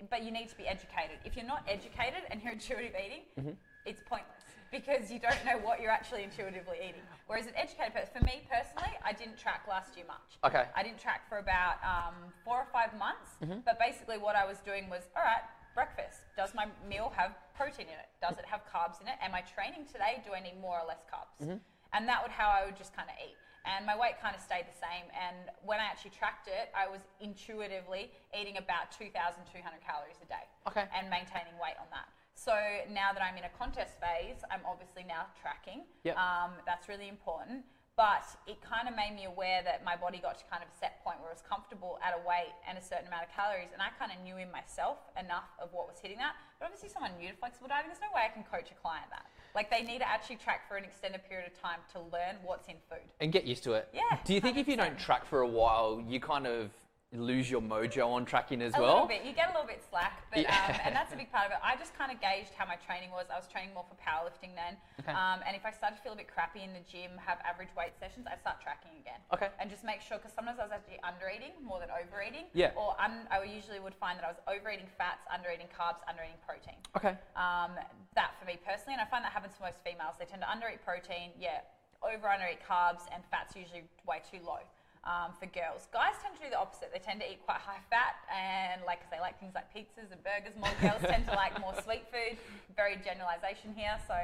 But 0.09 0.23
you 0.23 0.31
need 0.31 0.49
to 0.49 0.57
be 0.57 0.65
educated. 0.65 1.21
If 1.23 1.37
you're 1.37 1.45
not 1.45 1.61
educated 1.69 2.25
and 2.31 2.41
you're 2.41 2.53
intuitive 2.57 2.91
eating, 2.97 3.29
mm-hmm. 3.37 3.53
it's 3.85 4.01
pointless 4.09 4.41
because 4.71 5.11
you 5.11 5.19
don't 5.19 5.39
know 5.45 5.57
what 5.61 5.81
you're 5.81 5.91
actually 5.91 6.23
intuitively 6.23 6.77
eating. 6.77 7.01
Whereas 7.27 7.45
an 7.45 7.53
educated 7.55 7.93
person, 7.93 8.09
for 8.13 8.23
me 8.25 8.45
personally, 8.49 8.93
I 9.03 9.13
didn't 9.13 9.37
track 9.37 9.65
last 9.69 9.95
year 9.95 10.05
much. 10.05 10.37
Okay. 10.45 10.65
I 10.75 10.83
didn't 10.83 10.99
track 10.99 11.27
for 11.27 11.37
about 11.39 11.81
um, 11.83 12.33
four 12.45 12.57
or 12.57 12.67
five 12.71 12.93
months. 12.97 13.37
Mm-hmm. 13.41 13.65
But 13.65 13.79
basically, 13.79 14.17
what 14.17 14.35
I 14.35 14.45
was 14.45 14.59
doing 14.59 14.89
was, 14.89 15.09
all 15.15 15.23
right, 15.23 15.45
breakfast. 15.73 16.25
Does 16.37 16.53
my 16.53 16.67
meal 16.87 17.11
have 17.15 17.35
protein 17.55 17.87
in 17.87 17.97
it? 17.97 18.09
Does 18.21 18.37
it 18.37 18.45
have 18.45 18.61
carbs 18.65 19.01
in 19.01 19.07
it? 19.07 19.15
Am 19.21 19.33
I 19.33 19.41
training 19.41 19.85
today? 19.87 20.21
Do 20.25 20.33
I 20.33 20.41
need 20.41 20.59
more 20.61 20.77
or 20.77 20.87
less 20.87 21.01
carbs? 21.07 21.37
Mm-hmm. 21.41 21.59
And 21.93 22.01
that 22.07 22.21
would 22.21 22.31
how 22.31 22.49
I 22.49 22.65
would 22.65 22.77
just 22.77 22.95
kind 22.95 23.09
of 23.09 23.15
eat. 23.17 23.37
And 23.67 23.85
my 23.85 23.97
weight 23.97 24.17
kind 24.21 24.33
of 24.33 24.41
stayed 24.41 24.65
the 24.65 24.77
same. 24.79 25.11
And 25.11 25.51
when 25.65 25.79
I 25.79 25.85
actually 25.85 26.15
tracked 26.15 26.47
it, 26.47 26.71
I 26.71 26.87
was 26.87 27.01
intuitively 27.19 28.09
eating 28.33 28.57
about 28.57 28.91
2,200 28.95 29.45
calories 29.83 30.19
a 30.23 30.27
day. 30.27 30.45
Okay. 30.67 30.85
And 30.95 31.09
maintaining 31.11 31.53
weight 31.59 31.75
on 31.77 31.89
that. 31.91 32.07
So 32.39 32.55
now 32.87 33.11
that 33.11 33.19
I'm 33.19 33.35
in 33.35 33.43
a 33.43 33.51
contest 33.51 33.99
phase, 33.99 34.39
I'm 34.47 34.63
obviously 34.63 35.03
now 35.03 35.27
tracking. 35.35 35.83
Yep. 36.07 36.15
Um, 36.15 36.55
that's 36.63 36.87
really 36.87 37.11
important. 37.11 37.67
But 37.99 38.23
it 38.47 38.63
kind 38.63 38.87
of 38.87 38.95
made 38.95 39.11
me 39.11 39.27
aware 39.27 39.59
that 39.67 39.83
my 39.83 39.99
body 39.99 40.23
got 40.23 40.39
to 40.39 40.47
kind 40.47 40.63
of 40.63 40.71
a 40.71 40.77
set 40.79 41.03
point 41.03 41.19
where 41.19 41.35
it 41.35 41.35
was 41.35 41.43
comfortable 41.43 41.99
at 41.99 42.15
a 42.15 42.21
weight 42.23 42.55
and 42.63 42.79
a 42.79 42.81
certain 42.81 43.11
amount 43.11 43.27
of 43.27 43.31
calories. 43.35 43.75
And 43.75 43.83
I 43.83 43.91
kind 43.99 44.15
of 44.15 44.23
knew 44.23 44.39
in 44.39 44.47
myself 44.55 45.03
enough 45.19 45.51
of 45.59 45.75
what 45.75 45.91
was 45.91 45.99
hitting 45.99 46.15
that. 46.23 46.39
But 46.63 46.71
obviously, 46.71 46.87
someone 46.87 47.11
new 47.19 47.27
to 47.27 47.35
flexible 47.35 47.67
dieting, 47.67 47.91
there's 47.91 47.99
no 47.99 48.07
way 48.15 48.23
I 48.23 48.31
can 48.31 48.47
coach 48.47 48.71
a 48.71 48.77
client 48.79 49.11
that. 49.11 49.27
Like 49.51 49.67
they 49.67 49.83
need 49.83 49.99
to 49.99 50.07
actually 50.07 50.39
track 50.39 50.63
for 50.71 50.79
an 50.79 50.87
extended 50.87 51.27
period 51.27 51.51
of 51.51 51.59
time 51.59 51.83
to 51.91 51.99
learn 52.07 52.39
what's 52.39 52.71
in 52.71 52.79
food. 52.87 53.03
And 53.19 53.35
get 53.35 53.43
used 53.43 53.67
to 53.67 53.75
it. 53.75 53.91
Yeah. 53.91 54.15
Do 54.23 54.31
you 54.31 54.39
think 54.39 54.55
100%. 54.55 54.63
if 54.63 54.67
you 54.71 54.77
don't 54.79 54.95
track 54.95 55.27
for 55.27 55.43
a 55.43 55.51
while, 55.51 55.99
you 56.07 56.23
kind 56.23 56.47
of 56.47 56.71
lose 57.13 57.49
your 57.49 57.61
mojo 57.61 58.05
on 58.13 58.21
tracking 58.23 58.61
as 58.61 58.77
a 58.77 58.81
well? 58.81 58.85
A 58.85 58.93
little 59.01 59.09
bit. 59.09 59.25
You 59.25 59.33
get 59.33 59.49
a 59.49 59.53
little 59.57 59.65
bit 59.65 59.81
slack, 59.89 60.29
but 60.29 60.45
yeah. 60.45 60.53
um, 60.53 60.77
and 60.85 60.93
that's 60.93 61.09
a 61.13 61.17
big 61.21 61.33
part 61.33 61.49
of 61.49 61.57
it. 61.57 61.61
I 61.65 61.73
just 61.75 61.97
kind 61.97 62.13
of 62.13 62.21
gauged 62.21 62.53
how 62.53 62.69
my 62.69 62.77
training 62.85 63.09
was. 63.09 63.25
I 63.33 63.37
was 63.41 63.49
training 63.49 63.73
more 63.73 63.85
for 63.89 63.97
powerlifting 63.97 64.53
then, 64.53 64.77
okay. 65.01 65.13
um, 65.17 65.41
and 65.41 65.57
if 65.57 65.65
I 65.65 65.73
started 65.73 65.97
to 65.97 66.01
feel 66.05 66.13
a 66.13 66.19
bit 66.21 66.29
crappy 66.29 66.61
in 66.61 66.69
the 66.77 66.85
gym, 66.85 67.17
have 67.17 67.41
average 67.41 67.73
weight 67.73 67.97
sessions, 67.97 68.29
I'd 68.29 68.41
start 68.45 68.61
tracking 68.61 68.93
again. 69.01 69.17
Okay. 69.33 69.49
And 69.57 69.73
just 69.73 69.81
make 69.81 70.05
sure 70.05 70.21
because 70.21 70.37
sometimes 70.37 70.61
I 70.61 70.69
was 70.69 70.73
actually 70.73 71.01
under 71.01 71.25
eating 71.33 71.57
more 71.65 71.81
than 71.81 71.89
overeating. 71.89 72.45
Yeah. 72.53 72.77
Or 72.77 72.93
un- 73.01 73.25
I 73.33 73.41
usually 73.41 73.81
would 73.81 73.97
find 73.97 74.21
that 74.21 74.25
I 74.25 74.29
was 74.29 74.41
overeating 74.45 74.89
fats, 74.93 75.25
under 75.33 75.49
eating 75.49 75.69
carbs, 75.73 76.05
under 76.05 76.21
eating 76.21 76.41
protein. 76.45 76.77
Okay. 76.93 77.17
Um, 77.33 77.73
that 78.13 78.37
for 78.37 78.45
me 78.45 78.61
personally, 78.61 78.93
and 78.93 79.01
I 79.01 79.09
find 79.09 79.25
that 79.25 79.33
happens 79.33 79.57
to 79.57 79.65
most 79.65 79.81
females. 79.81 80.21
They 80.21 80.29
tend 80.29 80.45
to 80.45 80.49
under 80.49 80.69
eat 80.69 80.85
protein. 80.85 81.33
Yeah. 81.41 81.65
Over 82.05 82.29
under 82.29 82.47
eat 82.47 82.63
carbs 82.63 83.09
and 83.11 83.25
fats 83.33 83.57
usually 83.57 83.83
way 84.05 84.21
too 84.23 84.39
low. 84.45 84.61
Um, 85.03 85.31
for 85.39 85.45
girls. 85.47 85.87
Guys 85.93 86.13
tend 86.21 86.35
to 86.37 86.43
do 86.43 86.49
the 86.49 86.59
opposite. 86.59 86.91
They 86.93 86.99
tend 86.99 87.21
to 87.21 87.31
eat 87.31 87.39
quite 87.45 87.57
high 87.57 87.79
fat 87.89 88.15
and 88.33 88.81
like 88.85 88.99
'cause 89.01 89.09
they 89.11 89.19
like 89.19 89.39
things 89.39 89.55
like 89.55 89.71
pizzas 89.73 90.11
and 90.11 90.21
burgers 90.23 90.55
more. 90.57 90.69
Girls 90.81 91.01
tend 91.01 91.25
to 91.27 91.33
like 91.35 91.59
more 91.59 91.73
sweet 91.83 92.03
food. 92.11 92.37
Very 92.75 92.97
generalisation 92.97 93.73
here. 93.75 93.97
So, 94.07 94.15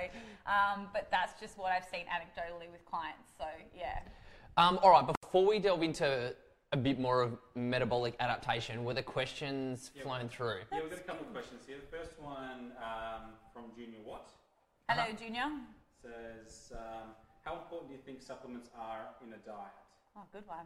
um, 0.51 0.89
but 0.93 1.09
that's 1.11 1.39
just 1.39 1.57
what 1.57 1.71
I've 1.71 1.85
seen 1.85 2.05
anecdotally 2.07 2.69
with 2.71 2.83
clients. 2.85 3.31
So 3.37 3.45
yeah. 3.75 3.99
Um, 4.57 4.79
all 4.83 4.91
right, 4.91 5.05
before 5.21 5.45
we 5.45 5.59
delve 5.59 5.83
into 5.83 6.35
a 6.71 6.77
bit 6.77 6.99
more 6.99 7.21
of 7.21 7.37
metabolic 7.55 8.15
adaptation, 8.19 8.83
were 8.83 8.93
the 8.93 9.03
questions 9.03 9.91
Yeah. 9.93 10.03
flown 10.03 10.27
through? 10.29 10.61
Yeah, 10.71 10.81
we've 10.81 10.89
got 10.89 10.99
a 10.99 11.03
couple 11.03 11.25
of 11.27 11.31
questions 11.33 11.65
here. 11.65 11.77
The 11.79 11.97
first 11.97 12.19
one 12.19 12.73
um, 12.83 13.33
from 13.53 13.71
Junior 13.75 13.99
Watt 14.05 14.29
Hello, 14.89 15.03
Uh-huh. 15.03 15.13
Junior. 15.13 15.51
says, 16.01 16.71
um, 16.77 17.15
"How 17.43 17.55
important 17.55 17.89
do 17.89 17.95
you 17.95 18.01
think 18.01 18.21
supplements 18.21 18.69
are 18.77 19.07
in 19.23 19.33
a 19.33 19.37
diet?" 19.37 19.73
Oh, 20.17 20.23
good 20.31 20.47
one. 20.47 20.65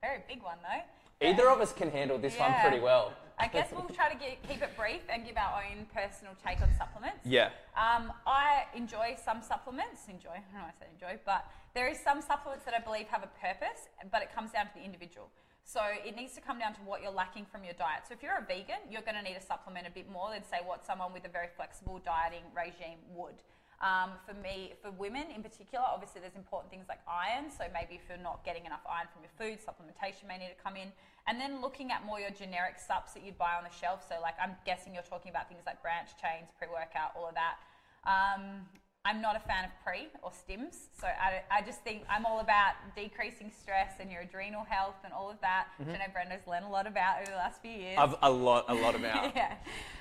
Very 0.00 0.18
big 0.28 0.42
one 0.42 0.58
though. 0.62 1.26
Either 1.26 1.48
of 1.48 1.60
us 1.60 1.72
can 1.72 1.88
handle 1.90 2.18
this 2.18 2.36
one 2.36 2.52
pretty 2.60 2.80
well. 2.80 3.12
I 3.38 3.46
guess 3.46 3.70
we'll 3.72 3.88
try 3.94 4.12
to 4.12 4.18
get, 4.18 4.42
keep 4.48 4.60
it 4.62 4.70
brief 4.76 5.02
and 5.08 5.24
give 5.24 5.36
our 5.36 5.62
own 5.62 5.86
personal 5.94 6.34
take 6.44 6.60
on 6.60 6.68
supplements. 6.76 7.22
Yeah. 7.24 7.50
Um, 7.78 8.12
I 8.26 8.64
enjoy 8.74 9.16
some 9.24 9.40
supplements. 9.42 10.02
Enjoy, 10.08 10.30
I 10.30 10.42
don't 10.42 10.54
know 10.54 10.66
why 10.66 10.74
I 10.74 10.78
said 10.78 10.88
enjoy, 10.92 11.18
but 11.24 11.46
there 11.74 11.88
is 11.88 11.98
some 11.98 12.20
supplements 12.20 12.64
that 12.64 12.74
I 12.74 12.80
believe 12.80 13.06
have 13.06 13.22
a 13.22 13.30
purpose, 13.38 13.86
but 14.10 14.22
it 14.22 14.34
comes 14.34 14.50
down 14.50 14.66
to 14.66 14.72
the 14.74 14.84
individual. 14.84 15.30
So 15.64 15.80
it 16.04 16.16
needs 16.16 16.34
to 16.34 16.40
come 16.40 16.58
down 16.58 16.74
to 16.74 16.80
what 16.82 17.02
you're 17.02 17.14
lacking 17.14 17.46
from 17.46 17.62
your 17.62 17.74
diet. 17.74 18.02
So 18.08 18.14
if 18.14 18.22
you're 18.22 18.38
a 18.38 18.44
vegan, 18.46 18.82
you're 18.90 19.06
going 19.06 19.14
to 19.14 19.22
need 19.22 19.38
a 19.38 19.42
supplement 19.42 19.86
a 19.86 19.90
bit 19.90 20.10
more 20.10 20.30
than 20.30 20.42
say 20.42 20.58
what 20.66 20.84
someone 20.84 21.12
with 21.12 21.24
a 21.24 21.30
very 21.30 21.48
flexible 21.54 22.02
dieting 22.04 22.42
regime 22.50 22.98
would. 23.14 23.38
Um, 23.82 24.14
for 24.22 24.34
me, 24.38 24.78
for 24.78 24.94
women 24.94 25.26
in 25.34 25.42
particular, 25.42 25.82
obviously 25.82 26.22
there's 26.22 26.38
important 26.38 26.70
things 26.70 26.86
like 26.88 27.02
iron. 27.10 27.50
So 27.50 27.66
maybe 27.74 27.98
if 27.98 28.06
you're 28.06 28.22
not 28.22 28.46
getting 28.46 28.64
enough 28.64 28.86
iron 28.86 29.10
from 29.10 29.26
your 29.26 29.34
food, 29.34 29.58
supplementation 29.58 30.30
may 30.30 30.38
need 30.38 30.54
to 30.54 30.60
come 30.62 30.78
in. 30.78 30.94
And 31.26 31.42
then 31.42 31.60
looking 31.60 31.90
at 31.90 32.06
more 32.06 32.22
your 32.22 32.30
generic 32.30 32.78
subs 32.78 33.12
that 33.14 33.26
you'd 33.26 33.38
buy 33.38 33.58
on 33.58 33.66
the 33.66 33.74
shelf. 33.74 34.06
So 34.06 34.22
like 34.22 34.38
I'm 34.38 34.54
guessing 34.64 34.94
you're 34.94 35.02
talking 35.02 35.34
about 35.34 35.50
things 35.50 35.66
like 35.66 35.82
branch 35.82 36.14
chains, 36.14 36.54
pre-workout, 36.54 37.18
all 37.18 37.26
of 37.26 37.34
that. 37.34 37.58
Um, 38.06 38.70
I'm 39.04 39.20
not 39.20 39.34
a 39.34 39.40
fan 39.40 39.64
of 39.64 39.70
pre 39.84 40.06
or 40.22 40.30
stims, 40.30 40.86
so 40.98 41.08
I, 41.08 41.42
I 41.50 41.60
just 41.62 41.80
think 41.80 42.04
I'm 42.08 42.24
all 42.24 42.38
about 42.38 42.74
decreasing 42.94 43.50
stress 43.50 43.94
and 43.98 44.08
your 44.10 44.20
adrenal 44.20 44.62
health 44.62 44.94
and 45.02 45.12
all 45.12 45.28
of 45.28 45.40
that, 45.40 45.66
which 45.78 45.88
I 45.88 45.98
know 45.98 46.12
Brendo's 46.14 46.46
learned 46.46 46.66
a 46.66 46.68
lot 46.68 46.86
about 46.86 47.20
over 47.20 47.30
the 47.30 47.36
last 47.36 47.60
few 47.60 47.72
years. 47.72 47.98
I've 47.98 48.14
a 48.22 48.30
lot, 48.30 48.66
a 48.68 48.74
lot 48.74 48.94
about. 48.94 49.32
yeah. 49.36 49.54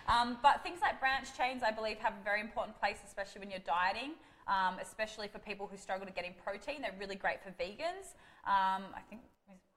Um, 0.07 0.37
but 0.43 0.61
things 0.61 0.79
like 0.81 0.99
branch 0.99 1.35
chains, 1.35 1.63
I 1.63 1.71
believe, 1.71 1.97
have 1.97 2.13
a 2.13 2.23
very 2.23 2.41
important 2.41 2.79
place, 2.79 2.97
especially 3.07 3.39
when 3.39 3.49
you're 3.49 3.65
dieting, 3.65 4.11
um, 4.47 4.77
especially 4.79 5.27
for 5.27 5.39
people 5.39 5.65
who 5.65 5.77
struggle 5.77 6.05
to 6.05 6.13
get 6.13 6.25
in 6.25 6.33
protein. 6.43 6.83
They're 6.83 6.95
really 6.99 7.15
great 7.15 7.41
for 7.41 7.49
vegans. 7.57 8.13
Um, 8.45 8.93
I 8.93 9.01
think 9.09 9.21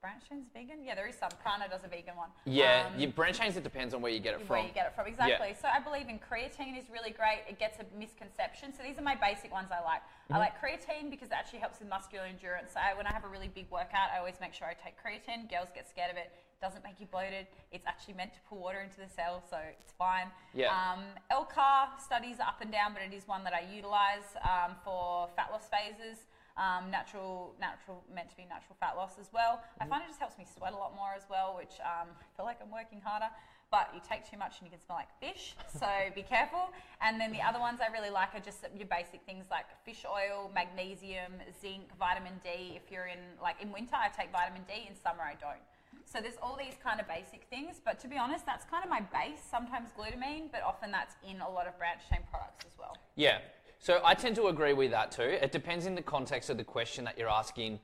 is 0.05 0.29
branch 0.29 0.29
chains 0.29 0.47
vegan? 0.53 0.85
Yeah, 0.85 0.95
there 0.95 1.07
is 1.09 1.17
some. 1.17 1.31
Prana 1.43 1.69
does 1.69 1.85
a 1.85 1.89
vegan 1.89 2.17
one. 2.17 2.29
Yeah, 2.45 2.87
Um, 2.93 3.01
your 3.01 3.11
branch 3.11 3.39
chains, 3.39 3.57
it 3.57 3.63
depends 3.63 3.95
on 3.95 4.03
where 4.03 4.13
you 4.13 4.21
get 4.21 4.35
it 4.35 4.41
from. 4.41 4.57
where 4.59 4.67
you 4.67 4.73
get 4.73 4.87
it 4.87 4.95
from 4.95 5.07
exactly. 5.07 5.55
So 5.61 5.69
I 5.69 5.81
believe 5.81 6.09
in 6.09 6.19
creatine 6.19 6.77
is 6.79 6.91
really 6.91 7.11
great. 7.11 7.45
It 7.49 7.59
gets 7.59 7.79
a 7.81 7.85
misconception. 7.99 8.75
So 8.75 8.83
these 8.83 8.99
are 8.99 9.03
my 9.03 9.15
basic 9.15 9.53
ones 9.53 9.69
I 9.71 9.83
like. 9.85 10.03
Mm-hmm. 10.03 10.35
I 10.35 10.39
like 10.39 10.61
creatine 10.61 11.11
because 11.11 11.29
it 11.29 11.35
actually 11.35 11.61
helps 11.61 11.81
with 11.81 11.89
muscular 11.89 12.25
endurance. 12.27 12.73
So 12.75 12.81
I, 12.81 12.95
when 12.95 13.07
I 13.07 13.13
have 13.13 13.25
a 13.25 13.29
really 13.29 13.49
big 13.49 13.71
workout, 13.71 14.11
I 14.15 14.19
always 14.19 14.37
make 14.41 14.53
sure 14.53 14.67
I 14.67 14.75
take 14.75 14.97
creatine. 15.01 15.49
Girls 15.49 15.69
get 15.75 15.89
scared 15.89 16.11
of 16.11 16.17
it. 16.17 16.33
It 16.33 16.61
doesn't 16.61 16.85
make 16.85 17.01
you 17.01 17.07
bloated. 17.07 17.47
It's 17.73 17.87
actually 17.87 18.15
meant 18.15 18.33
to 18.35 18.41
pull 18.49 18.59
water 18.59 18.81
into 18.81 18.97
the 19.01 19.09
cell, 19.09 19.43
so 19.49 19.57
it's 19.59 19.93
fine. 19.93 20.29
Yeah. 20.55 20.73
Um, 20.73 21.03
LCAR 21.31 22.01
studies 22.03 22.39
are 22.41 22.49
up 22.49 22.61
and 22.61 22.71
down, 22.71 22.95
but 22.95 23.03
it 23.03 23.13
is 23.15 23.27
one 23.27 23.45
that 23.45 23.53
I 23.53 23.65
utilize 23.75 24.25
um, 24.43 24.77
for 24.85 25.29
fat 25.37 25.49
loss 25.51 25.69
phases. 25.69 26.25
Um, 26.57 26.91
natural, 26.91 27.55
natural, 27.59 28.05
meant 28.15 28.31
to 28.31 28.37
be 28.37 28.45
natural 28.45 28.77
fat 28.79 28.95
loss 28.97 29.19
as 29.19 29.27
well. 29.35 29.63
I 29.81 29.87
find 29.87 30.03
it 30.05 30.07
just 30.07 30.21
helps 30.21 30.39
me 30.39 30.47
sweat 30.47 30.73
a 30.73 30.77
lot 30.77 30.95
more 30.95 31.11
as 31.17 31.27
well, 31.29 31.59
which 31.59 31.83
um, 31.83 32.15
I 32.15 32.31
feel 32.37 32.47
like 32.47 32.63
I'm 32.63 32.71
working 32.71 33.01
harder. 33.03 33.27
But 33.75 33.91
you 33.93 33.99
take 34.07 34.23
too 34.23 34.39
much 34.39 34.63
and 34.63 34.71
you 34.71 34.71
can 34.71 34.79
smell 34.79 35.03
like 35.03 35.11
fish, 35.19 35.57
so 35.81 35.89
be 36.15 36.23
careful. 36.23 36.71
And 37.03 37.19
then 37.21 37.33
the 37.33 37.43
other 37.43 37.59
ones 37.59 37.81
I 37.83 37.91
really 37.91 38.11
like 38.11 38.31
are 38.35 38.45
just 38.45 38.63
your 38.71 38.87
basic 38.87 39.27
things 39.27 39.47
like 39.51 39.67
fish 39.85 40.07
oil, 40.07 40.49
magnesium, 40.55 41.43
zinc, 41.61 41.91
vitamin 41.99 42.39
D. 42.45 42.79
If 42.79 42.87
you're 42.93 43.11
in 43.11 43.19
like 43.43 43.59
in 43.61 43.73
winter, 43.73 43.97
I 43.99 44.15
take 44.15 44.31
vitamin 44.31 44.63
D. 44.69 44.87
In 44.87 44.95
summer, 44.95 45.27
I 45.27 45.35
don't. 45.35 45.65
So 46.07 46.21
there's 46.21 46.39
all 46.41 46.57
these 46.57 46.79
kind 46.83 47.01
of 47.01 47.09
basic 47.09 47.43
things, 47.51 47.81
but 47.85 47.99
to 48.01 48.07
be 48.07 48.17
honest, 48.17 48.47
that's 48.47 48.65
kind 48.65 48.85
of 48.85 48.91
my 48.91 49.01
base. 49.01 49.43
Sometimes 49.43 49.91
glutamine, 49.99 50.53
but 50.53 50.63
often 50.63 50.93
that's 50.93 51.17
in 51.29 51.41
a 51.41 51.51
lot 51.51 51.67
of 51.67 51.77
branch 51.79 52.03
chain 52.09 52.21
products 52.31 52.65
as 52.65 52.79
well. 52.79 52.97
Yeah. 53.17 53.39
So 53.85 54.01
I 54.03 54.15
tend 54.15 54.35
to 54.37 54.47
agree 54.47 54.73
with 54.73 54.93
that 54.93 55.11
too. 55.13 55.21
It 55.43 55.53
depends 55.53 55.85
in 55.85 55.95
the 55.95 56.01
context 56.01 56.49
of 56.49 56.57
the 56.57 56.65
question 56.65 57.05
that 57.05 57.19
you're 57.19 57.29
asking. 57.29 57.79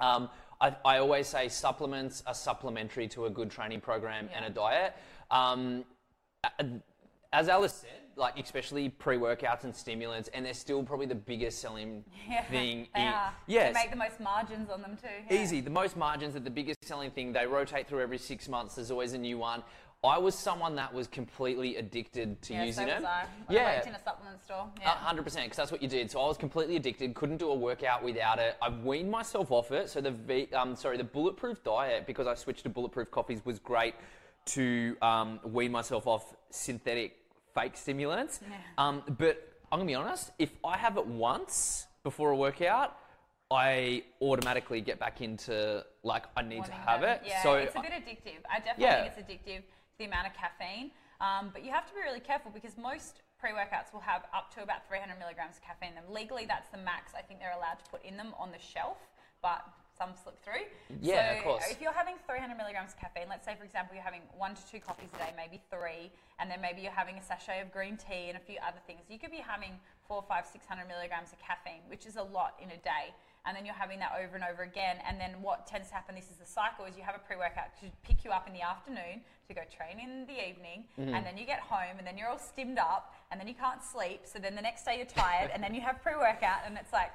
Um, 0.00 0.30
I, 0.60 0.76
I 0.84 0.98
always 0.98 1.26
say 1.26 1.48
supplements 1.48 2.22
are 2.24 2.34
supplementary 2.34 3.08
to 3.08 3.26
a 3.26 3.30
good 3.30 3.50
training 3.50 3.80
program 3.80 4.28
and 4.32 4.44
a 4.44 4.50
diet. 4.50 4.94
Um, 5.28 5.84
as 7.32 7.48
Alice 7.48 7.72
said, 7.72 7.90
like 8.14 8.38
especially 8.38 8.90
pre-workouts 8.90 9.64
and 9.64 9.74
stimulants, 9.74 10.30
and 10.34 10.46
they're 10.46 10.54
still 10.54 10.84
probably 10.84 11.06
the 11.06 11.16
biggest 11.16 11.58
selling 11.58 12.04
thing. 12.48 12.86
they 12.94 13.00
in- 13.02 13.08
are. 13.08 13.32
Yes. 13.48 13.74
They 13.74 13.80
make 13.82 13.90
the 13.90 13.96
most 13.96 14.20
margins 14.20 14.70
on 14.70 14.82
them 14.82 14.96
too. 15.02 15.08
yeah. 15.34 15.42
Easy. 15.42 15.60
The 15.60 15.68
most 15.68 15.96
margins 15.96 16.36
are 16.36 16.40
the 16.40 16.48
biggest 16.50 16.84
selling 16.84 17.10
thing. 17.10 17.32
They 17.32 17.46
rotate 17.46 17.88
through 17.88 18.02
every 18.02 18.18
six 18.18 18.48
months. 18.48 18.76
There's 18.76 18.92
always 18.92 19.14
a 19.14 19.18
new 19.18 19.36
one. 19.38 19.64
I 20.02 20.16
was 20.16 20.34
someone 20.34 20.74
that 20.76 20.92
was 20.94 21.06
completely 21.06 21.76
addicted 21.76 22.40
to 22.42 22.54
Yeah, 22.54 22.64
using 22.64 22.86
so 22.86 22.90
them. 22.90 23.02
was 23.02 23.10
I. 23.10 23.24
When 23.46 23.56
yeah. 23.58 23.66
I 23.68 23.74
worked 23.74 23.86
in 23.88 23.94
a 23.94 24.02
supplement 24.02 24.42
store. 24.42 24.70
A 24.78 24.80
Yeah. 24.80 24.88
hundred 24.92 25.24
percent, 25.24 25.44
because 25.44 25.58
that's 25.58 25.70
what 25.70 25.82
you 25.82 25.88
did. 25.88 26.10
So 26.10 26.20
I 26.22 26.26
was 26.26 26.38
completely 26.38 26.76
addicted. 26.76 27.14
Couldn't 27.14 27.36
do 27.36 27.50
a 27.50 27.54
workout 27.54 28.02
without 28.02 28.38
it. 28.38 28.56
I've 28.62 28.78
weaned 28.82 29.10
myself 29.10 29.50
off 29.50 29.72
it. 29.72 29.90
So 29.90 30.00
the 30.00 30.10
v, 30.12 30.48
um, 30.54 30.74
sorry, 30.74 30.96
the 30.96 31.04
bulletproof 31.04 31.62
diet 31.62 32.06
because 32.06 32.26
I 32.26 32.34
switched 32.34 32.62
to 32.62 32.70
bulletproof 32.70 33.10
coffees 33.10 33.44
was 33.44 33.58
great 33.58 33.94
to 34.46 34.96
um, 35.02 35.38
wean 35.44 35.70
myself 35.70 36.06
off 36.06 36.34
synthetic 36.48 37.18
fake 37.54 37.76
stimulants. 37.76 38.40
Yeah. 38.48 38.56
Um, 38.78 39.02
but 39.18 39.52
I'm 39.70 39.80
gonna 39.80 39.84
be 39.86 39.94
honest. 39.94 40.30
If 40.38 40.56
I 40.64 40.78
have 40.78 40.96
it 40.96 41.06
once 41.06 41.88
before 42.04 42.30
a 42.30 42.36
workout, 42.36 42.96
I 43.50 44.04
automatically 44.22 44.80
get 44.80 44.98
back 44.98 45.20
into 45.20 45.84
like 46.04 46.24
I 46.38 46.42
need 46.42 46.64
to 46.64 46.72
have 46.72 47.02
them. 47.02 47.10
it. 47.16 47.22
Yeah, 47.26 47.42
so 47.42 47.54
it's 47.54 47.74
a 47.76 47.80
bit 47.80 47.90
addictive. 47.92 48.38
I 48.50 48.60
definitely 48.60 48.84
Yeah. 48.84 49.10
think 49.10 49.28
it's 49.28 49.30
addictive 49.46 49.62
the 50.00 50.08
amount 50.08 50.26
of 50.26 50.34
caffeine. 50.34 50.90
Um, 51.20 51.52
but 51.52 51.62
you 51.62 51.70
have 51.70 51.86
to 51.86 51.92
be 51.92 52.00
really 52.00 52.24
careful 52.24 52.50
because 52.50 52.80
most 52.80 53.20
pre-workouts 53.36 53.92
will 53.92 54.00
have 54.00 54.24
up 54.32 54.48
to 54.56 54.64
about 54.64 54.88
300 54.88 55.20
milligrams 55.20 55.60
of 55.60 55.62
caffeine 55.62 55.92
in 55.92 56.00
them. 56.00 56.08
Legally, 56.08 56.48
that's 56.48 56.72
the 56.72 56.80
max 56.80 57.12
I 57.12 57.20
think 57.20 57.38
they're 57.38 57.54
allowed 57.54 57.76
to 57.84 57.86
put 57.92 58.00
in 58.02 58.16
them 58.16 58.32
on 58.40 58.48
the 58.50 58.58
shelf, 58.58 58.96
but 59.44 59.60
some 59.92 60.16
slip 60.16 60.40
through. 60.40 60.64
Yeah, 60.88 61.20
so 61.20 61.36
of 61.36 61.44
course. 61.44 61.64
If 61.68 61.84
you're 61.84 61.92
having 61.92 62.16
300 62.24 62.56
milligrams 62.56 62.96
of 62.96 62.98
caffeine, 63.00 63.28
let's 63.28 63.44
say 63.44 63.52
for 63.52 63.68
example 63.68 63.92
you're 63.92 64.04
having 64.04 64.24
one 64.32 64.56
to 64.56 64.64
two 64.64 64.80
coffees 64.80 65.12
a 65.12 65.18
day, 65.20 65.32
maybe 65.36 65.60
three, 65.68 66.08
and 66.40 66.48
then 66.48 66.64
maybe 66.64 66.80
you're 66.80 66.96
having 66.96 67.20
a 67.20 67.24
sachet 67.24 67.60
of 67.60 67.68
green 67.68 68.00
tea 68.00 68.32
and 68.32 68.40
a 68.40 68.44
few 68.48 68.56
other 68.64 68.80
things. 68.88 69.04
You 69.12 69.20
could 69.20 69.30
be 69.30 69.44
having 69.44 69.76
four, 70.08 70.24
five, 70.24 70.48
six 70.48 70.64
hundred 70.64 70.88
milligrams 70.88 71.36
of 71.36 71.38
caffeine, 71.44 71.84
which 71.92 72.08
is 72.08 72.16
a 72.16 72.24
lot 72.24 72.56
in 72.64 72.72
a 72.72 72.80
day. 72.80 73.12
And 73.46 73.56
then 73.56 73.64
you're 73.64 73.74
having 73.74 73.98
that 74.00 74.12
over 74.20 74.36
and 74.36 74.44
over 74.44 74.62
again. 74.62 74.98
And 75.08 75.18
then 75.18 75.40
what 75.40 75.66
tends 75.66 75.88
to 75.88 75.94
happen, 75.94 76.14
this 76.14 76.30
is 76.30 76.36
the 76.36 76.46
cycle, 76.46 76.84
is 76.84 76.96
you 76.96 77.02
have 77.02 77.14
a 77.14 77.18
pre-workout 77.24 77.72
to 77.80 77.86
pick 78.04 78.24
you 78.24 78.30
up 78.30 78.46
in 78.46 78.52
the 78.52 78.60
afternoon 78.60 79.22
to 79.48 79.54
go 79.54 79.62
train 79.74 79.98
in 79.98 80.26
the 80.26 80.36
evening, 80.36 80.84
Mm-hmm. 81.00 81.14
and 81.14 81.24
then 81.26 81.36
you 81.38 81.46
get 81.46 81.60
home, 81.60 81.96
and 81.98 82.06
then 82.06 82.16
you're 82.18 82.28
all 82.28 82.38
stimmed 82.38 82.78
up, 82.78 83.14
and 83.32 83.40
then 83.40 83.48
you 83.48 83.54
can't 83.54 83.82
sleep. 83.82 84.20
So 84.24 84.38
then 84.38 84.54
the 84.54 84.62
next 84.62 84.84
day 84.84 84.96
you're 84.98 85.06
tired, 85.06 85.50
and 85.52 85.62
then 85.62 85.74
you 85.74 85.80
have 85.80 86.02
pre-workout, 86.02 86.60
and 86.66 86.76
it's 86.76 86.92
like 86.92 87.10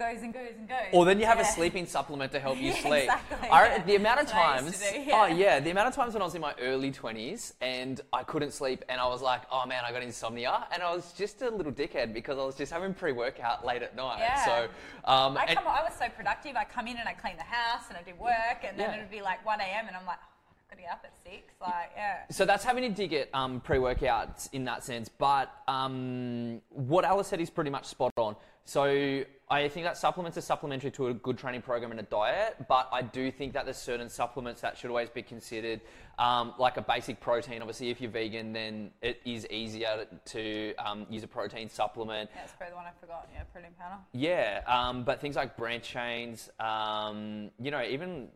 goes 0.00 0.22
and 0.22 0.32
goes 0.32 0.54
and 0.58 0.66
goes. 0.68 0.78
Or 0.92 1.04
then 1.04 1.20
you 1.20 1.26
have 1.26 1.38
a 1.38 1.44
sleeping 1.44 1.84
supplement 1.86 2.32
to 2.32 2.40
help 2.40 2.56
you 2.64 2.70
Yeah, 2.70 2.82
sleep. 2.82 3.02
exactly, 3.04 3.48
I, 3.50 3.66
yeah. 3.76 3.82
The 3.84 3.96
amount 3.96 4.20
of 4.20 4.26
That's 4.26 4.34
what 4.36 4.46
I 4.46 4.56
times, 4.60 4.78
to 4.78 4.92
do, 4.92 4.98
oh 5.12 5.26
yeah. 5.26 5.34
yeah, 5.34 5.60
the 5.60 5.70
amount 5.70 5.88
of 5.88 5.94
times 5.94 6.14
when 6.14 6.22
I 6.22 6.24
was 6.24 6.34
in 6.34 6.40
my 6.40 6.54
early 6.60 6.90
twenties 6.90 7.54
and 7.60 8.00
I 8.12 8.22
couldn't 8.22 8.52
sleep, 8.52 8.84
and 8.88 9.00
I 9.00 9.06
was 9.06 9.20
like, 9.22 9.42
oh 9.52 9.66
man, 9.66 9.82
I 9.86 9.92
got 9.92 10.02
insomnia, 10.02 10.66
and 10.72 10.82
I 10.82 10.94
was 10.94 11.12
just 11.12 11.42
a 11.42 11.50
little 11.50 11.72
dickhead 11.72 12.14
because 12.14 12.38
I 12.38 12.44
was 12.44 12.54
just 12.56 12.72
having 12.72 12.94
pre-workout 12.94 13.64
late 13.66 13.82
at 13.82 13.94
night. 13.94 14.18
Yeah. 14.20 14.44
So, 14.44 14.68
um, 15.04 15.36
I 15.36 15.44
and- 15.44 15.58
come. 15.58 15.68
I 15.68 15.82
was 15.82 15.92
so 15.98 16.06
productive. 16.16 16.56
I 16.56 16.64
come 16.64 16.86
in 16.88 16.96
and 16.96 17.08
I 17.08 17.12
clean 17.12 17.36
the 17.36 17.42
house 17.44 17.84
and 17.88 17.98
I 17.98 18.02
do 18.02 18.12
work, 18.18 18.64
and 18.66 18.78
then 18.78 18.90
Yeah. 18.90 18.96
it 18.96 19.00
would 19.00 19.10
be 19.10 19.20
like 19.22 19.44
1 19.44 19.60
a.m. 19.60 19.86
and 19.86 19.96
I'm 19.96 20.06
like, 20.06 20.18
oh, 20.22 20.54
got 20.70 20.76
to 20.76 20.82
get 20.82 20.90
up 20.92 21.04
at 21.04 21.12
six. 21.24 21.52
Like, 21.60 21.90
yeah. 21.96 22.18
So 22.30 22.44
that's 22.46 22.64
having 22.64 22.84
a 22.84 22.90
dig 22.90 23.12
at 23.12 23.28
um, 23.34 23.60
pre-workouts 23.60 24.48
in 24.52 24.64
that 24.64 24.82
sense. 24.84 25.08
But 25.08 25.52
um, 25.68 26.60
what 26.70 27.04
Alice 27.04 27.28
said 27.28 27.40
is 27.40 27.50
pretty 27.50 27.70
much 27.70 27.84
spot 27.86 28.12
on. 28.16 28.36
So 28.64 29.24
I 29.52 29.68
think 29.68 29.84
that 29.84 29.96
supplements 29.96 30.38
are 30.38 30.42
supplementary 30.42 30.92
to 30.92 31.08
a 31.08 31.14
good 31.14 31.36
training 31.36 31.62
program 31.62 31.90
and 31.90 31.98
a 31.98 32.04
diet. 32.04 32.56
But 32.68 32.88
I 32.92 33.02
do 33.02 33.32
think 33.32 33.52
that 33.54 33.64
there's 33.64 33.78
certain 33.78 34.08
supplements 34.08 34.60
that 34.60 34.78
should 34.78 34.90
always 34.90 35.10
be 35.10 35.22
considered, 35.22 35.80
um, 36.18 36.54
like 36.58 36.76
a 36.76 36.82
basic 36.82 37.20
protein. 37.20 37.62
Obviously, 37.62 37.90
if 37.90 38.00
you're 38.00 38.10
vegan, 38.10 38.52
then 38.52 38.90
it 39.00 39.20
is 39.24 39.46
easier 39.50 40.06
to 40.26 40.74
um, 40.76 41.06
use 41.08 41.22
a 41.22 41.28
protein 41.28 41.68
supplement. 41.68 42.30
Yeah, 42.34 42.40
that's 42.42 42.52
probably 42.52 42.72
the 42.72 42.76
one 42.76 42.84
I 42.86 42.90
forgot. 43.00 43.28
Yeah, 43.32 43.42
protein 43.44 43.70
powder. 43.78 43.96
Yeah, 44.12 44.60
um, 44.66 45.04
but 45.04 45.20
things 45.20 45.36
like 45.36 45.56
branch 45.56 45.84
chains, 45.84 46.50
um, 46.60 47.50
you 47.58 47.70
know, 47.70 47.82
even 47.82 48.28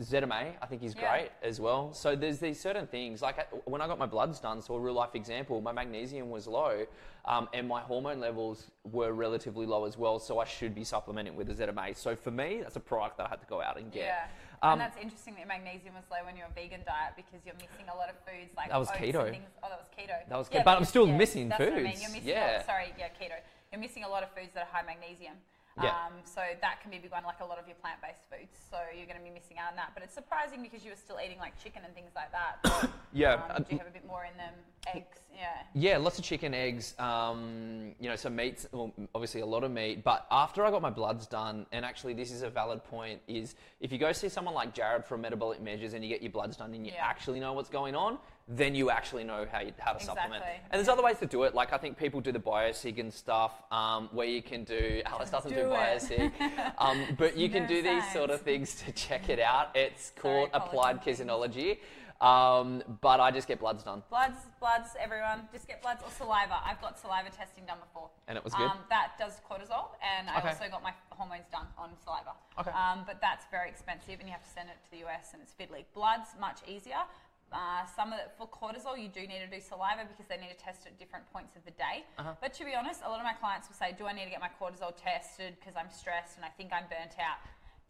ZMA, 0.00 0.54
I 0.60 0.66
think 0.66 0.82
is 0.82 0.94
Yeah. 0.94 1.10
great 1.10 1.30
as 1.42 1.60
well. 1.60 1.92
So 1.92 2.16
there's 2.16 2.38
these 2.38 2.58
certain 2.60 2.86
things. 2.86 3.22
Like 3.22 3.38
uh, 3.38 3.56
when 3.64 3.80
I 3.80 3.86
got 3.86 3.98
my 3.98 4.06
bloods 4.06 4.40
done, 4.40 4.62
so 4.62 4.74
a 4.74 4.80
real 4.80 4.94
life 4.94 5.14
example, 5.14 5.60
my 5.60 5.72
magnesium 5.72 6.30
was 6.30 6.46
low, 6.46 6.86
um, 7.26 7.48
and 7.52 7.68
my 7.68 7.80
hormone 7.80 8.20
levels 8.20 8.70
were 8.84 9.12
relatively 9.12 9.66
low 9.66 9.84
as 9.84 9.98
well. 9.98 10.18
So 10.18 10.38
I 10.38 10.44
should 10.44 10.74
be 10.74 10.84
supplementing 10.84 11.36
with 11.36 11.50
a 11.50 11.54
ZMA. 11.54 11.96
So 11.96 12.16
for 12.16 12.30
me, 12.30 12.60
that's 12.62 12.76
a 12.76 12.80
product 12.80 13.18
that 13.18 13.26
I 13.26 13.28
had 13.30 13.40
to 13.40 13.46
go 13.46 13.60
out 13.60 13.78
and 13.78 13.90
get. 13.92 14.04
Yeah. 14.04 14.26
Um, 14.62 14.72
and 14.72 14.80
that's 14.80 14.96
interesting 14.96 15.34
that 15.36 15.46
magnesium 15.48 15.94
was 15.94 16.04
low 16.10 16.24
when 16.24 16.36
you're 16.36 16.48
vegan 16.54 16.80
diet 16.86 17.12
because 17.16 17.44
you're 17.44 17.54
missing 17.56 17.86
a 17.92 17.96
lot 17.96 18.08
of 18.08 18.16
foods 18.24 18.50
like 18.56 18.70
That 18.70 18.78
was 18.78 18.88
oats 18.90 18.98
keto. 18.98 19.24
And 19.28 19.36
things. 19.36 19.50
Oh, 19.62 19.68
that 19.68 19.78
was 19.78 19.90
keto. 19.92 20.16
That 20.28 20.38
was 20.38 20.48
Yeah, 20.50 20.60
keto. 20.60 20.64
But 20.64 20.78
I'm 20.78 20.84
still 20.84 21.06
yeah, 21.08 21.16
missing 21.16 21.48
that's 21.48 21.60
What 21.60 21.72
I 21.72 21.76
mean. 21.76 21.86
foods. 21.92 22.02
You're 22.02 22.10
missing. 22.12 22.28
Yeah. 22.28 22.58
Oh, 22.62 22.66
sorry, 22.66 22.94
yeah, 22.98 23.08
keto. 23.20 23.36
You're 23.72 23.80
missing 23.80 24.04
a 24.04 24.08
lot 24.08 24.22
of 24.22 24.30
foods 24.32 24.52
that 24.54 24.68
are 24.68 24.72
high 24.72 24.86
magnesium. 24.86 25.34
Yeah. 25.82 25.90
Um, 25.90 26.12
so 26.24 26.40
that 26.62 26.80
can 26.80 26.90
be 26.90 26.96
a 26.96 27.00
big 27.00 27.10
one, 27.10 27.24
like 27.24 27.40
a 27.40 27.44
lot 27.44 27.58
of 27.58 27.66
your 27.66 27.76
plant-based 27.76 28.24
foods. 28.30 28.56
So 28.70 28.78
you're 28.96 29.06
going 29.06 29.18
to 29.18 29.24
be 29.24 29.30
missing 29.30 29.58
out 29.58 29.70
on 29.70 29.76
that. 29.76 29.90
But 29.94 30.02
it's 30.02 30.14
surprising 30.14 30.62
because 30.62 30.84
you 30.84 30.90
were 30.90 30.96
still 30.96 31.18
eating 31.22 31.38
like 31.38 31.62
chicken 31.62 31.82
and 31.84 31.94
things 31.94 32.12
like 32.16 32.32
that. 32.32 32.90
yeah. 33.12 33.34
Um, 33.34 33.40
uh, 33.50 33.58
do 33.58 33.66
you 33.72 33.78
have 33.78 33.86
a 33.86 33.90
bit 33.90 34.06
more 34.06 34.24
in 34.24 34.36
them? 34.38 34.54
Eggs, 34.94 35.18
yeah. 35.34 35.48
Yeah, 35.74 35.98
lots 35.98 36.18
of 36.18 36.24
chicken, 36.24 36.54
eggs, 36.54 36.94
um, 36.98 37.92
you 38.00 38.08
know, 38.08 38.14
some 38.16 38.36
meats, 38.36 38.68
well, 38.72 38.92
obviously 39.14 39.40
a 39.40 39.46
lot 39.46 39.64
of 39.64 39.70
meat. 39.72 40.04
But 40.04 40.26
after 40.30 40.64
I 40.64 40.70
got 40.70 40.80
my 40.80 40.90
bloods 40.90 41.26
done, 41.26 41.66
and 41.72 41.84
actually 41.84 42.14
this 42.14 42.30
is 42.30 42.42
a 42.42 42.48
valid 42.48 42.84
point, 42.84 43.20
is 43.26 43.56
if 43.80 43.90
you 43.92 43.98
go 43.98 44.12
see 44.12 44.28
someone 44.28 44.54
like 44.54 44.72
Jared 44.74 45.04
from 45.04 45.20
Metabolic 45.22 45.60
Measures 45.60 45.92
and 45.92 46.04
you 46.04 46.08
get 46.08 46.22
your 46.22 46.30
bloods 46.30 46.56
done 46.56 46.72
and 46.72 46.86
you 46.86 46.92
Yeah. 46.94 47.04
actually 47.04 47.40
know 47.40 47.52
what's 47.52 47.68
going 47.68 47.94
on, 47.96 48.18
then 48.48 48.74
you 48.76 48.90
actually 48.90 49.24
know 49.24 49.44
how, 49.50 49.60
you, 49.60 49.72
how 49.78 49.92
to 49.92 50.04
supplement. 50.04 50.42
And 50.70 50.78
there's 50.78 50.88
other 50.88 51.02
ways 51.02 51.18
to 51.18 51.26
do 51.26 51.42
it. 51.42 51.54
Like 51.54 51.72
I 51.72 51.78
think 51.78 51.98
people 51.98 52.20
do 52.20 52.30
the 52.30 52.38
biosig 52.38 53.00
and 53.00 53.12
stuff, 53.12 53.52
um, 53.72 54.08
where 54.12 54.26
you 54.26 54.40
can 54.40 54.62
do, 54.62 55.02
Alice 55.04 55.30
doesn't 55.30 55.50
do, 55.50 55.62
do 55.62 55.68
biosig, 55.68 56.30
um, 56.78 57.16
but 57.18 57.36
you 57.36 57.48
can 57.48 57.66
do 57.66 57.82
these 57.82 58.08
sort 58.12 58.30
of 58.30 58.42
things 58.42 58.76
to 58.82 58.92
check 58.92 59.28
it 59.28 59.40
out. 59.40 59.70
It's 59.74 60.12
called 60.14 60.50
Sorry, 60.52 60.62
applied 60.64 61.02
kinesiology. 61.02 61.78
Um, 62.20 62.82
but 63.02 63.20
I 63.20 63.30
just 63.30 63.46
get 63.46 63.60
bloods 63.60 63.82
done. 63.82 64.02
Bloods, 64.08 64.38
bloods, 64.58 64.96
everyone. 64.98 65.48
Just 65.52 65.68
get 65.68 65.82
bloods 65.82 66.00
or 66.02 66.10
saliva. 66.10 66.56
I've 66.64 66.80
got 66.80 66.98
saliva 66.98 67.28
testing 67.28 67.64
done 67.66 67.76
before. 67.78 68.08
And 68.26 68.38
it 68.38 68.44
was 68.44 68.54
good? 68.54 68.70
Um, 68.70 68.78
that 68.88 69.12
does 69.18 69.40
cortisol, 69.44 69.92
and 70.00 70.30
I 70.30 70.38
Okay. 70.38 70.48
also 70.48 70.64
got 70.70 70.82
my 70.82 70.94
hormones 71.10 71.44
done 71.52 71.66
on 71.76 71.90
saliva. 72.02 72.32
Okay. 72.58 72.70
Um, 72.70 73.04
but 73.06 73.20
that's 73.20 73.44
very 73.50 73.68
expensive, 73.68 74.16
and 74.18 74.24
you 74.28 74.32
have 74.32 74.44
to 74.44 74.48
send 74.48 74.70
it 74.70 74.76
to 74.84 74.90
the 74.90 75.04
US, 75.06 75.34
and 75.34 75.42
it's 75.42 75.52
fiddly. 75.52 75.84
Bloods 75.92 76.30
much 76.40 76.60
easier. 76.66 77.04
Uh, 77.52 77.86
some 77.94 78.12
of 78.12 78.18
the, 78.18 78.26
for 78.36 78.48
cortisol, 78.48 78.98
you 79.00 79.08
do 79.08 79.20
need 79.20 79.38
to 79.38 79.46
do 79.46 79.60
saliva 79.60 80.02
because 80.04 80.26
they 80.26 80.36
need 80.36 80.50
to 80.50 80.58
test 80.58 80.86
at 80.86 80.98
different 80.98 81.24
points 81.32 81.54
of 81.54 81.64
the 81.64 81.70
day. 81.72 82.04
Uh-huh. 82.18 82.34
But 82.40 82.52
to 82.54 82.64
be 82.64 82.74
honest, 82.74 83.02
a 83.04 83.08
lot 83.08 83.18
of 83.18 83.24
my 83.24 83.34
clients 83.34 83.68
will 83.68 83.76
say, 83.76 83.94
"Do 83.96 84.06
I 84.06 84.12
need 84.12 84.24
to 84.24 84.30
get 84.30 84.40
my 84.40 84.50
cortisol 84.60 84.92
tested 84.96 85.56
because 85.60 85.76
I'm 85.76 85.90
stressed 85.90 86.36
and 86.36 86.44
I 86.44 86.50
think 86.50 86.72
I'm 86.72 86.84
burnt 86.90 87.14
out?" 87.22 87.38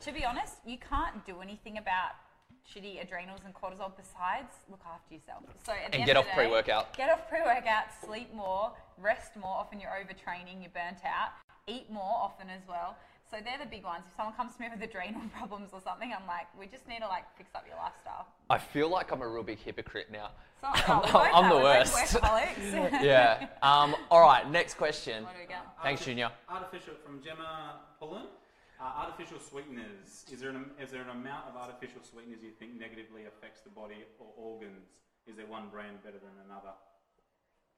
To 0.04 0.12
be 0.12 0.24
honest, 0.24 0.60
you 0.66 0.76
can't 0.76 1.24
do 1.24 1.40
anything 1.40 1.78
about 1.78 2.20
shitty 2.68 3.02
adrenals 3.02 3.40
and 3.44 3.54
cortisol 3.54 3.92
besides 3.96 4.52
look 4.68 4.80
after 4.84 5.14
yourself. 5.14 5.44
So 5.64 5.72
And 5.72 6.04
get 6.04 6.16
of 6.16 6.26
off 6.26 6.34
pre-workout. 6.34 6.96
Get 6.96 7.10
off 7.10 7.28
pre-workout, 7.28 7.84
sleep 8.04 8.34
more, 8.34 8.72
rest 8.98 9.36
more. 9.36 9.54
Often 9.54 9.80
you're 9.80 9.90
overtraining, 9.90 10.60
you're 10.60 10.74
burnt 10.74 11.04
out. 11.04 11.30
Eat 11.66 11.90
more 11.90 12.14
often 12.20 12.50
as 12.50 12.62
well. 12.68 12.96
So 13.30 13.38
they're 13.42 13.58
the 13.58 13.68
big 13.68 13.82
ones. 13.82 14.04
If 14.06 14.14
someone 14.16 14.34
comes 14.34 14.54
to 14.54 14.62
me 14.62 14.68
with 14.70 14.80
adrenal 14.82 15.20
problems 15.36 15.70
or 15.72 15.80
something, 15.80 16.14
I'm 16.14 16.26
like, 16.28 16.46
we 16.58 16.66
just 16.66 16.86
need 16.86 17.00
to 17.00 17.08
like 17.08 17.24
fix 17.36 17.50
up 17.56 17.64
your 17.66 17.76
lifestyle. 17.76 18.28
I 18.48 18.58
feel 18.58 18.88
like 18.88 19.10
I'm 19.10 19.20
a 19.20 19.28
real 19.28 19.42
big 19.42 19.58
hypocrite 19.58 20.08
now. 20.12 20.30
So, 20.60 20.68
oh, 20.70 21.02
we 21.04 21.12
both 21.12 21.34
I'm 21.34 21.50
the 21.50 21.56
worst. 21.56 21.92
workaholics. 21.96 23.02
yeah. 23.02 23.48
Um, 23.62 23.96
all 24.10 24.20
right. 24.20 24.48
Next 24.48 24.74
question. 24.74 25.24
What 25.24 25.34
do 25.34 25.40
we 25.40 25.48
got? 25.48 25.74
Thanks, 25.82 26.02
Artific- 26.02 26.04
Junior. 26.04 26.30
Artificial 26.48 26.94
from 27.04 27.20
Gemma 27.20 27.80
Pullen. 27.98 28.26
Uh, 28.78 29.08
artificial 29.08 29.40
sweeteners. 29.40 30.24
Is 30.30 30.40
there, 30.40 30.50
an, 30.50 30.70
is 30.80 30.90
there 30.92 31.02
an 31.02 31.08
amount 31.10 31.48
of 31.48 31.56
artificial 31.56 32.00
sweeteners 32.02 32.42
you 32.42 32.52
think 32.58 32.78
negatively 32.78 33.24
affects 33.24 33.60
the 33.62 33.70
body 33.70 34.04
or 34.20 34.28
organs? 34.36 34.86
Is 35.26 35.34
there 35.36 35.46
one 35.46 35.68
brand 35.72 35.98
better 36.04 36.18
than 36.18 36.30
another? 36.46 36.76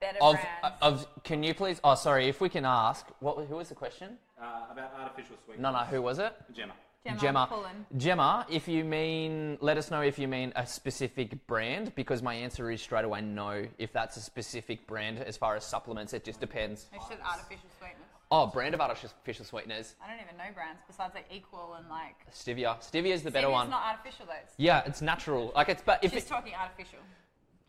Better 0.01 0.19
Of, 0.21 0.35
brands. 0.35 0.77
of, 0.81 1.23
can 1.25 1.43
you 1.43 1.55
please? 1.55 1.81
Oh, 1.83 1.95
sorry. 1.95 2.29
If 2.29 2.41
we 2.41 2.49
can 2.49 2.65
ask, 2.65 3.07
what? 3.21 3.45
Who 3.47 3.57
was 3.57 3.69
the 3.69 3.75
question? 3.75 4.17
Uh, 4.41 4.67
about 4.71 4.93
artificial 4.99 5.37
sweeteners. 5.45 5.63
No, 5.63 5.73
no. 5.73 5.79
Who 5.87 6.03
was 6.03 6.19
it? 6.19 6.33
Gemma. 6.53 6.75
Gemma 7.19 7.47
Pullen. 7.49 7.87
Gemma, 7.97 8.47
if 8.51 8.69
you 8.69 8.85
mean, 8.85 9.57
let 9.63 9.79
us 9.79 9.91
know 9.91 10.03
if 10.03 10.19
you 10.19 10.29
mean 10.29 10.53
a 10.57 10.67
specific 10.67 11.47
brand, 11.47 11.95
because 11.95 12.23
my 12.23 12.35
answer 12.35 12.71
is 12.71 12.83
straight 12.83 13.05
away 13.05 13.23
no. 13.23 13.65
If 13.79 13.93
that's 13.95 14.19
a 14.19 14.21
specific 14.21 14.87
brand, 14.87 15.19
as 15.19 15.37
far 15.37 15.57
as 15.57 15.65
supplements, 15.65 16.13
it 16.13 16.23
just 16.23 16.39
depends. 16.39 16.87
I 16.93 16.99
said 17.09 17.19
artificial 17.25 17.71
sweetness. 17.79 18.05
Oh, 18.31 18.47
brand 18.47 18.75
of 18.75 18.81
artificial 18.83 19.45
sweeteners, 19.47 19.95
I 20.05 20.11
don't 20.11 20.23
even 20.23 20.37
know 20.37 20.53
brands 20.55 20.81
besides 20.87 21.15
like 21.15 21.25
Equal 21.33 21.77
and 21.79 21.89
like. 21.89 22.17
stevia. 22.31 22.79
Stevia 22.83 23.15
is 23.15 23.23
the 23.23 23.31
better 23.31 23.47
Stevia's 23.47 23.53
one. 23.53 23.67
It's 23.69 23.71
not 23.71 23.85
artificial 23.87 24.27
though. 24.27 24.33
It's, 24.45 24.53
yeah, 24.59 24.83
it's 24.85 25.01
natural. 25.01 25.51
Like 25.57 25.71
it's, 25.71 25.81
but 25.83 26.05
if 26.05 26.13
she's 26.13 26.25
it, 26.25 26.29
talking 26.29 26.53
artificial. 26.55 26.99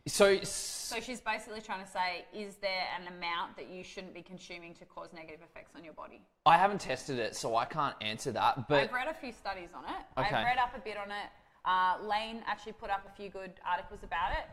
So, 0.10 0.44
So 0.44 1.00
she's 1.00 1.22
basically 1.22 1.62
trying 1.62 1.86
to 1.86 1.92
say, 1.92 2.26
is 2.34 2.56
there 2.56 2.88
an 3.00 3.08
amount 3.08 3.56
that 3.58 3.70
you 3.70 3.84
shouldn't 3.84 4.14
be 4.14 4.22
consuming 4.22 4.74
to 4.76 4.86
cause 4.86 5.10
negative 5.14 5.42
effects 5.44 5.72
on 5.76 5.84
your 5.84 5.94
body? 5.94 6.22
I 6.46 6.58
haven't 6.58 6.82
tested 6.82 7.20
it, 7.20 7.36
so 7.36 7.56
I 7.56 7.66
can't 7.66 7.96
answer 8.02 8.32
that. 8.32 8.68
But 8.68 8.84
I've 8.84 8.94
read 8.94 9.08
a 9.08 9.14
few 9.14 9.32
studies 9.32 9.70
on 9.76 9.84
it. 9.86 10.02
Okay. 10.18 10.36
I've 10.36 10.46
read 10.46 10.58
up 10.58 10.76
a 10.76 10.80
bit 10.80 10.98
on 10.98 11.12
it. 11.12 11.30
Uh, 11.64 11.98
Layne 12.02 12.42
actually 12.48 12.72
put 12.74 12.90
up 12.90 13.06
a 13.08 13.16
few 13.16 13.30
good 13.30 13.54
articles 13.70 14.00
about 14.04 14.32
it. 14.32 14.46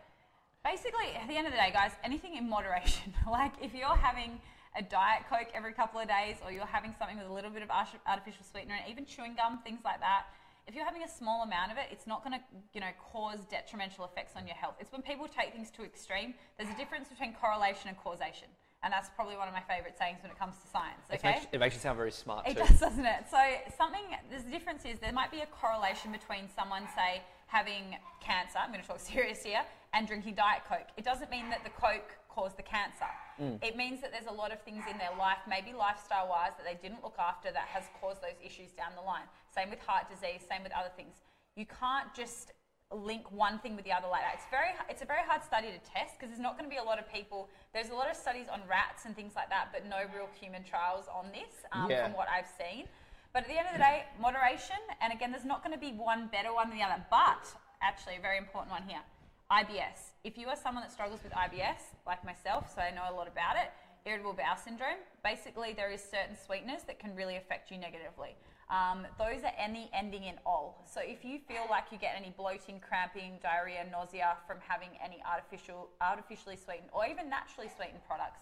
Basically, 0.64 1.14
at 1.20 1.28
the 1.28 1.36
end 1.36 1.46
of 1.46 1.52
the 1.52 1.58
day, 1.58 1.70
guys, 1.72 1.92
anything 2.04 2.36
in 2.36 2.48
moderation. 2.48 3.14
like 3.30 3.52
if 3.62 3.72
you're 3.72 3.96
having 3.96 4.40
a 4.76 4.82
diet 4.82 5.22
coke 5.30 5.48
every 5.54 5.72
couple 5.72 6.00
of 6.00 6.08
days, 6.08 6.36
or 6.44 6.52
you're 6.52 6.66
having 6.66 6.94
something 6.98 7.16
with 7.16 7.26
a 7.26 7.32
little 7.32 7.50
bit 7.50 7.62
of 7.62 7.70
artificial 7.70 8.44
sweetener, 8.44 8.74
and 8.74 8.90
even 8.90 9.06
chewing 9.06 9.34
gum, 9.34 9.60
things 9.64 9.80
like 9.84 10.00
that. 10.00 10.26
If 10.66 10.74
you're 10.74 10.85
having 10.85 11.05
a 11.05 11.09
small 11.09 11.44
amount 11.44 11.70
of 11.70 11.79
it, 11.79 11.87
it's 11.92 12.09
not 12.09 12.24
going 12.24 12.35
to, 12.38 12.44
you 12.74 12.81
know, 12.81 12.90
cause 13.12 13.38
detrimental 13.48 14.05
effects 14.05 14.33
on 14.35 14.46
your 14.48 14.57
health. 14.57 14.74
It's 14.81 14.90
when 14.90 15.00
people 15.00 15.29
take 15.29 15.52
things 15.52 15.70
to 15.72 15.85
extreme. 15.85 16.35
There's 16.59 16.70
a 16.70 16.76
difference 16.76 17.09
between 17.09 17.35
correlation 17.35 17.87
and 17.88 17.96
causation, 17.96 18.48
and 18.83 18.92
that's 18.92 19.09
probably 19.14 19.37
one 19.37 19.46
of 19.46 19.55
my 19.55 19.62
favourite 19.62 19.96
sayings 19.96 20.18
when 20.22 20.33
it 20.33 20.38
comes 20.38 20.57
to 20.59 20.66
science. 20.66 21.07
it, 21.09 21.22
Okay. 21.22 21.35
makes, 21.38 21.46
it 21.52 21.61
makes 21.61 21.74
you 21.76 21.81
sound 21.81 21.96
very 21.96 22.11
smart 22.11 22.48
It 22.48 22.57
too. 22.57 22.64
does, 22.66 22.81
doesn't 22.81 23.07
it? 23.07 23.31
So 23.31 23.38
something. 23.79 24.02
There's 24.29 24.44
a 24.44 24.50
difference 24.50 24.85
is 24.85 24.98
there 24.98 25.12
might 25.12 25.31
be 25.31 25.42
a 25.42 25.46
correlation 25.46 26.11
between 26.11 26.48
someone, 26.59 26.83
say, 26.96 27.22
having 27.46 27.94
cancer. 28.20 28.59
I'm 28.59 28.72
going 28.72 28.83
to 28.83 28.88
talk 28.88 28.98
serious 29.14 29.44
here, 29.44 29.62
and 29.94 30.09
drinking 30.09 30.35
diet 30.35 30.62
coke. 30.68 30.90
It 30.96 31.05
doesn't 31.05 31.31
mean 31.31 31.48
that 31.50 31.62
the 31.62 31.70
coke 31.70 32.11
caused 32.29 32.59
the 32.59 32.66
cancer. 32.66 33.09
Mm. 33.40 33.62
It 33.62 33.76
means 33.76 34.02
that 34.02 34.11
there's 34.12 34.26
a 34.26 34.35
lot 34.35 34.52
of 34.52 34.61
things 34.62 34.85
in 34.90 34.98
their 34.98 35.14
life, 35.16 35.38
maybe 35.48 35.72
lifestyle-wise, 35.72 36.52
that 36.59 36.66
they 36.66 36.76
didn't 36.76 37.02
look 37.02 37.16
after 37.18 37.50
that 37.52 37.68
has 37.72 37.85
caused 38.00 38.20
those 38.20 38.37
issues 38.44 38.72
down 38.72 38.92
the 38.94 39.00
line. 39.00 39.24
Same 39.56 39.70
with 39.70 39.80
heart 39.80 40.04
disease. 40.10 40.44
Same 40.48 40.62
with 40.62 40.72
other 40.72 40.92
things. 40.96 41.16
You 41.56 41.64
can't 41.64 42.12
just 42.14 42.52
link 42.92 43.24
one 43.32 43.58
thing 43.58 43.74
with 43.74 43.84
the 43.84 43.92
other 43.92 44.06
like 44.06 44.22
that. 44.22 44.34
It's 44.36 44.46
very 44.50 44.70
it's 44.88 45.02
a 45.02 45.08
very 45.08 45.24
hard 45.26 45.42
study 45.42 45.68
to 45.72 45.80
test 45.90 46.14
because 46.14 46.28
there's 46.30 46.42
not 46.44 46.58
going 46.58 46.68
to 46.68 46.74
be 46.74 46.78
a 46.78 46.84
lot 46.84 46.98
of 47.00 47.10
people. 47.10 47.48
There's 47.72 47.88
a 47.88 47.94
lot 47.94 48.10
of 48.10 48.16
studies 48.16 48.46
on 48.52 48.60
rats 48.68 49.06
and 49.06 49.16
things 49.16 49.32
like 49.34 49.48
that, 49.48 49.72
but 49.72 49.88
no 49.88 50.04
real 50.14 50.28
human 50.38 50.62
trials 50.62 51.06
on 51.10 51.32
this 51.32 51.64
um, 51.72 51.90
Yeah. 51.90 52.04
from 52.04 52.12
what 52.12 52.28
I've 52.28 52.46
seen. 52.46 52.86
But 53.32 53.42
at 53.44 53.48
the 53.48 53.58
end 53.58 53.66
of 53.68 53.74
the 53.74 53.84
day, 53.84 54.04
moderation, 54.20 54.80
and 55.00 55.12
again, 55.12 55.32
there's 55.32 55.44
not 55.44 55.64
going 55.64 55.74
to 55.74 55.80
be 55.80 55.92
one 55.92 56.28
better 56.28 56.54
one 56.54 56.68
than 56.68 56.78
the 56.78 56.84
other. 56.84 57.02
But 57.10 57.44
actually, 57.82 58.16
a 58.16 58.20
very 58.20 58.38
important 58.38 58.70
one 58.70 58.84
here 58.86 59.02
IBS. 59.50 60.12
If 60.24 60.38
you 60.38 60.48
are 60.48 60.56
someone 60.56 60.82
that 60.82 60.92
struggles 60.92 61.20
with 61.22 61.32
IBS, 61.32 61.94
like 62.06 62.24
myself, 62.24 62.72
so 62.74 62.80
I 62.82 62.90
know 62.90 63.04
a 63.10 63.14
lot 63.14 63.28
about 63.28 63.56
it, 63.56 63.70
irritable 64.04 64.32
bowel 64.32 64.56
syndrome, 64.56 65.02
basically, 65.24 65.72
there 65.72 65.90
is 65.90 66.00
certain 66.00 66.36
sweeteners 66.36 66.82
that 66.86 66.98
can 66.98 67.14
really 67.14 67.36
affect 67.36 67.70
you 67.70 67.78
negatively. 67.78 68.36
Um, 68.68 69.07
those 69.16 69.44
are 69.44 69.55
any 69.57 69.88
ending 69.94 70.24
in 70.24 70.35
ol. 70.44 70.74
So 70.90 71.00
if 71.00 71.24
you 71.24 71.38
feel 71.38 71.66
like 71.70 71.85
you 71.92 71.98
get 71.98 72.14
any 72.16 72.35
bloating, 72.37 72.81
cramping, 72.81 73.38
diarrhea, 73.40 73.87
nausea 73.92 74.37
from 74.46 74.59
having 74.66 74.90
any 75.02 75.22
artificial, 75.22 75.88
artificially 76.00 76.57
sweetened 76.57 76.90
or 76.92 77.07
even 77.07 77.31
naturally 77.31 77.70
sweetened 77.76 78.02
products, 78.09 78.40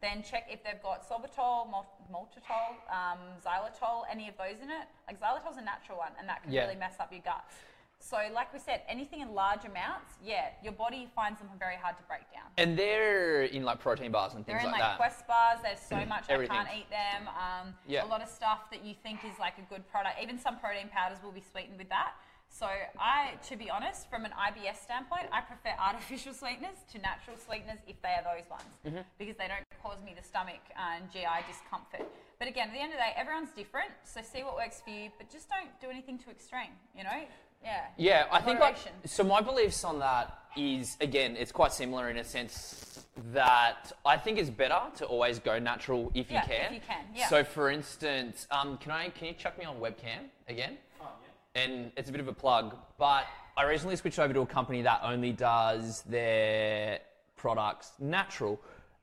then 0.00 0.22
check 0.22 0.48
if 0.48 0.64
they've 0.64 0.82
got 0.82 1.04
sorbitol, 1.06 1.68
maltitol, 2.08 2.80
um, 2.88 3.20
xylitol, 3.44 4.04
any 4.10 4.28
of 4.28 4.36
those 4.38 4.62
in 4.62 4.70
it. 4.70 4.88
Like 5.06 5.20
xylitol's 5.20 5.58
a 5.58 5.62
natural 5.62 5.98
one, 5.98 6.12
and 6.18 6.26
that 6.26 6.42
can 6.42 6.52
Yeah. 6.52 6.62
really 6.62 6.76
mess 6.76 6.96
up 6.98 7.12
your 7.12 7.20
guts. 7.20 7.54
So, 8.00 8.18
like 8.34 8.52
we 8.52 8.60
said, 8.60 8.82
anything 8.88 9.20
in 9.20 9.34
large 9.34 9.64
amounts, 9.64 10.14
yeah, 10.22 10.50
your 10.62 10.72
body 10.72 11.08
finds 11.16 11.40
them 11.40 11.48
very 11.58 11.74
hard 11.74 11.96
to 11.96 12.04
break 12.04 12.22
down. 12.32 12.46
And 12.56 12.78
they're 12.78 13.42
in 13.44 13.64
like 13.64 13.80
protein 13.80 14.12
bars 14.12 14.34
and 14.34 14.46
things 14.46 14.62
like 14.62 14.64
that. 14.64 14.70
They're 14.70 14.78
in 14.78 14.88
like. 14.90 14.96
Quest 14.96 15.26
bars. 15.26 15.58
There's 15.62 15.80
so 15.80 16.04
much 16.06 16.24
Everything. 16.28 16.56
I 16.56 16.64
can't 16.64 16.78
eat 16.78 16.90
them. 16.90 17.26
Um, 17.28 17.74
Yeah. 17.88 18.04
A 18.04 18.06
lot 18.06 18.22
of 18.22 18.28
stuff 18.28 18.70
that 18.70 18.84
you 18.84 18.94
think 19.02 19.24
is 19.24 19.34
like 19.40 19.54
a 19.58 19.66
good 19.72 19.88
product. 19.90 20.16
Even 20.22 20.38
some 20.38 20.58
protein 20.58 20.88
powders 20.88 21.18
will 21.24 21.32
be 21.32 21.42
sweetened 21.50 21.78
with 21.78 21.88
that. 21.88 22.12
So 22.48 22.66
I, 23.00 23.34
to 23.50 23.56
be 23.56 23.68
honest, 23.70 24.08
from 24.08 24.24
an 24.24 24.30
IBS 24.30 24.76
standpoint, 24.78 25.26
I 25.32 25.40
prefer 25.40 25.74
artificial 25.82 26.32
sweeteners 26.32 26.78
to 26.92 26.98
natural 27.02 27.36
sweeteners 27.36 27.82
if 27.88 28.00
they 28.02 28.14
are 28.14 28.22
those 28.22 28.46
ones, 28.48 28.70
Mm-hmm. 28.86 29.02
because 29.18 29.34
they 29.36 29.48
don't 29.50 29.66
cause 29.82 29.98
me 30.06 30.14
the 30.16 30.22
stomach 30.22 30.62
and 30.78 31.10
GI 31.10 31.42
discomfort. 31.50 32.06
But 32.38 32.46
again, 32.46 32.68
at 32.68 32.74
the 32.74 32.78
end 32.80 32.92
of 32.92 32.98
the 32.98 33.02
day, 33.02 33.14
everyone's 33.16 33.50
different. 33.50 33.90
So 34.04 34.20
see 34.22 34.44
what 34.44 34.54
works 34.54 34.78
for 34.84 34.90
you, 34.94 35.10
but 35.18 35.26
just 35.28 35.48
don't 35.50 35.72
do 35.80 35.90
anything 35.90 36.18
too 36.22 36.30
extreme. 36.30 36.70
You 36.94 37.02
know? 37.02 37.24
Yeah. 37.62 37.80
Yeah, 37.96 38.26
I 38.30 38.40
think 38.40 38.60
like, 38.60 38.76
so. 39.04 39.24
My 39.24 39.40
beliefs 39.40 39.82
on 39.84 39.98
that 39.98 40.38
is 40.56 40.96
again, 41.00 41.36
it's 41.36 41.52
quite 41.52 41.72
similar 41.72 42.10
in 42.10 42.16
a 42.18 42.24
sense 42.24 43.04
that 43.32 43.92
I 44.04 44.16
think 44.16 44.38
it's 44.38 44.50
better 44.50 44.80
to 44.96 45.06
always 45.06 45.38
go 45.38 45.58
natural 45.58 46.10
if 46.14 46.30
you 46.30 46.34
Yeah, 46.36 46.46
can. 46.46 46.66
if 46.66 46.72
you 46.72 46.80
can, 46.86 47.04
yeah. 47.14 47.28
So, 47.28 47.42
for 47.44 47.70
instance, 47.70 48.46
um, 48.50 48.76
can 48.78 48.92
I 48.92 49.08
can 49.08 49.28
you 49.28 49.32
chuck 49.34 49.58
me 49.58 49.64
on 49.64 49.76
webcam 49.76 50.28
again? 50.48 50.76
Oh, 51.00 51.06
yeah. 51.54 51.62
And 51.62 51.92
it's 51.96 52.08
a 52.08 52.12
bit 52.12 52.20
of 52.20 52.28
a 52.28 52.32
plug, 52.32 52.76
but 52.98 53.24
I 53.56 53.64
recently 53.64 53.96
switched 53.96 54.18
over 54.18 54.34
to 54.34 54.40
a 54.40 54.46
company 54.46 54.82
that 54.82 55.00
only 55.02 55.32
does 55.32 56.02
their 56.02 57.00
products 57.36 57.92
natural, 57.98 58.60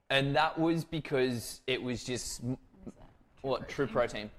and 0.09 0.35
that 0.35 0.57
was 0.59 0.83
because 0.83 1.61
it 1.65 1.81
was 1.81 2.03
just 2.03 2.41
what 3.41 3.67
true 3.67 3.87
protein. 3.87 4.29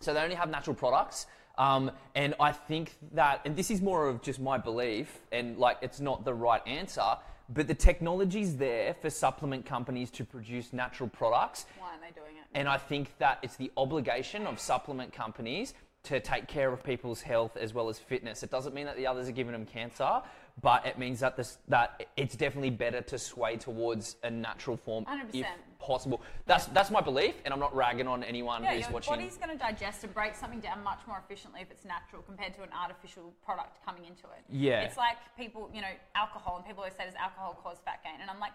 So 0.00 0.14
they 0.14 0.20
only 0.20 0.36
have 0.36 0.50
natural 0.50 0.74
products. 0.74 1.26
Um, 1.58 1.90
and 2.14 2.34
I 2.38 2.52
think 2.52 2.96
that, 3.12 3.40
and 3.44 3.56
this 3.56 3.70
is 3.70 3.80
more 3.80 4.08
of 4.08 4.22
just 4.22 4.40
my 4.40 4.58
belief, 4.58 5.20
and 5.32 5.58
like 5.58 5.78
it's 5.82 6.00
not 6.00 6.24
the 6.24 6.34
right 6.34 6.66
answer, 6.66 7.16
but 7.48 7.68
the 7.68 7.74
technology's 7.74 8.56
there 8.56 8.94
for 8.94 9.08
supplement 9.08 9.64
companies 9.64 10.10
to 10.12 10.24
produce 10.24 10.72
natural 10.72 11.08
products. 11.08 11.66
Why 11.78 11.90
aren't 11.90 12.02
they 12.02 12.20
doing 12.20 12.36
it? 12.36 12.44
And 12.54 12.68
I 12.68 12.76
think 12.76 13.16
that 13.18 13.38
it's 13.42 13.56
the 13.56 13.70
obligation 13.76 14.46
of 14.46 14.58
supplement 14.58 15.12
companies 15.12 15.74
to 16.04 16.20
take 16.20 16.46
care 16.46 16.72
of 16.72 16.84
people's 16.84 17.20
health 17.20 17.56
as 17.56 17.74
well 17.74 17.88
as 17.88 17.98
fitness. 17.98 18.42
It 18.42 18.50
doesn't 18.50 18.74
mean 18.74 18.86
that 18.86 18.96
the 18.96 19.06
others 19.06 19.28
are 19.28 19.32
giving 19.32 19.52
them 19.52 19.66
cancer, 19.66 20.22
but 20.62 20.86
it 20.86 20.98
means 20.98 21.20
that 21.20 21.36
this, 21.36 21.58
that 21.68 22.06
it's 22.16 22.36
definitely 22.36 22.70
better 22.70 23.00
to 23.02 23.18
sway 23.18 23.56
towards 23.56 24.16
a 24.22 24.30
natural 24.30 24.76
form 24.76 25.04
100%. 25.04 25.44
Possible. 25.86 26.20
That's 26.46 26.66
that's 26.66 26.90
my 26.90 27.00
belief, 27.00 27.34
and 27.44 27.54
I'm 27.54 27.60
not 27.60 27.74
ragging 27.74 28.08
on 28.08 28.24
anyone 28.24 28.62
Yeah, 28.62 28.74
who's 28.74 28.82
your 28.82 28.90
watching. 28.90 29.14
body's 29.14 29.36
going 29.36 29.50
to 29.56 29.56
digest 29.56 30.02
and 30.04 30.12
break 30.12 30.34
something 30.34 30.60
down 30.60 30.82
much 30.82 31.00
more 31.06 31.22
efficiently 31.24 31.60
if 31.62 31.70
it's 31.70 31.84
natural 31.84 32.22
compared 32.22 32.54
to 32.54 32.62
an 32.62 32.70
artificial 32.74 33.32
product 33.44 33.78
coming 33.86 34.04
into 34.04 34.24
it. 34.36 34.42
Yeah. 34.50 34.80
It's 34.82 34.96
like 34.96 35.16
people, 35.38 35.70
you 35.72 35.80
know, 35.80 35.94
alcohol, 36.14 36.56
and 36.56 36.66
people 36.66 36.82
always 36.82 36.96
say, 36.98 37.04
does 37.06 37.14
alcohol 37.14 37.58
cause 37.62 37.78
fat 37.84 38.02
gain? 38.02 38.20
And 38.20 38.28
I'm 38.28 38.40
like, 38.40 38.52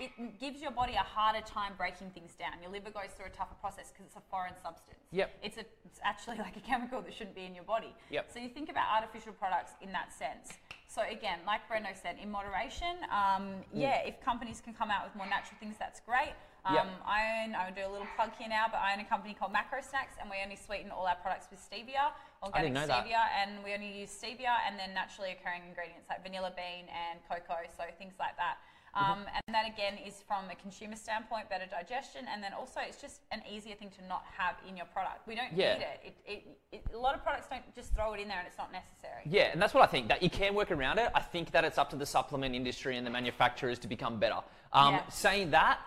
it 0.00 0.10
gives 0.40 0.62
your 0.62 0.70
body 0.70 0.94
a 0.94 1.04
harder 1.04 1.44
time 1.44 1.72
breaking 1.76 2.10
things 2.10 2.32
down. 2.34 2.52
Your 2.62 2.70
liver 2.72 2.90
goes 2.90 3.12
through 3.14 3.26
a 3.26 3.36
tougher 3.36 3.54
process 3.60 3.92
because 3.92 4.06
it's 4.06 4.16
a 4.16 4.24
foreign 4.30 4.54
substance. 4.62 4.96
Yep. 5.12 5.28
It's, 5.42 5.58
a, 5.58 5.64
it's 5.84 6.00
actually 6.02 6.38
like 6.46 6.56
a 6.56 6.60
chemical 6.60 7.02
that 7.02 7.12
shouldn't 7.12 7.36
be 7.36 7.44
in 7.44 7.54
your 7.54 7.64
body. 7.64 7.94
Yep. 8.10 8.30
So 8.32 8.38
you 8.40 8.48
think 8.48 8.70
about 8.70 8.88
artificial 8.88 9.34
products 9.34 9.72
in 9.82 9.92
that 9.92 10.12
sense. 10.12 10.56
So 10.88 11.02
again, 11.02 11.40
like 11.46 11.68
Brendo 11.68 11.92
said, 12.00 12.16
in 12.22 12.30
moderation, 12.30 13.04
um, 13.12 13.64
yeah, 13.72 14.00
if 14.04 14.20
companies 14.24 14.60
can 14.64 14.72
come 14.72 14.90
out 14.90 15.04
with 15.04 15.14
more 15.14 15.28
natural 15.28 15.58
things, 15.60 15.76
that's 15.78 16.00
great. 16.00 16.32
Um, 16.64 16.74
Yep. 16.74 16.86
I 17.06 17.42
own, 17.42 17.54
I 17.56 17.64
would 17.66 17.74
do 17.74 17.82
a 17.84 17.90
little 17.90 18.06
plug 18.14 18.30
here 18.38 18.48
now, 18.48 18.66
but 18.70 18.78
I 18.78 18.94
own 18.94 19.00
a 19.00 19.04
company 19.04 19.34
called 19.34 19.52
Macro 19.52 19.80
Snacks, 19.82 20.14
and 20.20 20.30
we 20.30 20.36
only 20.44 20.54
sweeten 20.56 20.90
all 20.92 21.06
our 21.06 21.16
products 21.16 21.48
with 21.50 21.58
stevia, 21.58 22.12
organic 22.42 22.72
know 22.72 22.86
that. 22.86 23.04
stevia, 23.04 23.18
and 23.42 23.64
we 23.64 23.74
only 23.74 23.90
use 23.90 24.10
stevia 24.10 24.54
and 24.66 24.78
then 24.78 24.94
naturally 24.94 25.32
occurring 25.32 25.62
ingredients 25.66 26.06
like 26.08 26.22
vanilla 26.22 26.52
bean 26.54 26.86
and 26.86 27.18
cocoa, 27.28 27.66
so 27.76 27.82
things 27.98 28.14
like 28.20 28.36
that. 28.36 28.58
Mm-hmm. 28.94 29.10
Um, 29.10 29.24
and 29.34 29.54
that 29.54 29.66
again 29.66 29.94
is 30.06 30.22
from 30.28 30.50
a 30.50 30.54
consumer 30.54 30.94
standpoint, 30.96 31.48
better 31.48 31.64
digestion, 31.66 32.26
and 32.30 32.42
then 32.44 32.52
also 32.52 32.78
it's 32.86 33.00
just 33.00 33.22
an 33.32 33.42
easier 33.50 33.74
thing 33.74 33.90
to 33.98 34.06
not 34.06 34.22
have 34.36 34.54
in 34.68 34.76
your 34.76 34.86
product. 34.86 35.26
We 35.26 35.34
don't 35.34 35.52
Yeah. 35.54 35.74
need 35.78 35.82
it. 35.82 36.00
It, 36.04 36.16
it, 36.30 36.58
it. 36.90 36.94
A 36.94 36.98
lot 36.98 37.14
of 37.16 37.24
products 37.24 37.48
don't 37.50 37.74
just 37.74 37.94
throw 37.96 38.12
it 38.12 38.20
in 38.20 38.28
there 38.28 38.38
and 38.38 38.46
it's 38.46 38.58
not 38.58 38.70
necessary. 38.70 39.22
Yeah, 39.24 39.44
and 39.50 39.60
that's 39.60 39.72
what 39.74 39.82
I 39.82 39.86
think, 39.86 40.08
that 40.08 40.22
you 40.22 40.28
can 40.30 40.54
work 40.54 40.70
around 40.70 40.98
it. 40.98 41.10
I 41.14 41.20
think 41.22 41.50
that 41.52 41.64
it's 41.64 41.78
up 41.78 41.88
to 41.90 41.96
the 41.96 42.04
supplement 42.06 42.54
industry 42.54 42.98
and 42.98 43.06
the 43.06 43.10
manufacturers 43.10 43.78
to 43.80 43.88
become 43.88 44.20
better. 44.20 44.40
Um, 44.74 44.94
Yeah. 44.94 45.08
Saying 45.08 45.50
that, 45.52 45.78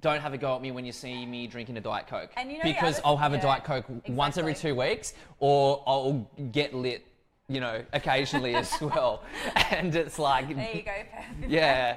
don't 0.00 0.20
have 0.20 0.34
a 0.34 0.38
go 0.38 0.54
at 0.54 0.62
me 0.62 0.70
when 0.70 0.84
you 0.84 0.92
see 0.92 1.24
me 1.26 1.46
drinking 1.46 1.76
a 1.76 1.80
Diet 1.80 2.06
Coke. 2.06 2.30
And 2.36 2.50
you 2.52 2.58
know 2.58 2.64
because 2.64 3.00
I'll 3.04 3.16
have 3.16 3.32
a 3.32 3.36
yeah, 3.36 3.42
Diet 3.42 3.64
Coke 3.64 3.86
once 4.08 4.36
every 4.36 4.54
two 4.54 4.74
weeks, 4.74 5.14
or 5.38 5.82
I'll 5.86 6.28
get 6.52 6.74
lit, 6.74 7.06
you 7.48 7.60
know, 7.60 7.82
occasionally 7.92 8.54
as 8.54 8.72
well. 8.80 9.22
And 9.70 9.94
it's 9.94 10.18
like, 10.18 10.54
There 10.54 10.70
you 10.76 10.82
go. 10.82 10.92
Perth. 10.92 11.24
yeah, 11.50 11.96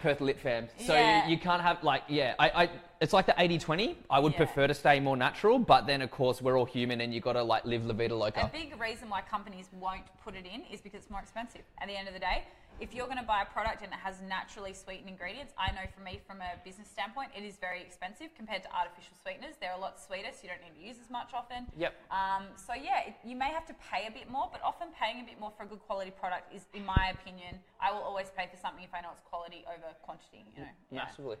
Perth 0.00 0.20
Lit 0.20 0.38
fam. 0.40 0.68
So 0.78 0.94
Yeah. 0.94 1.26
you, 1.26 1.32
you 1.32 1.38
can't 1.38 1.62
have 1.62 1.82
like 1.82 2.04
yeah, 2.08 2.34
I, 2.38 2.48
I 2.64 2.70
it's 3.00 3.12
like 3.12 3.26
the 3.26 3.32
80-20. 3.32 3.96
I 4.08 4.20
would 4.20 4.32
Yeah. 4.32 4.38
prefer 4.38 4.66
to 4.68 4.74
stay 4.74 5.00
more 5.00 5.16
natural, 5.16 5.58
but 5.58 5.86
then 5.88 6.02
of 6.02 6.10
course 6.12 6.40
we're 6.40 6.56
all 6.56 6.64
human 6.64 7.00
and 7.00 7.12
you've 7.12 7.24
got 7.24 7.32
to 7.32 7.42
like 7.42 7.64
live 7.64 7.84
la 7.84 7.92
vida 7.94 8.14
A 8.14 8.16
loca. 8.16 8.50
big 8.52 8.80
reason 8.80 9.08
why 9.10 9.20
companies 9.22 9.66
won't 9.72 10.02
put 10.24 10.36
it 10.36 10.46
in 10.46 10.62
is 10.72 10.80
because 10.80 11.00
it's 11.02 11.10
more 11.10 11.20
expensive. 11.20 11.62
At 11.80 11.88
the 11.88 11.96
end 11.96 12.06
of 12.06 12.14
the 12.14 12.20
day, 12.20 12.44
if 12.80 12.94
you're 12.94 13.06
going 13.06 13.18
to 13.18 13.26
buy 13.26 13.42
a 13.42 13.50
product 13.52 13.82
and 13.82 13.92
it 13.92 13.98
has 14.02 14.20
naturally 14.22 14.74
sweetened 14.74 15.08
ingredients, 15.08 15.52
I 15.58 15.70
know 15.72 15.86
for 15.94 16.02
me, 16.02 16.20
from 16.26 16.40
a 16.40 16.58
business 16.64 16.88
standpoint, 16.88 17.30
it 17.36 17.44
is 17.44 17.56
very 17.56 17.80
expensive 17.80 18.34
compared 18.34 18.62
to 18.64 18.70
artificial 18.74 19.14
sweeteners. 19.22 19.54
They're 19.60 19.76
a 19.76 19.80
lot 19.80 20.00
sweeter, 20.00 20.30
so 20.32 20.40
you 20.42 20.50
don't 20.50 20.62
need 20.66 20.74
to 20.80 20.84
use 20.84 20.98
as 21.02 21.10
much 21.10 21.30
often. 21.34 21.66
Yep. 21.76 21.94
Um, 22.10 22.50
so 22.56 22.74
yeah, 22.74 23.12
it, 23.12 23.14
you 23.24 23.36
may 23.36 23.50
have 23.50 23.66
to 23.66 23.74
pay 23.78 24.06
a 24.08 24.12
bit 24.12 24.30
more, 24.30 24.48
but 24.50 24.62
often 24.62 24.88
paying 24.98 25.22
a 25.22 25.26
bit 25.26 25.38
more 25.38 25.52
for 25.56 25.62
a 25.64 25.66
good 25.66 25.80
quality 25.86 26.10
product 26.10 26.52
is, 26.54 26.66
in 26.74 26.84
my 26.84 27.12
opinion, 27.12 27.60
I 27.80 27.92
will 27.92 28.02
always 28.02 28.30
pay 28.36 28.48
for 28.50 28.58
something 28.58 28.82
if 28.82 28.94
I 28.94 29.00
know 29.00 29.10
it's 29.12 29.22
quality 29.28 29.64
over 29.68 29.94
quantity. 30.02 30.44
You 30.56 30.62
know. 30.62 30.70
Yeah. 30.90 31.04
Massively. 31.04 31.36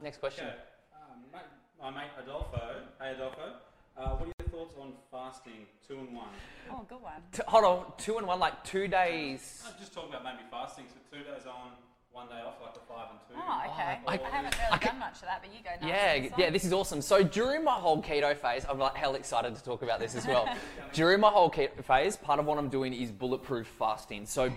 Next 0.00 0.18
question. 0.18 0.46
Okay. 0.46 0.56
Um, 0.96 1.24
mate, 1.32 1.50
my 1.80 1.90
mate 1.90 2.12
Adolfo. 2.22 2.88
Hey 3.00 3.12
Adolfo. 3.12 3.60
Uh, 3.96 4.10
what 4.16 4.22
are 4.22 4.26
your 4.26 4.33
thoughts 4.54 4.74
on 4.80 4.92
fasting 5.10 5.66
two 5.86 5.98
and 5.98 6.14
one? 6.14 6.28
Oh, 6.70 6.84
good 6.88 7.02
one. 7.02 7.12
T- 7.32 7.42
hold 7.46 7.64
on, 7.64 7.84
two 7.98 8.18
and 8.18 8.26
one, 8.26 8.38
like 8.38 8.62
two 8.64 8.88
days. 8.88 9.62
No, 9.64 9.70
just 9.78 9.92
talking 9.92 10.10
about 10.10 10.24
maybe 10.24 10.44
fasting. 10.50 10.84
So 10.88 11.16
two 11.16 11.24
days 11.24 11.46
on, 11.46 11.72
one 12.12 12.28
day 12.28 12.40
off, 12.46 12.54
like 12.62 12.74
the 12.74 12.80
five 12.88 13.08
and 13.10 13.18
two. 13.28 13.34
Oh, 13.36 13.72
okay. 13.72 13.98
I- 14.06 14.14
I, 14.14 14.30
haven't 14.30 14.56
really 14.56 14.78
done 14.78 14.98
much 14.98 15.16
of 15.16 15.22
that, 15.22 15.42
but 15.42 15.52
you 15.52 15.60
go. 15.64 15.70
Now. 15.80 15.88
Yeah, 15.88 16.28
yeah, 16.38 16.50
this 16.50 16.64
is 16.64 16.72
awesome. 16.72 17.02
So 17.02 17.22
during 17.22 17.64
my 17.64 17.72
whole 17.74 18.00
keto 18.00 18.36
phase, 18.36 18.64
I'm 18.68 18.78
like 18.78 18.94
hell 18.94 19.14
excited 19.16 19.54
to 19.56 19.64
talk 19.64 19.82
about 19.82 20.00
this 20.00 20.14
as 20.14 20.26
well. 20.26 20.48
during 20.92 21.20
my 21.20 21.30
whole 21.30 21.50
keto 21.50 21.82
phase, 21.84 22.16
part 22.16 22.38
of 22.38 22.46
what 22.46 22.58
I'm 22.58 22.68
doing 22.68 22.94
is 22.94 23.10
bulletproof 23.10 23.66
fasting. 23.78 24.26
So 24.26 24.52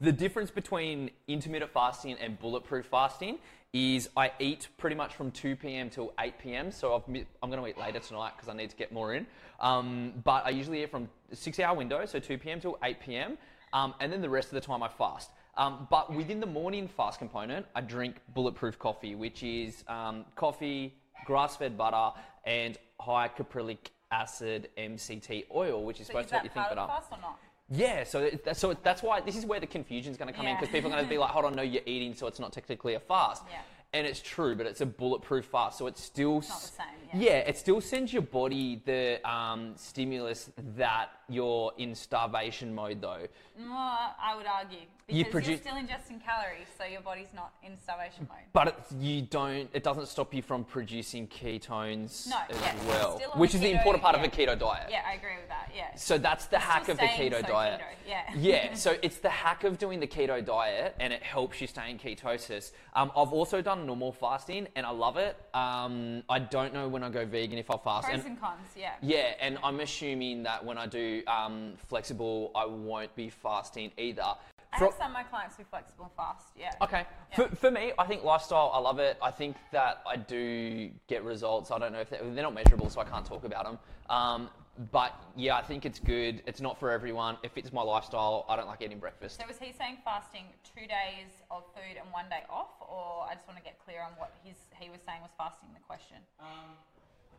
the 0.00 0.12
difference 0.12 0.50
between 0.50 1.10
intermittent 1.28 1.72
fasting 1.72 2.16
and 2.20 2.38
bulletproof 2.38 2.86
fasting 2.86 3.38
is 3.72 4.08
I 4.16 4.32
eat 4.40 4.68
pretty 4.78 4.96
much 4.96 5.14
from 5.14 5.30
2 5.30 5.54
p.m. 5.56 5.90
till 5.90 6.12
8 6.18 6.38
p.m. 6.38 6.72
So 6.72 6.94
I've, 6.94 7.02
I'm 7.42 7.50
going 7.50 7.62
to 7.62 7.66
eat 7.68 7.78
later 7.78 8.00
tonight 8.00 8.32
because 8.36 8.48
I 8.48 8.54
need 8.54 8.70
to 8.70 8.76
get 8.76 8.92
more 8.92 9.14
in. 9.14 9.26
Um, 9.60 10.12
but 10.24 10.44
I 10.44 10.50
usually 10.50 10.82
eat 10.82 10.90
from 10.90 11.08
six-hour 11.32 11.76
window, 11.76 12.04
so 12.06 12.18
2 12.18 12.38
p.m. 12.38 12.60
till 12.60 12.78
8 12.82 13.00
p.m. 13.00 13.38
Um, 13.72 13.94
and 14.00 14.12
then 14.12 14.20
the 14.20 14.28
rest 14.28 14.48
of 14.48 14.54
the 14.54 14.60
time 14.60 14.82
I 14.82 14.88
fast. 14.88 15.30
Um, 15.56 15.86
but 15.90 16.12
within 16.12 16.40
the 16.40 16.46
morning 16.46 16.88
fast 16.88 17.18
component, 17.18 17.66
I 17.74 17.80
drink 17.80 18.16
bulletproof 18.34 18.78
coffee, 18.78 19.14
which 19.14 19.42
is 19.42 19.84
um, 19.88 20.24
coffee, 20.34 20.94
grass-fed 21.24 21.76
butter, 21.78 22.18
and 22.44 22.76
high 23.00 23.28
caprylic 23.28 23.90
acid 24.10 24.68
MCT 24.76 25.46
oil, 25.54 25.84
which 25.84 26.00
is 26.00 26.08
So 26.08 26.12
supposed 26.12 26.28
to 26.30 26.34
help 26.36 26.44
you 26.44 26.50
think 26.50 26.68
better. 26.68 26.86
fast 26.86 27.12
or 27.12 27.18
not? 27.20 27.38
Yeah, 27.70 28.04
so 28.04 28.20
it- 28.24 28.56
so 28.56 28.74
that's 28.74 29.02
why 29.02 29.20
this 29.20 29.36
is 29.36 29.46
where 29.46 29.60
the 29.60 29.66
confusion 29.66 30.10
is 30.10 30.18
going 30.18 30.26
to 30.28 30.34
come 30.34 30.46
in 30.46 30.56
because 30.56 30.68
people 30.72 30.90
are 30.90 30.94
going 30.94 31.04
to 31.04 31.10
be 31.10 31.18
like, 31.18 31.30
hold 31.30 31.44
on, 31.44 31.54
no, 31.54 31.62
you're 31.62 31.82
eating, 31.86 32.14
so 32.14 32.26
it's 32.26 32.40
not 32.40 32.52
technically 32.52 32.94
a 32.94 33.00
fast. 33.00 33.44
Yeah. 33.50 33.60
And 33.92 34.06
it's 34.06 34.20
true, 34.20 34.54
but 34.54 34.66
it's 34.66 34.80
a 34.80 34.86
bulletproof 34.86 35.46
fast, 35.46 35.76
so 35.78 35.86
it's 35.88 36.02
still 36.02 36.34
not 36.34 36.42
the 36.42 36.46
s- 36.54 36.72
same, 37.12 37.20
yeah. 37.20 37.38
it 37.38 37.56
still 37.58 37.80
sends 37.80 38.12
your 38.12 38.22
body 38.22 38.80
the 38.84 39.20
um, 39.28 39.72
stimulus 39.76 40.50
that 40.76 41.08
you're 41.30 41.72
in 41.78 41.94
starvation 41.94 42.74
mode, 42.74 43.00
though. 43.00 43.26
Mm, 43.60 43.70
I 43.70 44.34
would 44.36 44.46
argue 44.46 44.78
because 45.06 45.18
You 45.18 45.18
you 45.18 45.24
are 45.26 45.30
produce- 45.30 45.60
still 45.60 45.74
ingesting 45.74 46.22
calories, 46.24 46.66
so 46.78 46.84
your 46.84 47.00
body's 47.02 47.28
not 47.34 47.52
in 47.62 47.78
starvation 47.78 48.26
mode. 48.28 48.38
But 48.52 48.68
it, 48.68 48.74
you 48.98 49.22
don't. 49.22 49.68
It 49.72 49.82
doesn't 49.84 50.06
stop 50.08 50.32
you 50.34 50.42
from 50.42 50.64
producing 50.64 51.26
ketones 51.28 52.28
No, 52.28 52.36
as 52.48 52.56
yes, 52.60 52.74
well, 52.86 53.20
which 53.36 53.54
is 53.54 53.60
the 53.60 53.70
important 53.70 54.02
part 54.02 54.16
yeah. 54.16 54.24
of 54.24 54.32
a 54.32 54.34
keto 54.34 54.58
diet. 54.58 54.88
Yeah, 54.90 55.02
I 55.06 55.14
agree 55.14 55.36
with 55.38 55.48
that. 55.48 55.70
Yeah. 55.74 55.94
So 55.94 56.16
that's 56.18 56.46
the 56.46 56.58
hack 56.58 56.88
of 56.88 56.96
the 56.98 57.04
keto 57.06 57.40
so 57.42 57.46
diet. 57.48 57.80
keto, 57.80 58.08
yeah. 58.08 58.34
yeah. 58.36 58.74
So 58.80 58.96
it's 59.02 59.18
the 59.18 59.28
hack 59.30 59.64
of 59.64 59.78
doing 59.78 60.00
the 60.00 60.06
keto 60.06 60.44
diet, 60.44 60.94
and 61.00 61.12
it 61.12 61.22
helps 61.22 61.60
you 61.60 61.66
stay 61.66 61.90
in 61.90 61.98
ketosis. 61.98 62.72
Um, 62.94 63.12
I've 63.16 63.32
also 63.32 63.60
done 63.62 63.86
normal 63.86 64.12
fasting, 64.12 64.68
and 64.74 64.86
I 64.86 64.90
love 64.90 65.16
it. 65.16 65.36
Um, 65.54 66.22
I 66.28 66.38
don't 66.38 66.72
know 66.72 66.88
when 66.88 67.02
I 67.02 67.10
go 67.10 67.26
vegan 67.26 67.58
if 67.58 67.70
I'll 67.70 67.78
fast. 67.78 68.06
Pros 68.08 68.18
and- 68.20 68.26
and 68.28 68.40
cons. 68.40 68.68
Yeah. 68.76 68.92
yeah, 69.02 69.34
and 69.40 69.58
I'm 69.62 69.80
assuming 69.80 70.44
that 70.44 70.64
when 70.64 70.78
I 70.78 70.86
do 70.86 71.19
um, 71.26 71.74
flexible, 71.88 72.50
I 72.54 72.66
won't 72.66 73.14
be 73.14 73.30
fasting 73.30 73.92
either. 73.98 74.34
I 74.72 74.78
have 74.78 74.94
some 74.94 75.08
of 75.08 75.12
my 75.12 75.24
clients 75.24 75.56
who 75.56 75.64
flexible 75.64 76.12
fast. 76.16 76.48
Yeah. 76.56 76.70
Okay. 76.80 77.04
Yeah. 77.30 77.36
For, 77.36 77.56
for 77.56 77.70
me, 77.70 77.92
I 77.98 78.06
think 78.06 78.22
lifestyle, 78.22 78.70
I 78.72 78.78
love 78.78 78.98
it. 79.00 79.18
I 79.20 79.30
think 79.30 79.56
that 79.72 80.02
I 80.06 80.16
do 80.16 80.90
get 81.08 81.24
results. 81.24 81.70
I 81.70 81.78
don't 81.78 81.92
know 81.92 82.00
if 82.00 82.10
they're, 82.10 82.22
they're 82.22 82.44
not 82.44 82.54
measurable, 82.54 82.88
so 82.88 83.00
I 83.00 83.04
can't 83.04 83.26
talk 83.26 83.44
about 83.44 83.64
them. 83.64 83.78
Um, 84.08 84.48
but 84.92 85.12
yeah, 85.36 85.56
I 85.56 85.62
think 85.62 85.84
it's 85.84 85.98
good. 85.98 86.42
It's 86.46 86.60
not 86.60 86.78
for 86.78 86.90
everyone. 86.90 87.36
It 87.42 87.50
fits 87.50 87.72
my 87.72 87.82
lifestyle. 87.82 88.46
I 88.48 88.56
don't 88.56 88.68
like 88.68 88.80
eating 88.80 88.98
breakfast. 88.98 89.40
So 89.40 89.46
was 89.46 89.58
he 89.58 89.72
saying 89.72 89.98
fasting 90.04 90.44
two 90.64 90.86
days 90.86 91.42
of 91.50 91.64
food 91.74 91.98
and 92.00 92.10
one 92.12 92.26
day 92.30 92.44
off, 92.48 92.80
or 92.80 93.26
I 93.28 93.34
just 93.34 93.46
want 93.46 93.58
to 93.58 93.64
get 93.64 93.76
clear 93.84 94.02
on 94.02 94.12
what 94.16 94.32
his 94.44 94.56
he 94.78 94.88
was 94.88 95.00
saying 95.04 95.20
was 95.20 95.34
fasting. 95.36 95.68
The 95.74 95.84
question. 95.84 96.16
Um, 96.38 96.78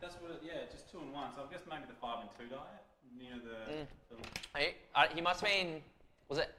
that's 0.02 0.16
what. 0.22 0.32
It, 0.32 0.44
yeah, 0.46 0.70
just 0.70 0.92
two 0.92 1.00
and 1.00 1.14
one. 1.14 1.32
So 1.34 1.48
I 1.48 1.52
guess 1.52 1.64
maybe 1.66 1.88
the 1.88 1.98
five 1.98 2.22
and 2.22 2.30
two 2.38 2.46
diet. 2.46 2.84
You 3.18 3.30
know 3.30 3.40
the. 3.44 4.16
the 4.16 4.60
He, 4.60 4.68
uh, 4.96 5.06
he 5.14 5.22
must 5.22 5.44
mean, 5.44 5.82
was 6.30 6.40
it, 6.40 6.50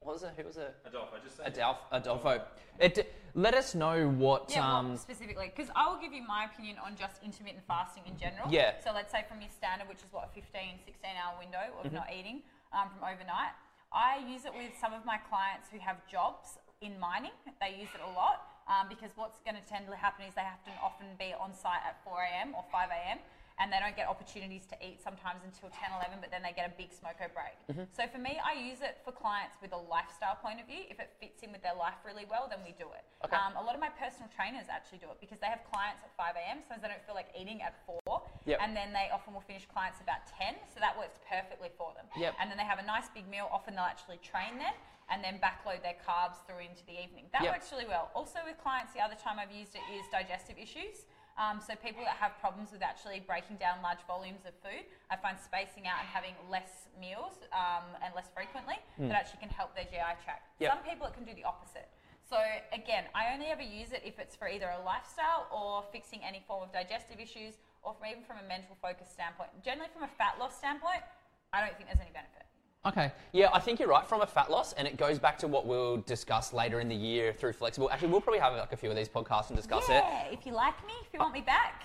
what 0.00 0.14
was 0.14 0.22
it? 0.22 0.32
Who 0.36 0.44
was 0.44 0.56
it? 0.56 0.74
Adolfo, 0.86 1.16
just 1.24 1.36
say. 1.38 1.44
Adolf, 1.46 1.78
Adolfo. 1.92 2.42
It, 2.78 3.12
let 3.34 3.54
us 3.54 3.74
know 3.74 4.08
what. 4.08 4.50
Yeah, 4.52 4.62
um, 4.66 4.90
what 4.90 5.00
specifically? 5.00 5.50
Because 5.54 5.70
I 5.74 5.88
will 5.88 6.00
give 6.00 6.12
you 6.12 6.22
my 6.26 6.44
opinion 6.46 6.76
on 6.84 6.94
just 6.96 7.22
intermittent 7.24 7.64
fasting 7.66 8.04
in 8.06 8.16
general. 8.18 8.50
Yeah. 8.50 8.74
So 8.84 8.92
let's 8.94 9.10
say 9.10 9.24
from 9.28 9.40
your 9.40 9.50
standard, 9.50 9.88
which 9.88 9.98
is 9.98 10.10
what, 10.12 10.30
a 10.30 10.34
15, 10.34 10.78
16 10.84 11.10
hour 11.18 11.38
window 11.38 11.72
of 11.78 11.86
Mm-hmm. 11.86 11.96
not 11.96 12.08
eating 12.12 12.42
um, 12.72 12.90
from 12.90 13.02
overnight. 13.02 13.54
I 13.92 14.18
use 14.26 14.44
it 14.44 14.52
with 14.54 14.74
some 14.80 14.92
of 14.92 15.04
my 15.06 15.18
clients 15.30 15.70
who 15.70 15.78
have 15.78 16.02
jobs 16.10 16.58
in 16.82 16.98
mining. 16.98 17.34
They 17.62 17.78
use 17.78 17.90
it 17.94 18.02
a 18.02 18.10
lot 18.12 18.42
um, 18.66 18.90
because 18.90 19.14
what's 19.14 19.38
going 19.46 19.54
to 19.54 19.62
tend 19.70 19.86
to 19.86 19.94
happen 19.94 20.26
is 20.26 20.34
they 20.34 20.42
have 20.46 20.62
to 20.66 20.72
often 20.82 21.06
be 21.18 21.30
on 21.38 21.54
site 21.54 21.82
at 21.86 22.02
4 22.02 22.18
a.m. 22.26 22.54
or 22.58 22.64
5 22.74 22.90
a.m. 22.90 23.18
and 23.62 23.70
they 23.70 23.78
don't 23.78 23.94
get 23.94 24.10
opportunities 24.10 24.66
to 24.66 24.74
eat 24.82 24.98
sometimes 24.98 25.46
until 25.46 25.70
10, 25.70 25.94
11, 26.02 26.18
but 26.18 26.34
then 26.34 26.42
they 26.42 26.50
get 26.50 26.66
a 26.66 26.74
big 26.74 26.90
smoko 26.90 27.30
break. 27.30 27.54
Mm-hmm. 27.70 27.86
So 27.94 28.10
for 28.10 28.18
me, 28.18 28.42
I 28.42 28.58
use 28.58 28.82
it 28.82 28.98
for 29.06 29.14
clients 29.14 29.54
with 29.62 29.70
a 29.70 29.78
lifestyle 29.78 30.34
point 30.42 30.58
of 30.58 30.66
view. 30.66 30.82
If 30.90 30.98
it 30.98 31.14
fits 31.22 31.46
in 31.46 31.54
with 31.54 31.62
their 31.62 31.78
life 31.78 32.02
really 32.02 32.26
well, 32.26 32.50
then 32.50 32.66
we 32.66 32.74
do 32.74 32.90
it. 32.90 33.06
Okay. 33.22 33.38
Um, 33.38 33.54
a 33.54 33.62
lot 33.62 33.78
of 33.78 33.82
my 33.82 33.94
personal 33.94 34.26
trainers 34.34 34.66
actually 34.66 34.98
do 34.98 35.06
it 35.14 35.22
because 35.22 35.38
they 35.38 35.46
have 35.46 35.62
clients 35.70 36.02
at 36.02 36.10
5 36.18 36.34
a.m. 36.34 36.66
Sometimes 36.66 36.82
they 36.82 36.90
don't 36.90 37.06
feel 37.06 37.14
like 37.14 37.30
eating 37.38 37.62
at 37.62 37.78
4, 37.86 38.02
Yep. 38.50 38.58
and 38.58 38.74
then 38.74 38.90
they 38.90 39.06
often 39.14 39.30
will 39.30 39.46
finish 39.46 39.70
clients 39.70 40.02
about 40.02 40.26
10, 40.34 40.58
so 40.74 40.82
that 40.82 40.98
works 40.98 41.22
perfectly 41.22 41.70
for 41.78 41.94
them. 41.94 42.10
Yep. 42.18 42.34
And 42.42 42.50
then 42.50 42.58
they 42.58 42.66
have 42.66 42.82
a 42.82 42.86
nice 42.86 43.06
big 43.14 43.30
meal. 43.30 43.46
Often 43.54 43.78
they'll 43.78 43.86
actually 43.86 44.18
train 44.18 44.58
then, 44.58 44.74
and 45.06 45.22
then 45.22 45.38
backload 45.38 45.78
their 45.86 45.94
carbs 46.02 46.42
through 46.42 46.66
into 46.66 46.82
the 46.90 46.96
evening. 46.98 47.30
That 47.30 47.46
Yep. 47.46 47.54
works 47.54 47.70
really 47.70 47.86
well. 47.86 48.10
Also 48.18 48.42
with 48.42 48.58
clients, 48.58 48.90
the 48.92 49.00
other 49.00 49.14
time 49.14 49.38
I've 49.38 49.54
used 49.54 49.78
it 49.78 49.84
is 49.94 50.02
digestive 50.10 50.58
issues. 50.58 51.06
Um, 51.34 51.58
so 51.58 51.74
people 51.74 52.06
that 52.06 52.14
have 52.14 52.38
problems 52.38 52.70
with 52.70 52.82
actually 52.82 53.18
breaking 53.18 53.58
down 53.58 53.82
large 53.82 54.02
volumes 54.06 54.46
of 54.46 54.54
food, 54.62 54.86
I 55.10 55.18
find 55.18 55.34
spacing 55.34 55.90
out 55.90 55.98
and 55.98 56.06
having 56.06 56.38
less 56.46 56.86
meals 56.94 57.42
um, 57.50 57.90
and 57.98 58.14
less 58.14 58.30
frequently 58.30 58.78
that 59.10 59.18
actually 59.18 59.42
can 59.42 59.50
help 59.50 59.74
their 59.74 59.86
GI 59.90 60.22
tract. 60.22 60.54
Yep. 60.62 60.70
Some 60.70 60.82
people 60.86 61.10
it 61.10 61.14
can 61.18 61.26
do 61.26 61.34
the 61.34 61.42
opposite. 61.42 61.90
So 62.22 62.38
again, 62.72 63.04
I 63.12 63.34
only 63.34 63.50
ever 63.50 63.66
use 63.66 63.92
it 63.92 64.00
if 64.06 64.18
it's 64.22 64.34
for 64.34 64.48
either 64.48 64.70
a 64.70 64.80
lifestyle 64.80 65.50
or 65.52 65.84
fixing 65.92 66.22
any 66.24 66.40
form 66.46 66.62
of 66.62 66.72
digestive 66.72 67.20
issues, 67.20 67.58
or 67.84 67.92
from 67.92 68.08
even 68.08 68.24
from 68.24 68.40
a 68.40 68.46
mental 68.48 68.78
focus 68.80 69.12
standpoint. 69.12 69.50
Generally, 69.60 69.92
from 69.92 70.08
a 70.08 70.12
fat 70.16 70.40
loss 70.40 70.56
standpoint, 70.56 71.04
I 71.52 71.60
don't 71.60 71.76
think 71.76 71.92
there's 71.92 72.00
any 72.00 72.14
benefit. 72.16 72.48
Okay. 72.86 73.12
Yeah, 73.32 73.48
I 73.52 73.60
think 73.60 73.80
you're 73.80 73.88
right 73.88 74.06
from 74.06 74.20
a 74.20 74.26
fat 74.26 74.50
loss, 74.50 74.74
and 74.74 74.86
it 74.86 74.96
goes 74.96 75.18
back 75.18 75.38
to 75.38 75.48
what 75.48 75.66
we'll 75.66 75.98
discuss 75.98 76.52
later 76.52 76.80
in 76.80 76.88
the 76.88 76.94
year 76.94 77.32
through 77.32 77.54
flexible. 77.54 77.90
Actually, 77.90 78.08
we'll 78.08 78.20
probably 78.20 78.40
have 78.40 78.54
like 78.54 78.72
a 78.72 78.76
few 78.76 78.90
of 78.90 78.96
these 78.96 79.08
podcasts 79.08 79.48
and 79.48 79.56
discuss 79.56 79.84
it. 79.88 79.92
yeah, 79.92 80.26
if 80.30 80.44
you 80.44 80.52
like 80.52 80.86
me, 80.86 80.92
if 81.00 81.12
you 81.12 81.18
want 81.18 81.32
me 81.32 81.40
back. 81.40 81.82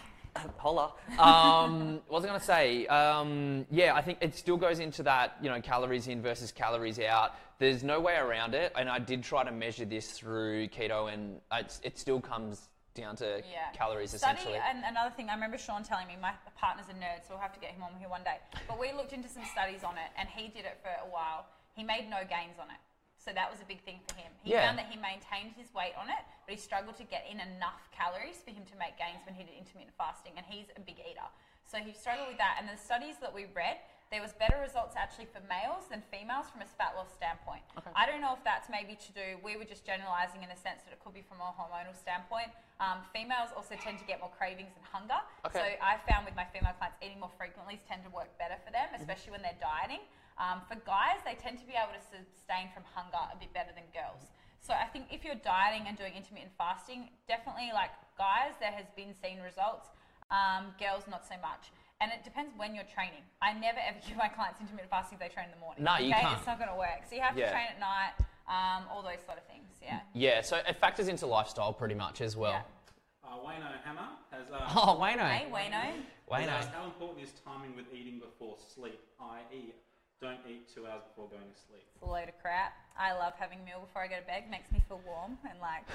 Holla. 0.57 0.93
Um, 1.17 2.01
what 2.07 2.21
was 2.21 2.25
I 2.25 2.27
going 2.27 2.39
to 2.39 2.45
say? 2.45 2.87
Um, 2.87 3.65
yeah, 3.71 3.95
I 3.95 4.01
think 4.01 4.19
it 4.21 4.35
still 4.35 4.57
goes 4.57 4.79
into 4.79 5.03
that, 5.03 5.37
you 5.41 5.49
know, 5.49 5.59
calories 5.61 6.07
in 6.07 6.21
versus 6.21 6.51
calories 6.51 6.99
out. 6.99 7.35
There's 7.59 7.83
no 7.83 7.99
way 7.99 8.15
around 8.15 8.53
it, 8.53 8.71
and 8.77 8.89
I 8.89 8.99
did 8.99 9.23
try 9.23 9.43
to 9.43 9.51
measure 9.51 9.85
this 9.85 10.11
through 10.11 10.67
keto, 10.67 11.11
and 11.11 11.39
it's, 11.53 11.81
it 11.83 11.97
still 11.97 12.21
comes 12.21 12.69
down 12.99 13.15
to 13.17 13.41
Yeah. 13.49 13.71
calories 13.71 14.11
Study, 14.11 14.39
essentially. 14.39 14.59
and 14.59 14.83
another 14.85 15.09
thing, 15.15 15.29
I 15.29 15.33
remember 15.33 15.57
Sean 15.57 15.83
telling 15.83 16.07
me, 16.07 16.15
my 16.17 16.33
partner's 16.55 16.89
a 16.89 16.93
nerd, 16.93 17.23
so 17.23 17.33
we'll 17.33 17.39
have 17.39 17.53
to 17.53 17.59
get 17.59 17.71
him 17.71 17.83
on 17.83 17.95
here 17.97 18.09
one 18.09 18.23
day. 18.23 18.39
But 18.67 18.77
we 18.77 18.91
looked 18.91 19.13
into 19.13 19.29
some 19.29 19.45
studies 19.45 19.83
on 19.83 19.97
it, 19.97 20.11
and 20.17 20.27
he 20.29 20.49
did 20.49 20.65
it 20.65 20.79
for 20.83 20.89
a 20.89 21.07
while. 21.09 21.45
He 21.75 21.83
made 21.83 22.09
no 22.09 22.23
gains 22.27 22.59
on 22.59 22.69
it. 22.69 22.77
So 23.17 23.31
that 23.33 23.51
was 23.51 23.59
a 23.61 23.65
big 23.65 23.81
thing 23.83 23.99
for 24.07 24.15
him. 24.15 24.31
He 24.43 24.51
Yeah. 24.51 24.65
found 24.65 24.77
that 24.79 24.87
he 24.87 24.95
maintained 24.97 25.53
his 25.53 25.73
weight 25.73 25.93
on 25.95 26.09
it, 26.09 26.23
but 26.45 26.53
he 26.55 26.59
struggled 26.59 26.95
to 26.97 27.03
get 27.03 27.25
in 27.27 27.39
enough 27.39 27.89
calories 27.91 28.41
for 28.41 28.51
him 28.51 28.65
to 28.65 28.75
make 28.75 28.97
gains 28.97 29.25
when 29.25 29.35
he 29.35 29.43
did 29.43 29.55
intermittent 29.55 29.95
fasting, 29.97 30.33
and 30.37 30.45
he's 30.45 30.69
a 30.75 30.79
big 30.79 30.99
eater. 30.99 31.27
So 31.65 31.77
he 31.79 31.93
struggled 31.93 32.27
with 32.29 32.37
that. 32.37 32.57
And 32.59 32.67
the 32.67 32.77
studies 32.77 33.17
that 33.19 33.33
we 33.33 33.45
read, 33.45 33.77
there 34.09 34.25
was 34.25 34.33
better 34.33 34.57
results 34.57 34.97
actually 34.97 35.29
for 35.29 35.37
males 35.45 35.85
than 35.85 36.01
females 36.09 36.49
from 36.49 36.65
a 36.65 36.69
fat 36.81 36.97
loss 36.97 37.13
standpoint. 37.13 37.61
I 37.93 38.09
don't 38.09 38.25
know 38.25 38.33
if 38.33 38.41
that's 38.41 38.65
maybe 38.65 38.97
to 38.97 39.09
do, 39.13 39.37
we 39.45 39.53
were 39.53 39.69
just 39.69 39.85
generalizing 39.85 40.41
in 40.41 40.49
the 40.49 40.57
sense 40.57 40.81
that 40.81 40.97
it 40.97 40.99
could 40.99 41.13
be 41.13 41.21
from 41.21 41.37
a 41.37 41.53
hormonal 41.53 41.93
standpoint. 41.93 42.49
Um, 42.81 43.05
females 43.13 43.53
also 43.53 43.77
tend 43.77 44.01
to 44.01 44.05
get 44.09 44.17
more 44.17 44.33
cravings 44.33 44.73
and 44.73 44.81
hunger. 44.81 45.21
Okay. 45.45 45.61
So 45.61 45.63
I 45.77 46.01
found 46.09 46.25
with 46.25 46.33
my 46.33 46.49
female 46.49 46.73
clients, 46.81 46.97
eating 47.05 47.21
more 47.21 47.33
frequently 47.37 47.77
tend 47.85 48.01
to 48.09 48.09
work 48.09 48.33
better 48.41 48.57
for 48.65 48.73
them, 48.73 48.89
especially 48.97 49.37
when 49.37 49.45
they're 49.45 49.61
dieting. 49.61 50.01
Um, 50.41 50.65
for 50.65 50.79
guys, 50.89 51.21
they 51.21 51.37
tend 51.37 51.61
to 51.61 51.67
be 51.69 51.77
able 51.77 51.93
to 51.93 52.01
sustain 52.01 52.73
from 52.73 52.87
hunger 52.89 53.21
a 53.29 53.37
bit 53.37 53.53
better 53.53 53.75
than 53.77 53.85
girls. 53.93 54.33
So 54.57 54.73
I 54.73 54.89
think 54.89 55.13
if 55.13 55.21
you're 55.21 55.39
dieting 55.39 55.85
and 55.85 55.93
doing 55.93 56.17
intermittent 56.17 56.57
fasting, 56.57 57.13
definitely 57.29 57.69
like 57.77 57.93
guys, 58.17 58.57
there 58.57 58.73
has 58.73 58.89
been 58.97 59.13
seen 59.21 59.37
results. 59.45 59.93
Um, 60.33 60.73
girls, 60.81 61.05
not 61.09 61.25
so 61.25 61.37
much. 61.41 61.69
And 62.01 62.11
it 62.15 62.23
depends 62.23 62.55
when 62.55 62.75
you're 62.75 62.87
training. 62.87 63.23
I 63.41 63.51
never 63.53 63.79
ever 63.83 63.99
give 64.07 64.15
my 64.15 64.29
clients 64.31 64.61
intermittent 64.61 64.89
fasting 64.89 65.19
if 65.19 65.27
they 65.27 65.33
train 65.33 65.51
in 65.51 65.55
the 65.55 65.59
morning. 65.59 65.83
No, 65.83 65.97
you 65.99 66.15
okay? 66.15 66.23
can't. 66.23 66.37
It's 66.39 66.47
not 66.47 66.57
going 66.57 66.71
to 66.71 66.79
work. 66.79 67.03
So 67.09 67.15
you 67.15 67.21
have 67.21 67.35
Yeah. 67.37 67.47
to 67.47 67.51
train 67.51 67.67
at 67.75 67.79
night, 67.79 68.15
um, 68.47 68.87
all 68.89 69.03
those 69.03 69.19
sort 69.27 69.37
of 69.37 69.43
things. 69.45 69.67
Yeah. 69.83 69.99
yeah, 70.13 70.41
so 70.41 70.57
it 70.57 70.75
factors 70.79 71.07
into 71.07 71.25
lifestyle 71.25 71.71
pretty 71.73 71.95
much 71.95 72.21
as 72.21 72.35
well. 72.37 72.51
Yeah. 72.51 73.29
Uh, 73.29 73.37
Wayno 73.45 73.67
Hammer 73.83 74.09
has 74.31 74.47
asked, 74.51 74.75
Oh, 74.79 74.97
Wayno. 74.99 75.27
Hey, 75.27 75.47
Wayno. 75.51 75.71
has 75.71 75.95
Wayno. 76.29 76.47
asked 76.51 76.69
how 76.71 76.83
important 76.85 77.23
is 77.23 77.31
timing 77.45 77.75
with 77.75 77.85
eating 77.93 78.19
before 78.19 78.55
sleep, 78.73 78.99
i.e., 79.19 79.73
don't 80.21 80.39
eat 80.49 80.67
two 80.73 80.85
hours 80.85 81.03
before 81.07 81.29
going 81.29 81.47
to 81.47 81.59
sleep. 81.67 81.83
It's 81.95 82.03
a 82.03 82.05
load 82.05 82.27
of 82.27 82.37
crap. 82.41 82.73
I 82.97 83.13
love 83.13 83.33
having 83.39 83.59
a 83.61 83.63
meal 83.63 83.79
before 83.79 84.01
I 84.03 84.07
go 84.07 84.19
to 84.19 84.25
bed. 84.27 84.43
Makes 84.51 84.69
me 84.71 84.83
feel 84.89 84.99
warm 85.07 85.37
and 85.49 85.57
like 85.63 85.87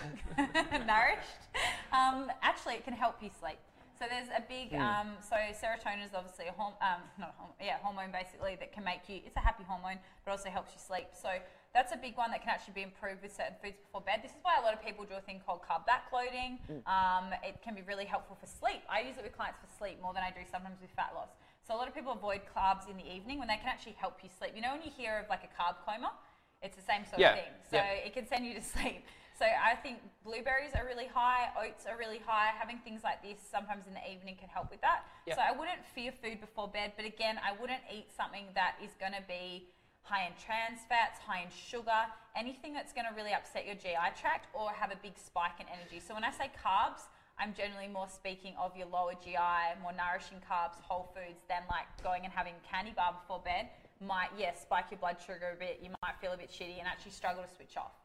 nourished. 0.87 1.45
Um, 1.93 2.33
actually, 2.41 2.75
it 2.75 2.85
can 2.85 2.95
help 2.95 3.17
you 3.21 3.29
sleep. 3.39 3.59
So 4.05 4.13
there's 4.13 4.29
a 4.37 4.45
big. 4.45 4.77
Um, 4.77 5.17
so 5.25 5.33
serotonin 5.57 6.05
is 6.05 6.13
obviously 6.13 6.45
a 6.45 6.53
hormone, 6.53 6.77
um, 6.85 7.01
not 7.17 7.33
a 7.33 7.37
hormone, 7.41 7.57
yeah, 7.57 7.81
hormone 7.81 8.13
basically 8.13 8.53
that 8.61 8.69
can 8.69 8.85
make 8.85 9.09
you. 9.09 9.25
It's 9.25 9.33
a 9.33 9.41
happy 9.41 9.65
hormone, 9.65 9.97
but 10.21 10.37
also 10.37 10.53
helps 10.53 10.77
you 10.77 10.81
sleep. 10.85 11.17
So 11.17 11.33
that's 11.73 11.89
a 11.89 11.97
big 11.97 12.13
one 12.21 12.29
that 12.37 12.45
can 12.45 12.53
actually 12.53 12.77
be 12.77 12.85
improved 12.85 13.25
with 13.25 13.33
certain 13.33 13.57
foods 13.65 13.81
before 13.81 14.05
bed. 14.05 14.21
This 14.21 14.37
is 14.37 14.45
why 14.45 14.61
a 14.61 14.65
lot 14.65 14.77
of 14.77 14.85
people 14.85 15.09
do 15.09 15.17
a 15.17 15.25
thing 15.25 15.41
called 15.41 15.65
carb 15.65 15.89
backloading. 15.89 16.61
Um, 16.85 17.33
it 17.41 17.65
can 17.65 17.73
be 17.73 17.81
really 17.89 18.05
helpful 18.05 18.37
for 18.37 18.45
sleep. 18.45 18.85
I 18.93 19.01
use 19.01 19.17
it 19.17 19.25
with 19.25 19.33
clients 19.33 19.65
for 19.65 19.73
sleep 19.73 19.97
more 20.05 20.13
than 20.13 20.21
I 20.21 20.29
do 20.29 20.45
sometimes 20.45 20.85
with 20.85 20.93
fat 20.93 21.17
loss. 21.17 21.33
So 21.65 21.73
a 21.73 21.79
lot 21.81 21.89
of 21.89 21.97
people 21.97 22.13
avoid 22.13 22.45
carbs 22.53 22.85
in 22.93 23.01
the 23.01 23.09
evening 23.09 23.41
when 23.41 23.49
they 23.49 23.57
can 23.57 23.73
actually 23.73 23.97
help 23.97 24.21
you 24.21 24.29
sleep. 24.29 24.53
You 24.53 24.61
know 24.61 24.77
when 24.77 24.85
you 24.85 24.93
hear 24.93 25.25
of 25.25 25.33
like 25.33 25.49
a 25.49 25.53
carb 25.57 25.81
coma, 25.81 26.13
it's 26.61 26.77
the 26.77 26.85
same 26.85 27.09
sort 27.09 27.25
Yeah, 27.25 27.33
of 27.33 27.41
thing. 27.41 27.53
So 27.73 27.81
yeah. 27.81 28.05
it 28.05 28.13
can 28.13 28.29
send 28.29 28.45
you 28.45 28.53
to 28.53 28.65
sleep. 28.77 29.01
So 29.35 29.45
I 29.45 29.75
think 29.75 29.99
blueberries 30.23 30.71
are 30.79 30.87
really 30.87 31.11
high, 31.11 31.51
oats 31.59 31.87
are 31.91 31.99
really 31.99 32.23
high. 32.25 32.55
Having 32.55 32.79
things 32.87 33.03
like 33.03 33.21
this 33.21 33.43
sometimes 33.43 33.87
in 33.87 33.95
the 33.95 34.05
evening 34.07 34.37
can 34.39 34.49
help 34.49 34.71
with 34.71 34.81
that. 34.81 35.03
Yeah. 35.27 35.35
So 35.35 35.43
I 35.43 35.51
wouldn't 35.51 35.83
fear 35.95 36.13
food 36.15 36.41
before 36.41 36.69
bed, 36.69 36.93
but 36.97 37.05
again, 37.05 37.43
I 37.43 37.51
wouldn't 37.59 37.83
eat 37.91 38.15
something 38.15 38.47
that 38.55 38.79
is 38.79 38.95
going 39.01 39.13
to 39.13 39.27
be 39.27 39.67
high 40.03 40.31
in 40.31 40.33
trans 40.39 40.87
fats, 40.87 41.19
high 41.19 41.43
in 41.43 41.51
sugar, 41.51 42.07
anything 42.37 42.75
that's 42.75 42.93
going 42.93 43.11
to 43.11 43.15
really 43.19 43.35
upset 43.35 43.67
your 43.67 43.75
GI 43.75 44.15
tract 44.15 44.47
or 44.55 44.71
have 44.71 44.93
a 44.93 44.99
big 45.03 45.19
spike 45.19 45.59
in 45.59 45.67
energy. 45.67 45.99
So 45.99 46.15
when 46.15 46.23
I 46.23 46.31
say 46.31 46.55
carbs, 46.55 47.11
I'm 47.35 47.51
generally 47.59 47.89
more 47.89 48.07
speaking 48.07 48.55
of 48.55 48.77
your 48.77 48.87
lower 48.87 49.19
GI, 49.19 49.83
more 49.83 49.91
nourishing 49.91 50.39
carbs, 50.47 50.79
whole 50.79 51.11
foods, 51.11 51.43
than 51.51 51.67
like 51.67 51.91
going 52.07 52.23
and 52.23 52.31
having 52.31 52.55
candy 52.63 52.95
bar 52.95 53.19
before 53.19 53.43
bed 53.43 53.67
might, 53.99 54.31
yes, 54.39 54.63
spike 54.63 54.87
your 54.91 54.99
blood 55.01 55.17
sugar 55.19 55.55
a 55.55 55.59
bit. 55.59 55.81
You 55.83 55.91
might 56.03 56.15
feel 56.21 56.33
a 56.33 56.37
bit 56.37 56.51
shitty 56.51 56.79
and 56.79 56.87
actually 56.87 57.13
struggle 57.13 57.43
to 57.43 57.51
switch 57.51 57.77
off. 57.77 58.04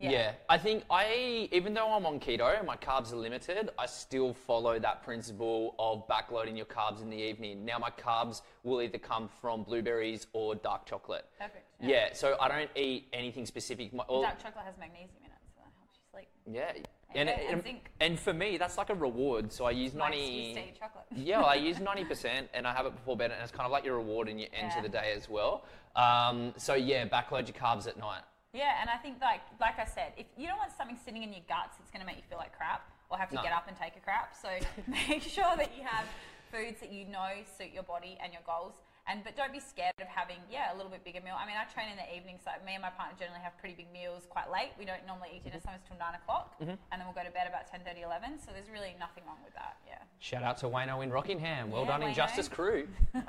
Yeah. 0.00 0.32
I 0.48 0.58
think 0.58 0.84
I, 0.90 1.48
even 1.52 1.72
though 1.72 1.92
I'm 1.92 2.04
on 2.04 2.20
keto 2.20 2.56
and 2.58 2.66
my 2.66 2.76
carbs 2.76 3.12
are 3.12 3.16
limited, 3.16 3.70
I 3.78 3.86
still 3.86 4.34
follow 4.34 4.78
that 4.78 5.02
principle 5.02 5.74
of 5.78 6.06
backloading 6.08 6.56
your 6.56 6.66
carbs 6.66 7.00
in 7.00 7.08
the 7.08 7.16
evening. 7.16 7.64
Now, 7.64 7.78
my 7.78 7.90
carbs 7.90 8.42
will 8.64 8.82
either 8.82 8.98
come 8.98 9.28
from 9.40 9.62
blueberries 9.62 10.26
or 10.32 10.56
dark 10.56 10.84
chocolate. 10.84 11.24
Perfect. 11.38 11.64
Yeah, 11.80 12.08
so 12.12 12.36
I 12.40 12.48
don't 12.48 12.70
eat 12.76 13.08
anything 13.12 13.46
specific. 13.46 13.94
My, 13.94 14.04
all, 14.04 14.22
Dark 14.22 14.42
chocolate 14.42 14.64
has 14.66 14.74
magnesium 14.78 15.10
in 15.24 15.30
it, 15.30 15.38
so 15.54 15.60
that 15.62 15.72
helps 15.78 15.96
you 15.96 16.02
sleep. 16.12 16.28
yeah. 16.50 16.82
And- 17.16 17.28
it- 17.28 17.40
and 17.48 17.62
zinc. 17.62 17.90
and 18.00 18.18
for 18.18 18.32
me, 18.32 18.56
that's 18.58 18.76
like 18.76 18.90
a 18.90 18.94
reward. 18.94 19.52
So 19.52 19.64
I 19.66 19.70
use 19.70 19.94
ninety. 19.94 20.54
Nice, 20.54 20.64
chocolate. 20.76 21.04
yeah, 21.14 21.40
I 21.42 21.54
use 21.54 21.78
ninety 21.78 22.04
percent, 22.04 22.48
and 22.52 22.66
I 22.66 22.72
have 22.74 22.86
it 22.86 22.94
before 22.96 23.16
bed, 23.16 23.30
and 23.30 23.40
it's 23.40 23.52
kind 23.52 23.66
of 23.66 23.70
like 23.70 23.84
your 23.84 23.96
reward 23.98 24.28
and 24.28 24.40
you 24.40 24.48
enter 24.52 24.74
Yeah. 24.78 24.82
the 24.82 24.88
day 24.88 25.12
as 25.16 25.28
well. 25.28 25.64
Um, 25.94 26.52
so 26.56 26.74
yeah, 26.74 27.06
backload 27.06 27.46
your 27.46 27.54
carbs 27.56 27.86
at 27.86 27.96
night. 27.98 28.22
Yeah, 28.54 28.78
and 28.80 28.88
I 28.88 28.96
think 28.96 29.18
like 29.20 29.42
like 29.60 29.78
I 29.82 29.84
said, 29.84 30.14
if 30.16 30.26
you 30.38 30.46
don't 30.46 30.58
want 30.58 30.70
something 30.70 30.96
sitting 31.04 31.22
in 31.26 31.32
your 31.34 31.42
guts, 31.50 31.76
it's 31.82 31.90
going 31.90 32.00
to 32.00 32.06
make 32.06 32.16
you 32.16 32.26
feel 32.30 32.38
like 32.38 32.54
crap 32.56 32.86
or 33.10 33.18
have 33.18 33.28
to 33.30 33.34
No. 33.34 33.42
get 33.42 33.52
up 33.52 33.66
and 33.66 33.76
take 33.76 33.98
a 33.98 34.00
crap. 34.00 34.32
So 34.38 34.48
make 34.86 35.22
sure 35.26 35.58
that 35.58 35.76
you 35.76 35.82
have 35.82 36.06
foods 36.54 36.78
that 36.78 36.92
you 36.94 37.04
know 37.10 37.42
suit 37.58 37.74
your 37.74 37.82
body 37.82 38.16
and 38.22 38.32
your 38.32 38.46
goals. 38.46 38.78
And 39.10 39.20
but 39.20 39.36
don't 39.36 39.52
be 39.52 39.60
scared 39.60 39.92
of 40.00 40.06
having 40.08 40.38
yeah 40.48 40.72
a 40.72 40.76
little 40.78 40.88
bit 40.88 41.04
bigger 41.04 41.20
meal. 41.20 41.34
I 41.36 41.44
mean, 41.44 41.58
I 41.58 41.66
train 41.68 41.90
in 41.90 41.98
the 41.98 42.08
evening, 42.14 42.38
so 42.40 42.54
me 42.64 42.72
and 42.78 42.80
my 42.80 42.88
partner 42.94 43.18
generally 43.18 43.42
have 43.42 43.52
pretty 43.58 43.74
big 43.74 43.90
meals 43.92 44.24
quite 44.30 44.48
late. 44.48 44.72
We 44.78 44.86
don't 44.88 45.04
normally 45.04 45.34
eat 45.34 45.44
dinner 45.44 45.60
sometimes 45.60 45.84
till 45.84 45.98
nine 45.98 46.14
o'clock, 46.16 46.56
and 46.62 46.78
then 46.96 47.04
we'll 47.04 47.12
go 47.12 47.26
to 47.26 47.34
bed 47.34 47.44
about 47.50 47.68
10, 47.68 47.84
11. 47.84 48.38
So 48.40 48.48
there's 48.54 48.70
really 48.72 48.96
nothing 48.96 49.28
wrong 49.28 49.42
with 49.44 49.52
that. 49.60 49.76
Yeah. 49.84 50.00
Shout 50.24 50.40
out 50.40 50.56
to 50.64 50.72
Wayno 50.72 51.04
in 51.04 51.10
Rockingham. 51.12 51.68
Well 51.68 51.84
Yeah, 51.84 51.98
done, 51.98 52.00
Wayno. 52.00 52.16
Injustice 52.16 52.48
Crew. 52.48 52.86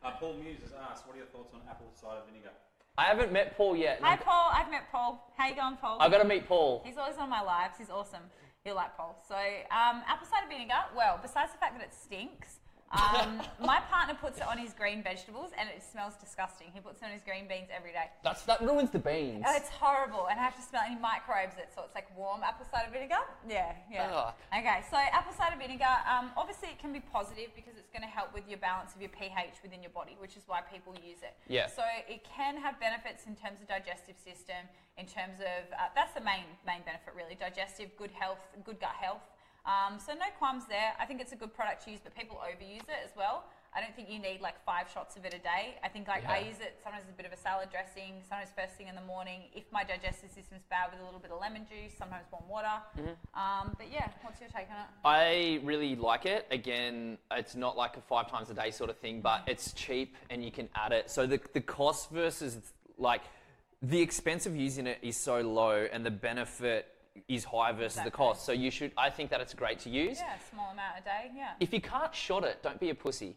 Uh, 0.00 0.16
Paul 0.16 0.32
Muse 0.40 0.62
has 0.64 0.72
asked, 0.72 1.06
what 1.06 1.12
are 1.14 1.18
your 1.20 1.28
thoughts 1.28 1.52
on 1.52 1.60
apple 1.68 1.92
cider 1.92 2.22
vinegar? 2.24 2.56
I 2.98 3.04
haven't 3.04 3.32
met 3.32 3.56
Paul 3.56 3.76
yet. 3.76 3.98
Hi 4.02 4.16
Paul, 4.16 4.50
I've 4.52 4.70
met 4.70 4.90
Paul. 4.92 5.32
How 5.36 5.48
you 5.48 5.54
going, 5.54 5.76
Paul? 5.76 5.98
I've 6.00 6.10
got 6.10 6.18
to 6.18 6.28
meet 6.28 6.46
Paul. 6.46 6.82
He's 6.84 6.98
always 6.98 7.16
on 7.16 7.30
my 7.30 7.40
lives. 7.40 7.76
He's 7.78 7.88
awesome. 7.88 8.22
You'll 8.64 8.74
like 8.76 8.94
Paul. 8.94 9.16
So, 9.26 9.36
um, 9.36 10.02
apple 10.06 10.26
cider 10.28 10.46
vinegar, 10.50 10.84
well, 10.94 11.18
besides 11.22 11.50
the 11.52 11.58
fact 11.58 11.78
that 11.78 11.82
it 11.82 11.94
stinks, 11.94 12.60
um, 12.90 13.38
my 13.62 13.78
partner 13.86 14.18
puts 14.18 14.38
it 14.38 14.46
on 14.50 14.58
his 14.58 14.74
green 14.74 15.02
vegetables 15.02 15.54
and 15.54 15.70
it 15.70 15.78
smells 15.78 16.18
disgusting. 16.18 16.74
He 16.74 16.80
puts 16.80 17.02
it 17.02 17.06
on 17.06 17.12
his 17.14 17.22
green 17.22 17.46
beans 17.46 17.70
every 17.70 17.92
day. 17.94 18.10
That's 18.24 18.42
that 18.50 18.60
ruins 18.60 18.90
the 18.90 18.98
beans. 18.98 19.46
Oh, 19.46 19.54
it's 19.54 19.70
horrible, 19.70 20.26
and 20.26 20.34
I 20.38 20.42
have 20.42 20.56
to 20.58 20.62
smell 20.62 20.82
it. 20.82 20.90
And 20.90 20.98
he 20.98 21.00
microwaves 21.00 21.54
it, 21.54 21.70
so 21.70 21.86
it's 21.86 21.94
like 21.94 22.10
warm 22.18 22.42
apple 22.42 22.66
cider 22.66 22.90
vinegar. 22.90 23.22
Yeah, 23.46 23.78
yeah. 23.86 24.10
Ugh. 24.10 24.34
Okay, 24.50 24.82
so 24.90 24.98
apple 24.98 25.30
cider 25.38 25.54
vinegar, 25.54 25.94
um, 26.02 26.34
obviously 26.34 26.74
it 26.74 26.82
can 26.82 26.90
be 26.90 26.98
positive 26.98 27.54
because 27.54 27.78
it's 27.78 27.94
going 27.94 28.02
to 28.02 28.10
help 28.10 28.34
with 28.34 28.50
your 28.50 28.58
balance 28.58 28.90
of 28.94 29.00
your 29.00 29.14
pH 29.14 29.62
within 29.62 29.86
your 29.86 29.94
body, 29.94 30.18
which 30.18 30.34
is 30.34 30.42
why 30.50 30.58
people 30.58 30.90
use 30.98 31.22
it. 31.22 31.38
Yeah. 31.46 31.70
So 31.70 31.86
it 32.10 32.26
can 32.26 32.58
have 32.58 32.82
benefits 32.82 33.30
in 33.30 33.38
terms 33.38 33.62
of 33.62 33.70
digestive 33.70 34.18
system, 34.18 34.66
in 34.98 35.06
terms 35.06 35.38
of 35.38 35.62
uh, 35.78 35.94
that's 35.94 36.10
the 36.18 36.26
main 36.26 36.42
main 36.66 36.82
benefit 36.82 37.14
really, 37.14 37.38
digestive, 37.38 37.94
good 37.94 38.10
health, 38.10 38.42
good 38.66 38.82
gut 38.82 38.98
health. 38.98 39.22
Um, 39.66 39.98
so 39.98 40.12
no 40.14 40.26
qualms 40.38 40.64
there. 40.66 40.94
I 40.98 41.04
think 41.04 41.20
it's 41.20 41.32
a 41.32 41.36
good 41.36 41.54
product 41.54 41.84
to 41.84 41.90
use, 41.90 42.00
but 42.02 42.14
people 42.14 42.40
overuse 42.44 42.88
it 42.88 43.00
as 43.04 43.10
well. 43.16 43.44
I 43.74 43.80
don't 43.80 43.94
think 43.94 44.10
you 44.10 44.18
need 44.18 44.40
like 44.40 44.62
five 44.64 44.90
shots 44.92 45.16
of 45.16 45.24
it 45.24 45.32
a 45.32 45.38
day. 45.38 45.78
I 45.84 45.88
think 45.88 46.08
like 46.08 46.28
I 46.28 46.38
use 46.40 46.58
it 46.58 46.80
sometimes 46.82 47.04
as 47.04 47.10
a 47.10 47.16
bit 47.16 47.24
of 47.24 47.32
a 47.32 47.36
salad 47.36 47.68
dressing, 47.70 48.20
sometimes 48.28 48.50
first 48.56 48.74
thing 48.74 48.88
in 48.88 48.96
the 48.96 49.02
morning. 49.02 49.42
If 49.54 49.62
my 49.70 49.84
digestive 49.84 50.30
system's 50.30 50.64
bad, 50.68 50.90
with 50.90 51.00
a 51.00 51.04
little 51.04 51.20
bit 51.20 51.30
of 51.30 51.40
lemon 51.40 51.66
juice, 51.68 51.92
sometimes 51.96 52.24
warm 52.32 52.48
water. 52.48 52.82
Um, 53.34 53.76
but 53.78 53.86
yeah, 53.92 54.08
what's 54.22 54.40
your 54.40 54.50
take 54.50 54.66
on 54.70 54.78
it? 54.78 54.90
I 55.04 55.60
really 55.64 55.94
like 55.94 56.26
it. 56.26 56.46
Again, 56.50 57.18
it's 57.30 57.54
not 57.54 57.76
like 57.76 57.96
a 57.96 58.00
five 58.00 58.28
times 58.28 58.50
a 58.50 58.54
day 58.54 58.72
sort 58.72 58.90
of 58.90 58.98
thing, 58.98 59.20
but 59.20 59.44
it's 59.46 59.72
cheap 59.72 60.16
and 60.30 60.44
you 60.44 60.50
can 60.50 60.68
add 60.74 60.90
it. 60.90 61.08
So 61.08 61.26
the, 61.26 61.40
the 61.52 61.60
cost 61.60 62.10
versus 62.10 62.58
like 62.98 63.22
the 63.82 64.00
expense 64.00 64.46
of 64.46 64.56
using 64.56 64.88
it 64.88 64.98
is 65.00 65.16
so 65.16 65.40
low 65.42 65.86
and 65.92 66.04
the 66.04 66.10
benefit 66.10 66.92
is 67.28 67.44
high 67.44 67.72
versus 67.72 68.02
the 68.02 68.10
cost. 68.10 68.44
So 68.44 68.52
you 68.52 68.70
should, 68.70 68.92
I 68.96 69.10
think 69.10 69.30
that 69.30 69.40
it's 69.40 69.54
great 69.54 69.78
to 69.80 69.90
use. 69.90 70.18
Yeah, 70.18 70.34
small 70.50 70.70
amount 70.70 70.94
a 70.98 71.02
day. 71.02 71.30
Yeah, 71.36 71.52
If 71.60 71.72
you 71.72 71.80
can't 71.80 72.14
shot 72.14 72.44
it, 72.44 72.62
don't 72.62 72.80
be 72.80 72.90
a 72.90 72.94
pussy. 72.94 73.36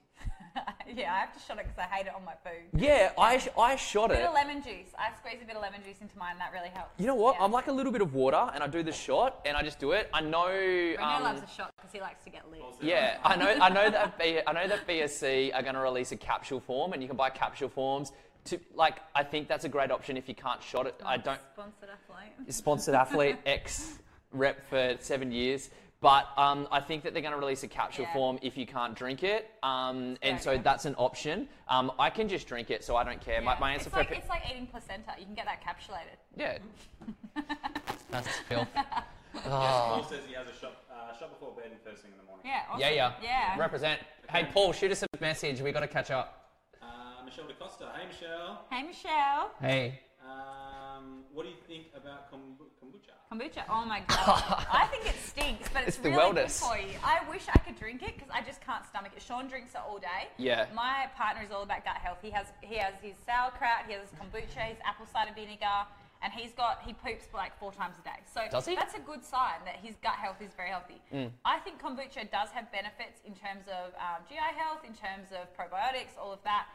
yeah. 0.88 1.14
I 1.14 1.20
have 1.20 1.34
to 1.34 1.40
shot 1.40 1.58
it 1.58 1.66
because 1.66 1.80
I 1.80 1.96
hate 1.96 2.06
it 2.06 2.14
on 2.16 2.24
my 2.24 2.34
food. 2.44 2.80
Yeah, 2.80 3.12
I, 3.18 3.40
sh- 3.40 3.50
I 3.58 3.76
shot 3.76 4.12
it. 4.12 4.18
bit 4.18 4.24
it. 4.24 4.28
of 4.28 4.34
lemon 4.34 4.62
juice. 4.62 4.94
I 4.98 5.10
squeeze 5.18 5.42
a 5.42 5.46
bit 5.46 5.56
of 5.56 5.62
lemon 5.62 5.82
juice 5.84 5.98
into 6.02 6.18
mine. 6.18 6.36
That 6.38 6.52
really 6.54 6.70
helps. 6.70 7.00
You 7.00 7.08
know 7.08 7.16
what? 7.16 7.36
Yeah. 7.38 7.46
I'm 7.46 7.52
like 7.52 7.68
a 7.68 7.72
little 7.72 7.92
bit 7.92 8.02
of 8.02 8.14
water 8.14 8.50
and 8.54 8.64
I 8.64 8.68
do 8.68 8.84
the 8.84 8.92
shot 8.92 9.42
and 9.46 9.58
I 9.58 9.64
just 9.64 9.80
do 9.80 9.92
it. 9.92 10.10
I 10.14 10.22
know. 10.22 10.48
Reno 10.48 11.04
um, 11.04 11.24
loves 11.24 11.42
a 11.42 11.48
shot 11.48 11.74
because 11.76 11.92
he 11.92 12.00
likes 12.00 12.24
to 12.26 12.30
get 12.30 12.50
lit. 12.52 12.62
Yeah, 12.82 13.18
I 13.24 13.36
know. 13.36 13.50
I 13.50 13.70
know 13.70 13.90
that. 13.90 14.18
B, 14.20 14.40
I 14.46 14.54
know 14.54 14.68
that 14.68 14.88
BSC 14.88 15.56
are 15.56 15.64
going 15.64 15.74
to 15.76 15.82
release 15.82 16.12
a 16.12 16.18
capsule 16.18 16.60
form, 16.60 16.94
and 16.94 17.02
you 17.02 17.08
can 17.08 17.18
buy 17.18 17.30
capsule 17.32 17.70
forms. 17.70 18.12
To 18.46 18.60
like, 18.76 18.98
I 19.16 19.24
think 19.24 19.48
that's 19.48 19.64
a 19.66 19.70
great 19.70 19.90
option 19.92 20.18
if 20.18 20.28
you 20.28 20.36
can't 20.36 20.62
shot 20.62 20.86
it. 20.88 20.96
I 21.06 21.18
don't. 21.18 21.40
Sponsored 21.54 21.90
athlete. 21.90 22.54
Sponsored 22.54 22.96
athlete, 22.96 23.38
ex 23.46 23.94
rep 24.32 24.68
for 24.70 24.96
seven 25.00 25.32
years. 25.32 25.70
But 26.02 26.28
um, 26.36 26.68
I 26.70 26.82
think 26.82 27.04
that 27.04 27.14
they're 27.14 27.22
going 27.22 27.34
to 27.34 27.40
release 27.40 27.64
a 27.64 27.68
capsule 27.70 28.04
Yeah. 28.04 28.14
form 28.14 28.38
if 28.42 28.58
you 28.58 28.66
can't 28.66 28.94
drink 28.94 29.24
it, 29.24 29.50
um, 29.64 30.18
and 30.22 30.38
so 30.42 30.52
idea. 30.52 30.64
that's 30.64 30.84
an 30.84 30.96
option. 30.98 31.48
Um, 31.70 31.94
I 31.98 32.10
can 32.10 32.28
just 32.28 32.46
drink 32.46 32.70
it, 32.72 32.84
so 32.84 32.98
I 32.98 33.06
don't 33.06 33.22
care. 33.22 33.40
My, 33.42 33.54
Yeah. 33.54 33.60
my 33.62 33.72
answer 33.72 33.84
it's 33.88 33.94
for 33.94 34.00
like 34.02 34.10
pe- 34.10 34.18
it's 34.18 34.28
like 34.28 34.42
eating 34.52 34.68
placenta. 34.68 35.14
You 35.18 35.26
can 35.26 35.34
get 35.36 35.46
that 35.46 35.62
capsulated. 35.64 36.18
yeah, 36.36 36.58
that's 38.12 38.28
filth. 38.50 38.68
Paul 39.46 40.04
says 40.04 40.20
he 40.28 40.34
has 40.34 40.46
a 40.48 40.60
shot, 40.60 40.74
uh, 40.92 41.18
shot 41.18 41.30
before 41.32 41.54
bed 41.56 41.72
and 41.72 41.80
first 41.90 42.04
thing 42.04 42.12
in 42.12 42.18
the 42.18 42.24
morning. 42.26 42.46
Yeah. 42.46 42.64
Awesome. 42.70 42.82
Yeah, 42.82 42.90
yeah, 42.90 43.14
Yeah. 43.24 43.58
Represent. 43.58 44.02
Hey, 44.30 44.46
Paul, 44.54 44.74
shoot 44.74 44.92
us 44.92 45.04
a 45.04 45.08
message. 45.22 45.62
We 45.62 45.72
got 45.72 45.80
to 45.82 45.88
catch 45.88 46.12
up. 46.12 46.43
Michelle 47.34 47.48
DaCosta. 47.50 47.90
Hey, 47.98 48.06
Michelle. 48.06 48.62
Hey 48.70 48.84
Michelle. 48.84 49.52
Hey. 49.60 50.00
Um, 50.22 51.24
what 51.34 51.44
do 51.44 51.50
you 51.50 51.56
think 51.68 51.88
about 51.98 52.32
kombu- 52.32 52.70
kombucha? 52.78 53.18
Kombucha. 53.34 53.64
Oh 53.68 53.84
my 53.86 54.02
god. 54.06 54.68
I 54.72 54.86
think 54.92 55.08
it 55.08 55.16
stinks, 55.20 55.68
but 55.74 55.80
it's, 55.82 55.98
It's 55.98 55.98
the 55.98 56.12
really 56.12 56.32
good 56.32 56.46
wellness. 56.46 56.62
for 56.62 56.78
you. 56.78 56.94
I 57.04 57.28
wish 57.32 57.42
I 57.52 57.58
could 57.58 57.76
drink 57.76 58.04
it 58.04 58.14
because 58.14 58.30
I 58.32 58.42
just 58.46 58.62
can't 58.62 58.86
stomach 58.86 59.14
it. 59.16 59.22
Sean 59.24 59.48
drinks 59.48 59.74
it 59.74 59.82
all 59.82 59.98
day. 59.98 60.30
Yeah. 60.38 60.68
My 60.76 61.08
partner 61.18 61.42
is 61.42 61.50
all 61.50 61.64
about 61.64 61.84
gut 61.84 61.98
health. 61.98 62.20
He 62.22 62.30
has 62.30 62.46
he 62.62 62.76
has 62.76 62.94
his 63.02 63.16
sauerkraut, 63.26 63.88
he 63.88 63.94
has 63.94 64.04
his 64.08 64.14
kombucha, 64.14 64.70
his 64.70 64.78
apple 64.86 65.08
cider 65.12 65.32
vinegar, 65.34 65.90
and 66.22 66.32
he's 66.32 66.54
got 66.54 66.84
he 66.86 66.94
poops 66.94 67.26
like 67.34 67.58
four 67.58 67.72
times 67.74 67.96
a 68.00 68.04
day. 68.06 68.22
So 68.32 68.42
Does 68.52 68.68
he? 68.68 68.76
Mm. 68.76 68.80
that's 68.80 68.94
a 68.94 69.02
good 69.02 69.26
sign 69.26 69.58
that 69.66 69.78
his 69.82 69.96
gut 70.04 70.22
health 70.22 70.38
is 70.40 70.54
very 70.54 70.70
healthy. 70.70 71.02
I 71.44 71.58
think 71.66 71.82
kombucha 71.82 72.30
does 72.30 72.50
have 72.54 72.72
benefits 72.72 73.26
in 73.26 73.34
terms 73.34 73.66
of 73.74 73.90
um, 73.98 74.22
GI 74.30 74.54
health, 74.54 74.86
in 74.86 74.94
terms 74.94 75.34
of 75.34 75.50
probiotics, 75.58 76.14
all 76.22 76.32
of 76.32 76.40
that. 76.46 76.68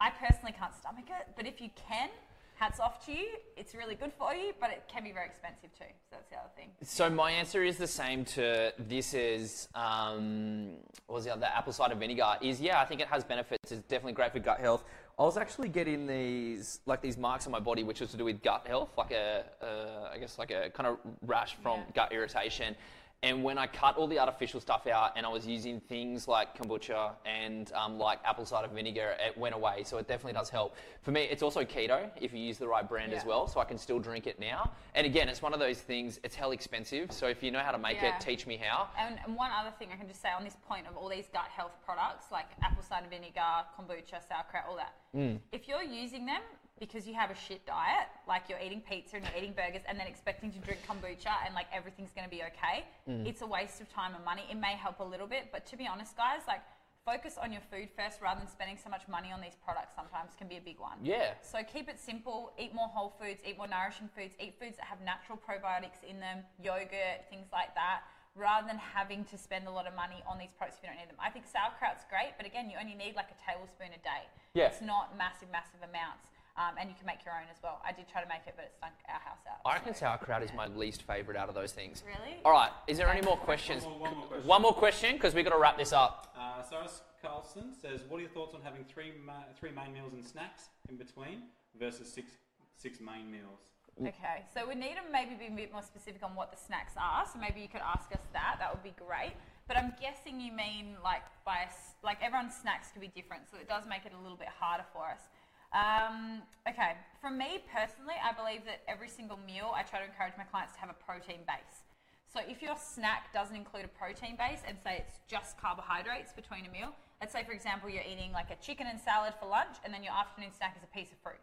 I 0.00 0.10
personally 0.10 0.54
can't 0.58 0.74
stomach 0.74 1.04
it, 1.08 1.28
but 1.36 1.46
if 1.46 1.60
you 1.60 1.68
can, 1.76 2.08
hats 2.54 2.80
off 2.80 3.04
to 3.06 3.12
you. 3.12 3.26
It's 3.56 3.74
really 3.74 3.94
good 3.94 4.12
for 4.18 4.34
you, 4.34 4.52
but 4.60 4.70
it 4.70 4.82
can 4.90 5.04
be 5.04 5.12
very 5.12 5.26
expensive 5.26 5.70
too. 5.78 5.84
So 6.08 6.16
that's 6.16 6.28
the 6.30 6.36
other 6.36 6.48
thing. 6.56 6.68
So 6.82 7.10
my 7.10 7.30
answer 7.30 7.62
is 7.62 7.76
the 7.76 7.86
same 7.86 8.24
to 8.26 8.72
this 8.78 9.12
is 9.14 9.68
um, 9.74 10.70
what 11.06 11.16
was 11.16 11.24
the 11.24 11.32
other 11.32 11.46
apple 11.54 11.72
cider 11.72 11.94
vinegar 11.94 12.36
is 12.40 12.60
yeah 12.60 12.80
I 12.80 12.84
think 12.86 13.00
it 13.00 13.08
has 13.08 13.24
benefits 13.24 13.72
it's 13.72 13.82
definitely 13.88 14.12
great 14.12 14.32
for 14.32 14.38
gut 14.38 14.60
health. 14.60 14.84
I 15.18 15.22
was 15.24 15.36
actually 15.36 15.68
getting 15.68 16.06
these 16.06 16.80
like 16.86 17.02
these 17.02 17.18
marks 17.18 17.44
on 17.46 17.52
my 17.52 17.60
body 17.60 17.82
which 17.82 18.00
was 18.00 18.10
to 18.12 18.16
do 18.16 18.24
with 18.24 18.42
gut 18.42 18.66
health 18.66 18.90
like 18.96 19.10
a 19.10 19.44
uh, 19.62 20.08
I 20.14 20.18
guess 20.18 20.38
like 20.38 20.50
a 20.50 20.70
kind 20.70 20.86
of 20.86 20.96
rash 21.26 21.56
from 21.62 21.80
Yeah. 21.80 21.84
gut 21.94 22.12
irritation. 22.12 22.74
And 23.22 23.44
when 23.44 23.58
I 23.58 23.66
cut 23.66 23.98
all 23.98 24.06
the 24.06 24.18
artificial 24.18 24.60
stuff 24.60 24.86
out 24.86 25.12
and 25.14 25.26
I 25.26 25.28
was 25.28 25.46
using 25.46 25.78
things 25.78 26.26
like 26.26 26.56
kombucha 26.56 27.12
and 27.26 27.70
um, 27.74 27.98
like 27.98 28.18
apple 28.24 28.46
cider 28.46 28.68
vinegar, 28.68 29.14
it 29.20 29.36
went 29.36 29.54
away. 29.54 29.82
So 29.84 29.98
it 29.98 30.08
definitely 30.08 30.32
does 30.32 30.48
help. 30.48 30.74
For 31.02 31.10
me, 31.10 31.24
it's 31.24 31.42
also 31.42 31.60
keto 31.62 32.08
if 32.18 32.32
you 32.32 32.38
use 32.38 32.56
the 32.56 32.66
right 32.66 32.88
brand 32.88 33.12
as 33.12 33.26
well 33.26 33.46
so 33.46 33.60
I 33.60 33.64
can 33.64 33.76
still 33.76 33.98
drink 33.98 34.26
it 34.26 34.40
now. 34.40 34.70
And 34.94 35.06
again, 35.06 35.28
it's 35.28 35.42
one 35.42 35.52
of 35.52 35.60
those 35.60 35.80
things, 35.80 36.18
it's 36.24 36.34
hell 36.34 36.52
expensive. 36.52 37.12
So 37.12 37.26
if 37.26 37.42
you 37.42 37.50
know 37.50 37.58
how 37.58 37.72
to 37.72 37.78
make 37.78 38.00
Yeah. 38.00 38.16
it, 38.16 38.22
teach 38.22 38.46
me 38.46 38.56
how. 38.56 38.88
And, 38.98 39.18
and 39.26 39.36
one 39.36 39.50
other 39.52 39.72
thing 39.78 39.88
I 39.92 39.96
can 39.96 40.08
just 40.08 40.22
say 40.22 40.30
on 40.30 40.42
this 40.42 40.56
point 40.66 40.86
of 40.86 40.96
all 40.96 41.10
these 41.10 41.28
gut 41.30 41.48
health 41.54 41.72
products 41.84 42.26
like 42.32 42.46
apple 42.62 42.82
cider 42.82 43.06
vinegar, 43.10 43.66
kombucha, 43.78 44.26
sauerkraut, 44.26 44.64
all 44.66 44.76
that. 44.76 44.94
Mm. 45.14 45.40
If 45.52 45.68
you're 45.68 45.82
using 45.82 46.24
them 46.24 46.40
because 46.80 47.06
you 47.06 47.12
have 47.14 47.30
a 47.30 47.34
shit 47.36 47.64
diet, 47.66 48.08
like 48.26 48.44
you're 48.48 48.58
eating 48.58 48.80
pizza 48.80 49.16
and 49.16 49.24
you're 49.26 49.36
eating 49.36 49.52
burgers 49.52 49.82
and 49.86 50.00
then 50.00 50.06
expecting 50.06 50.50
to 50.50 50.58
drink 50.58 50.80
kombucha 50.88 51.30
and 51.44 51.54
like 51.54 51.66
everything's 51.72 52.10
going 52.16 52.24
to 52.24 52.30
be 52.32 52.42
okay, 52.42 52.84
Mm. 53.08 53.26
it's 53.28 53.42
a 53.42 53.46
waste 53.46 53.80
of 53.80 53.88
time 53.92 54.14
and 54.16 54.24
money. 54.24 54.42
It 54.50 54.56
may 54.56 54.74
help 54.80 54.98
a 55.00 55.04
little 55.04 55.26
bit, 55.26 55.52
but 55.52 55.66
to 55.66 55.76
be 55.76 55.86
honest, 55.86 56.16
guys, 56.16 56.40
like 56.48 56.62
focus 57.04 57.36
on 57.36 57.52
your 57.52 57.60
food 57.70 57.88
first 57.96 58.20
rather 58.22 58.40
than 58.40 58.48
spending 58.48 58.78
so 58.82 58.88
much 58.88 59.04
money 59.08 59.30
on 59.30 59.40
these 59.40 59.56
products 59.62 59.92
sometimes 59.94 60.32
can 60.38 60.48
be 60.48 60.56
a 60.56 60.60
big 60.64 60.80
one. 60.80 60.96
Yeah. 61.02 61.34
So 61.42 61.58
keep 61.62 61.88
it 61.88 62.00
simple, 62.00 62.52
eat 62.58 62.74
more 62.74 62.88
whole 62.88 63.12
foods, 63.20 63.40
eat 63.44 63.58
more 63.58 63.68
nourishing 63.68 64.08
foods, 64.16 64.32
eat 64.40 64.56
foods 64.58 64.76
that 64.80 64.86
have 64.88 65.00
natural 65.04 65.36
probiotics 65.36 66.00
in 66.08 66.18
them, 66.20 66.44
yogurt, 66.64 67.28
things 67.28 67.48
like 67.52 67.74
that, 67.74 68.08
rather 68.36 68.66
than 68.66 68.78
having 68.78 69.24
to 69.26 69.36
spend 69.36 69.66
a 69.66 69.70
lot 69.70 69.86
of 69.86 69.94
money 69.96 70.22
on 70.28 70.38
these 70.38 70.52
products 70.56 70.78
if 70.80 70.84
you 70.84 70.88
don't 70.88 70.96
need 71.00 71.08
them. 71.12 71.20
I 71.20 71.28
think 71.28 71.44
sauerkraut's 71.44 72.04
great, 72.08 72.32
but 72.40 72.46
again, 72.46 72.70
you 72.70 72.76
only 72.80 72.94
need 72.94 73.16
like 73.16 73.28
a 73.28 73.38
tablespoon 73.44 73.92
a 73.92 74.00
day. 74.00 74.24
Yeah. 74.54 74.68
It's 74.72 74.80
not 74.80 75.16
massive, 75.18 75.50
massive 75.52 75.82
amounts. 75.84 76.24
Um, 76.56 76.74
and 76.78 76.88
you 76.90 76.96
can 76.96 77.06
make 77.06 77.24
your 77.24 77.34
own 77.34 77.46
as 77.50 77.56
well. 77.62 77.80
I 77.86 77.92
did 77.92 78.08
try 78.08 78.22
to 78.22 78.28
make 78.28 78.42
it, 78.46 78.54
but 78.56 78.64
it 78.66 78.72
stunk 78.76 78.94
our 79.08 79.20
house 79.20 79.38
out. 79.48 79.60
I 79.64 79.74
reckon 79.74 79.94
so- 79.94 80.00
sauerkraut 80.00 80.42
is 80.42 80.52
my 80.54 80.66
least 80.66 81.02
favourite 81.02 81.38
out 81.38 81.48
of 81.48 81.54
those 81.54 81.72
things. 81.72 82.02
Really? 82.06 82.38
All 82.44 82.52
right, 82.52 82.70
is 82.86 82.98
there 82.98 83.08
any 83.08 83.22
more 83.22 83.36
questions? 83.36 83.84
One 83.84 83.92
more, 83.92 84.00
one 84.00 84.14
more 84.16 84.26
question. 84.26 84.46
One 84.48 84.62
more 84.62 84.74
question 84.74 85.12
because 85.16 85.34
we've 85.34 85.44
got 85.44 85.52
to 85.54 85.58
wrap 85.60 85.78
this 85.78 85.92
up. 85.92 86.34
Uh, 86.36 86.62
Cyrus 86.62 87.02
Carlson 87.22 87.72
says, 87.80 88.02
"What 88.08 88.18
are 88.18 88.20
your 88.22 88.30
thoughts 88.30 88.54
on 88.54 88.62
having 88.62 88.84
three 88.84 89.12
ma- 89.24 89.44
three 89.58 89.70
main 89.70 89.92
meals 89.92 90.12
and 90.12 90.24
snacks 90.24 90.68
in 90.88 90.96
between 90.96 91.44
versus 91.78 92.12
six 92.12 92.32
six 92.74 93.00
main 93.00 93.30
meals?" 93.30 93.60
Okay, 94.00 94.44
so 94.54 94.66
we 94.66 94.74
need 94.74 94.94
to 94.96 95.02
maybe 95.12 95.34
be 95.34 95.46
a 95.48 95.50
bit 95.50 95.72
more 95.72 95.82
specific 95.82 96.22
on 96.22 96.34
what 96.34 96.50
the 96.50 96.56
snacks 96.56 96.94
are. 96.96 97.26
So 97.30 97.38
maybe 97.38 97.60
you 97.60 97.68
could 97.68 97.82
ask 97.84 98.10
us 98.12 98.22
that. 98.32 98.56
That 98.58 98.72
would 98.72 98.82
be 98.82 98.94
great. 98.96 99.34
But 99.68 99.76
I'm 99.76 99.92
guessing 100.00 100.40
you 100.40 100.52
mean 100.52 100.96
like 101.04 101.22
by 101.44 101.58
a 101.58 101.66
s 101.66 101.94
like 102.02 102.18
everyone's 102.22 102.54
snacks 102.56 102.88
could 102.92 103.02
be 103.02 103.08
different, 103.14 103.48
so 103.50 103.56
it 103.58 103.68
does 103.68 103.84
make 103.86 104.06
it 104.06 104.12
a 104.18 104.20
little 104.22 104.38
bit 104.38 104.48
harder 104.48 104.84
for 104.92 105.04
us. 105.10 105.28
Um, 105.70 106.42
okay, 106.68 106.98
for 107.20 107.30
me 107.30 107.62
personally, 107.70 108.18
I 108.18 108.34
believe 108.34 108.66
that 108.66 108.82
every 108.88 109.08
single 109.08 109.38
meal 109.38 109.70
I 109.74 109.82
try 109.82 110.00
to 110.00 110.06
encourage 110.06 110.34
my 110.36 110.44
clients 110.44 110.74
to 110.74 110.80
have 110.80 110.90
a 110.90 110.98
protein 110.98 111.46
base. 111.46 111.86
So 112.26 112.40
if 112.46 112.62
your 112.62 112.74
snack 112.78 113.32
doesn't 113.32 113.54
include 113.54 113.84
a 113.84 113.92
protein 113.94 114.36
base 114.36 114.62
and 114.66 114.78
say 114.82 115.02
it's 115.02 115.18
just 115.26 115.58
carbohydrates 115.58 116.32
between 116.32 116.66
a 116.66 116.70
meal, 116.70 116.94
let's 117.20 117.32
say 117.32 117.42
for 117.42 117.52
example 117.52 117.90
you're 117.90 118.06
eating 118.06 118.30
like 118.32 118.50
a 118.50 118.58
chicken 118.62 118.86
and 118.86 119.00
salad 119.00 119.34
for 119.38 119.46
lunch 119.46 119.78
and 119.84 119.94
then 119.94 120.02
your 120.02 120.14
afternoon 120.14 120.50
snack 120.54 120.74
is 120.78 120.82
a 120.82 120.90
piece 120.94 121.10
of 121.10 121.18
fruit. 121.22 121.42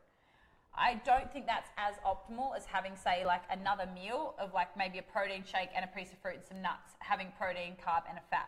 I 0.78 1.02
don't 1.04 1.32
think 1.34 1.48
that's 1.48 1.70
as 1.76 1.96
optimal 2.06 2.56
as 2.56 2.66
having, 2.66 2.96
say, 2.96 3.26
like 3.26 3.42
another 3.50 3.90
meal 3.96 4.36
of 4.38 4.54
like 4.54 4.78
maybe 4.78 5.00
a 5.00 5.02
protein 5.02 5.44
shake 5.44 5.70
and 5.76 5.84
a 5.84 5.88
piece 5.88 6.12
of 6.12 6.20
fruit 6.20 6.36
and 6.36 6.44
some 6.44 6.62
nuts, 6.62 6.94
having 7.00 7.34
protein, 7.38 7.74
carb, 7.82 8.04
and 8.08 8.20
a 8.20 8.22
fat. 8.30 8.48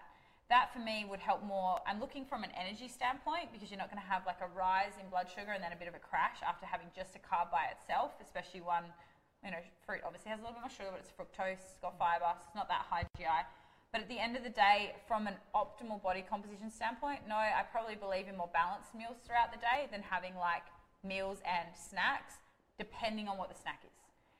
That 0.50 0.74
for 0.74 0.82
me 0.82 1.06
would 1.06 1.22
help 1.22 1.46
more. 1.46 1.78
I'm 1.86 2.02
looking 2.02 2.26
from 2.26 2.42
an 2.42 2.50
energy 2.58 2.90
standpoint 2.90 3.54
because 3.54 3.70
you're 3.70 3.78
not 3.78 3.94
going 3.94 4.02
to 4.02 4.10
have 4.10 4.26
like 4.26 4.42
a 4.42 4.50
rise 4.58 4.98
in 4.98 5.06
blood 5.14 5.30
sugar 5.30 5.54
and 5.54 5.62
then 5.62 5.70
a 5.70 5.78
bit 5.78 5.86
of 5.86 5.94
a 5.94 6.02
crash 6.02 6.42
after 6.42 6.66
having 6.66 6.90
just 6.90 7.14
a 7.14 7.22
carb 7.22 7.54
by 7.54 7.70
itself, 7.70 8.18
especially 8.18 8.66
one, 8.66 8.90
you 9.46 9.54
know, 9.54 9.62
fruit 9.86 10.02
obviously 10.02 10.34
has 10.34 10.42
a 10.42 10.44
little 10.44 10.58
bit 10.58 10.66
more 10.66 10.74
sugar, 10.74 10.90
but 10.90 11.06
it's 11.06 11.14
fructose, 11.14 11.62
it's 11.62 11.78
got 11.86 11.94
fiber, 12.02 12.26
so 12.42 12.50
it's 12.50 12.58
not 12.58 12.66
that 12.66 12.82
high 12.90 13.06
GI. 13.14 13.46
But 13.94 14.02
at 14.02 14.10
the 14.10 14.18
end 14.18 14.34
of 14.38 14.42
the 14.42 14.50
day, 14.50 14.98
from 15.06 15.30
an 15.30 15.38
optimal 15.54 16.02
body 16.02 16.26
composition 16.26 16.74
standpoint, 16.74 17.30
no, 17.30 17.38
I 17.38 17.62
probably 17.70 17.94
believe 17.94 18.26
in 18.26 18.34
more 18.34 18.50
balanced 18.50 18.98
meals 18.98 19.22
throughout 19.22 19.54
the 19.54 19.62
day 19.62 19.86
than 19.94 20.02
having 20.02 20.34
like 20.34 20.66
meals 21.06 21.46
and 21.46 21.70
snacks, 21.78 22.42
depending 22.82 23.30
on 23.30 23.38
what 23.38 23.54
the 23.54 23.58
snack 23.58 23.86
is. 23.86 23.99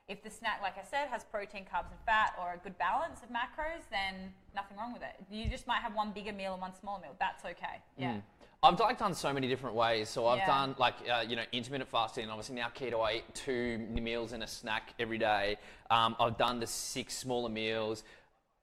If 0.10 0.24
the 0.24 0.30
snack, 0.32 0.60
like 0.64 0.76
I 0.76 0.84
said, 0.84 1.08
has 1.10 1.24
protein, 1.24 1.66
carbs, 1.72 1.92
and 1.92 2.00
fat, 2.04 2.34
or 2.42 2.54
a 2.54 2.58
good 2.58 2.76
balance 2.80 3.22
of 3.22 3.30
macros, 3.30 3.84
then 3.92 4.34
nothing 4.56 4.76
wrong 4.76 4.92
with 4.92 5.04
it. 5.04 5.16
You 5.30 5.48
just 5.48 5.68
might 5.68 5.82
have 5.82 5.94
one 5.94 6.12
bigger 6.12 6.34
meal 6.34 6.54
and 6.54 6.62
one 6.62 6.74
smaller 6.74 7.00
meal. 7.00 7.16
That's 7.20 7.46
okay. 7.46 7.78
Yeah. 7.96 8.18
I've 8.64 8.80
like 8.80 8.98
done 8.98 9.14
so 9.14 9.32
many 9.32 9.48
different 9.48 9.76
ways. 9.76 10.10
So 10.10 10.26
I've 10.28 10.40
Yeah. 10.40 10.48
done 10.48 10.76
like 10.80 10.96
uh, 11.10 11.24
you 11.26 11.36
know 11.36 11.46
intermittent 11.52 11.90
fasting. 11.92 12.28
Obviously 12.30 12.56
now 12.56 12.70
keto, 12.70 13.08
I 13.08 13.18
eat 13.18 13.36
two 13.36 13.78
meals 13.78 14.34
and 14.34 14.42
a 14.42 14.48
snack 14.48 14.96
every 15.00 15.20
day. 15.20 15.58
Um, 15.92 16.16
I've 16.20 16.38
done 16.38 16.60
the 16.60 16.68
six 16.68 17.16
smaller 17.16 17.50
meals. 17.50 18.04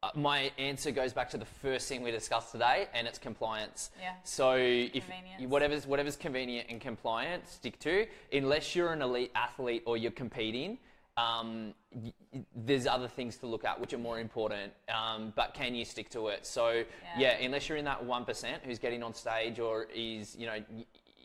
Uh, 0.03 0.11
my 0.15 0.53
answer 0.59 0.91
goes 0.91 1.13
back 1.15 1.31
to 1.31 1.39
the 1.39 1.47
first 1.47 1.89
thing 1.89 2.03
we 2.03 2.11
discussed 2.11 2.53
today, 2.53 2.89
and 2.93 3.07
it's 3.07 3.19
compliance. 3.19 3.91
Yeah. 3.99 4.15
So 4.25 4.57
if 4.57 5.05
whatever's 5.41 5.87
whatever's 5.87 6.17
convenient 6.17 6.69
and 6.69 6.81
compliant, 6.81 7.49
stick 7.49 7.79
to. 7.81 8.07
Unless 8.33 8.75
you're 8.75 8.93
an 8.93 9.01
elite 9.01 9.31
athlete 9.35 9.85
or 9.87 9.97
you're 9.97 10.11
competing, 10.11 10.79
um, 11.17 11.75
there's 12.55 12.87
other 12.87 13.09
things 13.09 13.37
to 13.39 13.47
look 13.47 13.65
at 13.65 13.81
which 13.81 13.93
are 13.93 13.99
more 13.99 14.21
important. 14.21 14.73
Um, 14.89 15.33
but 15.35 15.55
can 15.55 15.75
you 15.75 15.85
stick 15.85 16.11
to 16.11 16.29
it? 16.29 16.47
So 16.47 16.71
Yeah. 16.71 16.85
yeah, 17.19 17.45
unless 17.45 17.69
you're 17.69 17.79
in 17.79 17.85
that 17.87 18.05
one 18.05 18.25
percent 18.25 18.63
who's 18.65 18.79
getting 18.79 19.03
on 19.03 19.15
stage 19.15 19.59
or 19.59 19.85
is 19.95 20.37
you 20.37 20.47
know 20.47 20.59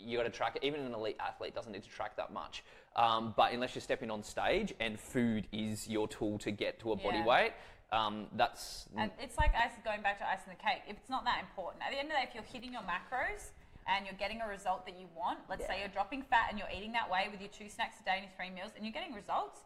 you 0.03 0.17
got 0.17 0.23
to 0.23 0.29
track 0.29 0.55
it. 0.55 0.63
Even 0.63 0.81
an 0.81 0.93
elite 0.93 1.17
athlete 1.19 1.53
doesn't 1.53 1.71
need 1.71 1.83
to 1.83 1.89
track 1.89 2.15
that 2.17 2.33
much. 2.33 2.63
Um, 2.95 3.33
but 3.37 3.53
unless 3.53 3.75
you're 3.75 3.81
stepping 3.81 4.11
on 4.11 4.23
stage 4.23 4.73
and 4.79 4.99
food 4.99 5.47
is 5.51 5.87
your 5.87 6.07
tool 6.07 6.37
to 6.39 6.51
get 6.51 6.79
to 6.79 6.91
a 6.91 6.95
body 6.95 7.21
weight, 7.21 7.53
um, 7.91 8.27
that's 8.35 8.87
And 8.97 9.11
it's 9.19 9.37
like 9.37 9.53
ice, 9.53 9.71
going 9.83 10.01
back 10.01 10.17
to 10.19 10.27
ice 10.27 10.39
in 10.45 10.51
the 10.51 10.61
cake. 10.61 10.83
If 10.87 10.97
it's 10.97 11.09
not 11.09 11.23
that 11.25 11.39
important, 11.41 11.83
at 11.83 11.91
the 11.91 11.99
end 11.99 12.07
of 12.07 12.13
the 12.13 12.21
day, 12.21 12.27
if 12.27 12.33
you're 12.33 12.43
hitting 12.43 12.73
your 12.73 12.81
macros 12.83 13.51
and 13.87 14.05
you're 14.05 14.15
getting 14.17 14.41
a 14.41 14.47
result 14.47 14.85
that 14.85 14.99
you 14.99 15.07
want, 15.15 15.39
let's 15.49 15.65
say 15.67 15.79
you're 15.79 15.89
dropping 15.89 16.21
fat 16.23 16.47
and 16.49 16.57
you're 16.59 16.71
eating 16.75 16.91
that 16.93 17.09
way 17.09 17.27
with 17.31 17.39
your 17.39 17.49
two 17.49 17.69
snacks 17.69 17.95
a 18.01 18.03
day 18.03 18.15
and 18.19 18.23
your 18.23 18.33
three 18.35 18.49
meals, 18.49 18.71
and 18.75 18.85
you're 18.85 18.93
getting 18.93 19.13
results, 19.13 19.61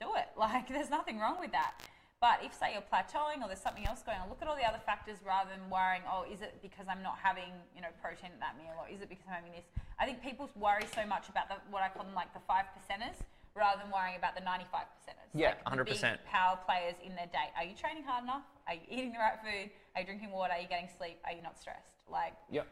do 0.00 0.08
it. 0.16 0.28
Like 0.40 0.68
there's 0.68 0.88
nothing 0.88 1.20
wrong 1.20 1.36
with 1.38 1.52
that. 1.52 1.76
But 2.20 2.40
if 2.40 2.52
say 2.56 2.72
you're 2.72 2.84
plateauing 2.84 3.44
or 3.44 3.48
there's 3.48 3.60
something 3.60 3.84
else 3.84 4.00
going 4.00 4.16
on, 4.20 4.28
look 4.28 4.40
at 4.40 4.48
all 4.48 4.56
the 4.56 4.64
other 4.64 4.80
factors 4.84 5.20
rather 5.24 5.48
than 5.52 5.68
worrying, 5.68 6.00
oh, 6.08 6.24
is 6.24 6.40
it 6.40 6.60
because 6.60 6.88
I'm 6.88 7.04
not 7.04 7.16
having 7.20 7.52
you 7.76 7.80
know 7.80 7.92
protein 8.00 8.32
at 8.32 8.40
that 8.40 8.56
meal 8.56 8.72
or 8.80 8.88
is 8.88 9.04
it 9.04 9.08
because 9.12 9.24
I'm 9.28 9.44
having 9.44 9.52
this? 9.52 9.68
I 10.00 10.08
think 10.08 10.24
people 10.24 10.48
worry 10.56 10.88
so 10.96 11.04
much 11.04 11.28
about 11.28 11.52
the, 11.52 11.60
what 11.68 11.84
I 11.84 11.88
call 11.92 12.04
them 12.08 12.16
like 12.16 12.32
the 12.32 12.40
five 12.48 12.72
percenters 12.72 13.20
rather 13.52 13.80
than 13.82 13.92
worrying 13.92 14.16
about 14.16 14.36
the 14.36 14.40
95 14.40 14.88
percenters. 14.96 15.28
Yeah, 15.34 15.60
like 15.60 15.84
100%. 15.84 16.24
power 16.24 16.58
players 16.64 16.96
in 17.04 17.14
their 17.16 17.28
day. 17.28 17.52
Are 17.56 17.64
you 17.64 17.74
training 17.76 18.04
hard 18.04 18.24
enough? 18.24 18.44
Are 18.68 18.74
you 18.74 18.86
eating 18.88 19.12
the 19.12 19.18
right 19.18 19.36
food? 19.42 19.70
Are 19.94 20.00
you 20.00 20.06
drinking 20.06 20.30
water? 20.30 20.54
Are 20.54 20.60
you 20.60 20.68
getting 20.68 20.88
sleep? 20.88 21.18
Are 21.24 21.32
you 21.32 21.42
not 21.42 21.58
stressed? 21.58 21.92
Like, 22.08 22.32
yep. 22.48 22.68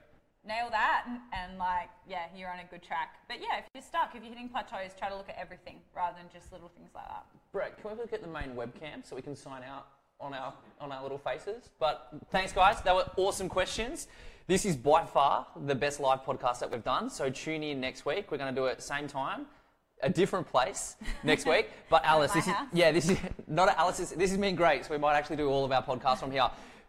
Nail 0.49 0.69
that 0.71 1.05
and, 1.07 1.19
and 1.33 1.59
like, 1.59 1.91
yeah, 2.09 2.27
you're 2.35 2.51
on 2.51 2.59
a 2.59 2.65
good 2.65 2.83
track. 2.83 3.17
But 3.29 3.39
yeah, 3.41 3.59
if 3.59 3.67
you're 3.75 3.83
stuck, 3.83 4.15
if 4.17 4.23
you're 4.25 4.33
hitting 4.33 4.49
plateaus, 4.49 4.93
try 4.99 5.11
to 5.11 5.17
look 5.17 5.29
at 5.29 5.37
everything 5.39 5.77
rather 5.95 6.17
than 6.17 6.27
just 6.33 6.51
little 6.51 6.71
things 6.75 6.91
like 6.95 7.07
that. 7.07 7.27
Brett, 7.53 7.81
can 7.81 7.91
we 7.91 7.97
look 7.97 8.13
at 8.13 8.23
the 8.23 8.29
main 8.29 8.57
webcam 8.57 9.05
so 9.05 9.15
we 9.15 9.23
can 9.23 9.37
sign 9.37 9.63
out 9.63 9.87
on 10.21 10.35
our 10.35 10.53
on 10.81 10.91
our 10.91 11.03
little 11.03 11.19
faces? 11.19 11.71
But 11.79 12.09
thanks, 12.33 12.53
guys. 12.53 12.81
That 12.81 12.95
were 12.95 13.09
awesome 13.17 13.49
questions. 13.49 14.09
This 14.49 14.65
is 14.65 14.77
by 14.77 15.05
far 15.05 15.47
the 15.67 15.75
best 15.75 16.01
live 16.01 16.25
podcast 16.25 16.61
that 16.61 16.71
we've 16.71 16.83
done. 16.83 17.11
So 17.11 17.29
tune 17.29 17.63
in 17.63 17.81
next 17.81 18.07
week. 18.07 18.31
We're 18.31 18.39
going 18.39 18.55
to 18.55 18.59
do 18.59 18.67
it 18.67 18.83
same 18.83 19.07
time, 19.07 19.45
a 20.03 20.09
different 20.09 20.49
place 20.49 20.97
next 21.23 21.47
week. 21.47 21.69
But 21.91 22.03
Alice, 22.05 22.33
this 22.33 22.49
is 22.49 22.55
yeah, 22.73 22.91
this 22.91 23.11
is 23.11 23.19
not 23.47 23.69
at 23.69 23.77
Alice. 23.77 23.99
This, 23.99 24.11
this 24.13 24.31
has 24.31 24.41
been 24.41 24.57
great. 24.57 24.87
So 24.87 24.93
we 24.93 24.99
might 24.99 25.17
actually 25.17 25.37
do 25.37 25.51
all 25.51 25.67
of 25.67 25.73
our 25.73 25.83
podcasts 25.85 26.21
from 26.21 26.31
here. 26.31 26.49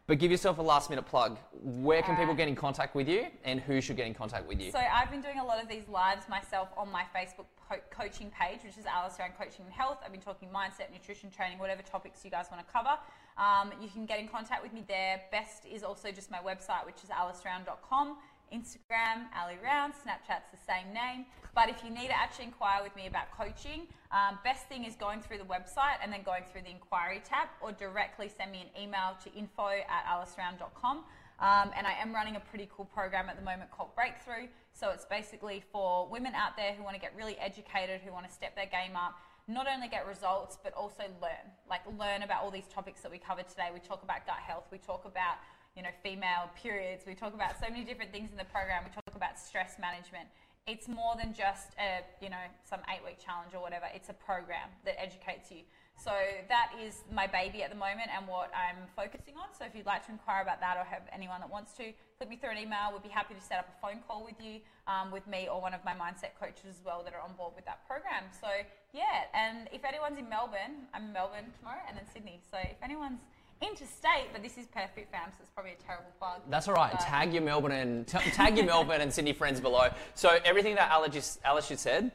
But 0.10 0.18
give 0.18 0.32
yourself 0.32 0.58
a 0.58 0.64
last 0.64 0.90
minute 0.90 1.06
plug. 1.06 1.38
Where 1.62 2.02
can 2.02 2.16
people 2.16 2.34
get 2.34 2.48
in 2.48 2.56
contact 2.56 2.96
with 2.96 3.08
you, 3.08 3.28
and 3.44 3.60
who 3.60 3.80
should 3.80 3.96
get 3.96 4.08
in 4.08 4.16
contact 4.16 4.48
with 4.48 4.60
you? 4.60 4.72
So 4.72 4.80
I've 4.80 5.12
been 5.12 5.22
doing 5.22 5.38
a 5.38 5.46
lot 5.46 5.62
of 5.62 5.70
these 5.70 5.88
lives 5.88 6.28
myself 6.28 6.70
on 6.76 6.92
my 6.92 7.04
Facebook 7.16 7.46
po- 7.70 7.84
coaching 7.92 8.32
page, 8.32 8.62
which 8.64 8.76
is 8.80 8.88
Alice 8.88 9.18
Round 9.20 9.34
coaching 9.38 9.66
and 9.66 9.72
health. 9.72 10.00
I've 10.04 10.12
been 10.12 10.20
talking 10.20 10.50
mindset, 10.50 10.92
nutrition, 10.92 11.30
training, 11.30 11.60
whatever 11.60 11.84
topics 11.84 12.26
you 12.26 12.32
guys 12.32 12.48
want 12.52 12.66
to 12.66 12.74
cover. 12.74 12.98
Um, 13.38 13.72
you 13.80 13.88
can 13.88 14.08
get 14.08 14.18
in 14.18 14.28
contact 14.28 14.64
with 14.64 14.74
me 14.74 14.84
there. 14.88 15.22
Best 15.32 15.68
is 15.68 15.84
also 15.84 16.12
just 16.12 16.32
my 16.32 16.40
website, 16.40 16.88
which 16.88 17.04
is 17.04 17.12
aliceround.com. 17.12 18.18
Instagram, 18.54 19.28
Ali 19.38 19.58
Round, 19.64 19.94
Snapchat's 19.94 20.50
the 20.52 20.58
same 20.58 20.94
name. 20.94 21.26
But 21.56 21.70
if 21.70 21.84
you 21.84 21.90
need 21.90 22.08
to 22.08 22.18
actually 22.18 22.46
inquire 22.46 22.84
with 22.84 22.96
me 22.96 23.08
about 23.08 23.32
coaching, 23.36 23.88
um, 24.12 24.40
best 24.44 24.68
thing 24.68 24.86
is 24.86 24.96
going 24.96 25.22
through 25.22 25.40
the 25.40 25.46
website 25.46 25.98
and 26.04 26.12
then 26.12 26.24
going 26.24 26.44
through 26.52 26.62
the 26.62 26.72
inquiry 26.72 27.22
tab 27.26 27.50
or 27.62 27.72
directly 27.72 28.30
send 28.30 28.52
me 28.52 28.62
an 28.62 28.82
email 28.82 29.18
to 29.24 29.34
info 29.34 29.68
at 29.68 30.06
aliceround.com. 30.06 31.04
Um, 31.40 31.72
and 31.76 31.88
I 31.88 31.94
am 32.02 32.14
running 32.14 32.36
a 32.36 32.40
pretty 32.40 32.70
cool 32.76 32.86
program 32.86 33.30
at 33.30 33.38
the 33.38 33.44
moment 33.44 33.72
called 33.72 33.96
Breakthrough. 33.96 34.48
So 34.74 34.90
it's 34.92 35.06
basically 35.06 35.64
for 35.72 36.08
women 36.08 36.34
out 36.36 36.58
there 36.58 36.74
who 36.74 36.84
want 36.84 36.96
to 36.96 37.02
get 37.02 37.14
really 37.16 37.38
educated, 37.40 38.02
who 38.02 38.12
want 38.12 38.28
to 38.28 38.34
step 38.34 38.56
their 38.56 38.66
game 38.66 38.96
up, 38.96 39.16
not 39.48 39.66
only 39.68 39.88
get 39.88 40.06
results, 40.06 40.58
but 40.62 40.74
also 40.74 41.04
learn. 41.22 41.46
Like 41.70 41.82
learn 41.98 42.24
about 42.24 42.44
all 42.44 42.52
these 42.52 42.68
topics 42.68 43.02
that 43.02 43.12
we 43.12 43.18
covered 43.18 43.48
today. 43.48 43.70
We 43.74 43.80
talk 43.80 44.04
about 44.04 44.26
gut 44.26 44.40
health, 44.46 44.66
we 44.72 44.78
talk 44.78 45.06
about 45.06 45.38
you 45.76 45.84
know 45.84 45.90
female 46.04 46.50
periods, 46.62 47.04
we 47.06 47.16
talk 47.16 47.34
about 47.34 47.60
so 47.60 47.70
many 47.70 47.84
different 47.84 48.12
things 48.12 48.32
in 48.32 48.38
the 48.38 48.50
program. 48.52 48.84
We 48.84 48.92
talk 48.92 49.16
about 49.16 49.40
stress 49.40 49.78
management. 49.80 50.28
It's 50.68 50.88
more 50.88 51.16
than 51.16 51.34
just 51.34 51.74
a 51.80 52.04
you 52.24 52.30
know 52.30 52.46
some 52.64 52.80
eight 52.94 53.04
week 53.06 53.18
challenge 53.18 53.54
or 53.54 53.62
whatever. 53.62 53.86
It's 53.94 54.10
a 54.10 54.18
program 54.18 54.70
that 54.86 55.00
educates 55.02 55.52
you. 55.52 55.64
So 56.00 56.16
that 56.48 56.72
is 56.80 57.04
my 57.12 57.28
baby 57.28 57.62
at 57.62 57.70
the 57.70 57.76
moment 57.76 58.08
and 58.16 58.24
what 58.26 58.56
I'm 58.56 58.88
focusing 58.96 59.36
on. 59.36 59.52
So 59.52 59.68
if 59.68 59.76
you'd 59.76 59.86
like 59.86 60.06
to 60.08 60.16
inquire 60.16 60.42
about 60.42 60.64
that 60.64 60.80
or 60.80 60.88
have 60.88 61.04
anyone 61.12 61.44
that 61.44 61.52
wants 61.52 61.76
to, 61.76 61.92
click 62.16 62.30
me 62.32 62.40
through 62.40 62.56
an 62.56 62.58
email. 62.58 62.96
We'd 62.96 63.04
be 63.04 63.12
happy 63.12 63.36
to 63.36 63.44
set 63.44 63.60
up 63.60 63.68
a 63.68 63.76
phone 63.84 64.00
call 64.08 64.24
with 64.24 64.40
you, 64.40 64.64
um, 64.88 65.12
with 65.12 65.28
me 65.28 65.52
or 65.52 65.60
one 65.60 65.76
of 65.76 65.84
my 65.84 65.92
mindset 65.92 66.40
coaches 66.40 66.72
as 66.72 66.80
well 66.88 67.04
that 67.04 67.12
are 67.12 67.20
on 67.20 67.36
board 67.36 67.52
with 67.52 67.68
that 67.68 67.84
program. 67.84 68.32
So 68.32 68.48
yeah, 68.96 69.28
and 69.36 69.68
if 69.76 69.84
anyone's 69.84 70.18
in 70.18 70.32
Melbourne, 70.32 70.88
I'm 70.96 71.12
in 71.12 71.14
Melbourne 71.14 71.52
tomorrow 71.60 71.84
and 71.84 72.00
then 72.00 72.08
Sydney. 72.08 72.40
So 72.48 72.56
if 72.64 72.80
anyone's 72.80 73.28
interstate, 73.62 74.32
but 74.32 74.42
this 74.42 74.58
is 74.58 74.66
perfect 74.68 75.12
fam, 75.12 75.30
so 75.32 75.38
it's 75.42 75.50
probably 75.50 75.74
a 75.74 75.84
terrible 75.86 76.12
plug. 76.18 76.42
That's 76.50 76.68
all 76.68 76.74
right. 76.76 76.92
But- 76.92 77.02
Tag 77.02 77.34
your 77.34 77.42
Melbourne 77.44 77.72
and 77.74 78.08
t- 78.08 78.18
tag 78.32 78.58
your 78.58 78.66
Melbourne 78.66 79.02
and 79.02 79.14
Sydney 79.14 79.34
friends 79.34 79.60
below. 79.60 79.90
So 80.16 80.40
everything 80.46 80.76
that 80.76 80.90
Alice 80.92 81.14
just, 81.14 81.40
Alice 81.44 81.68
just 81.68 81.84
said, 81.84 82.12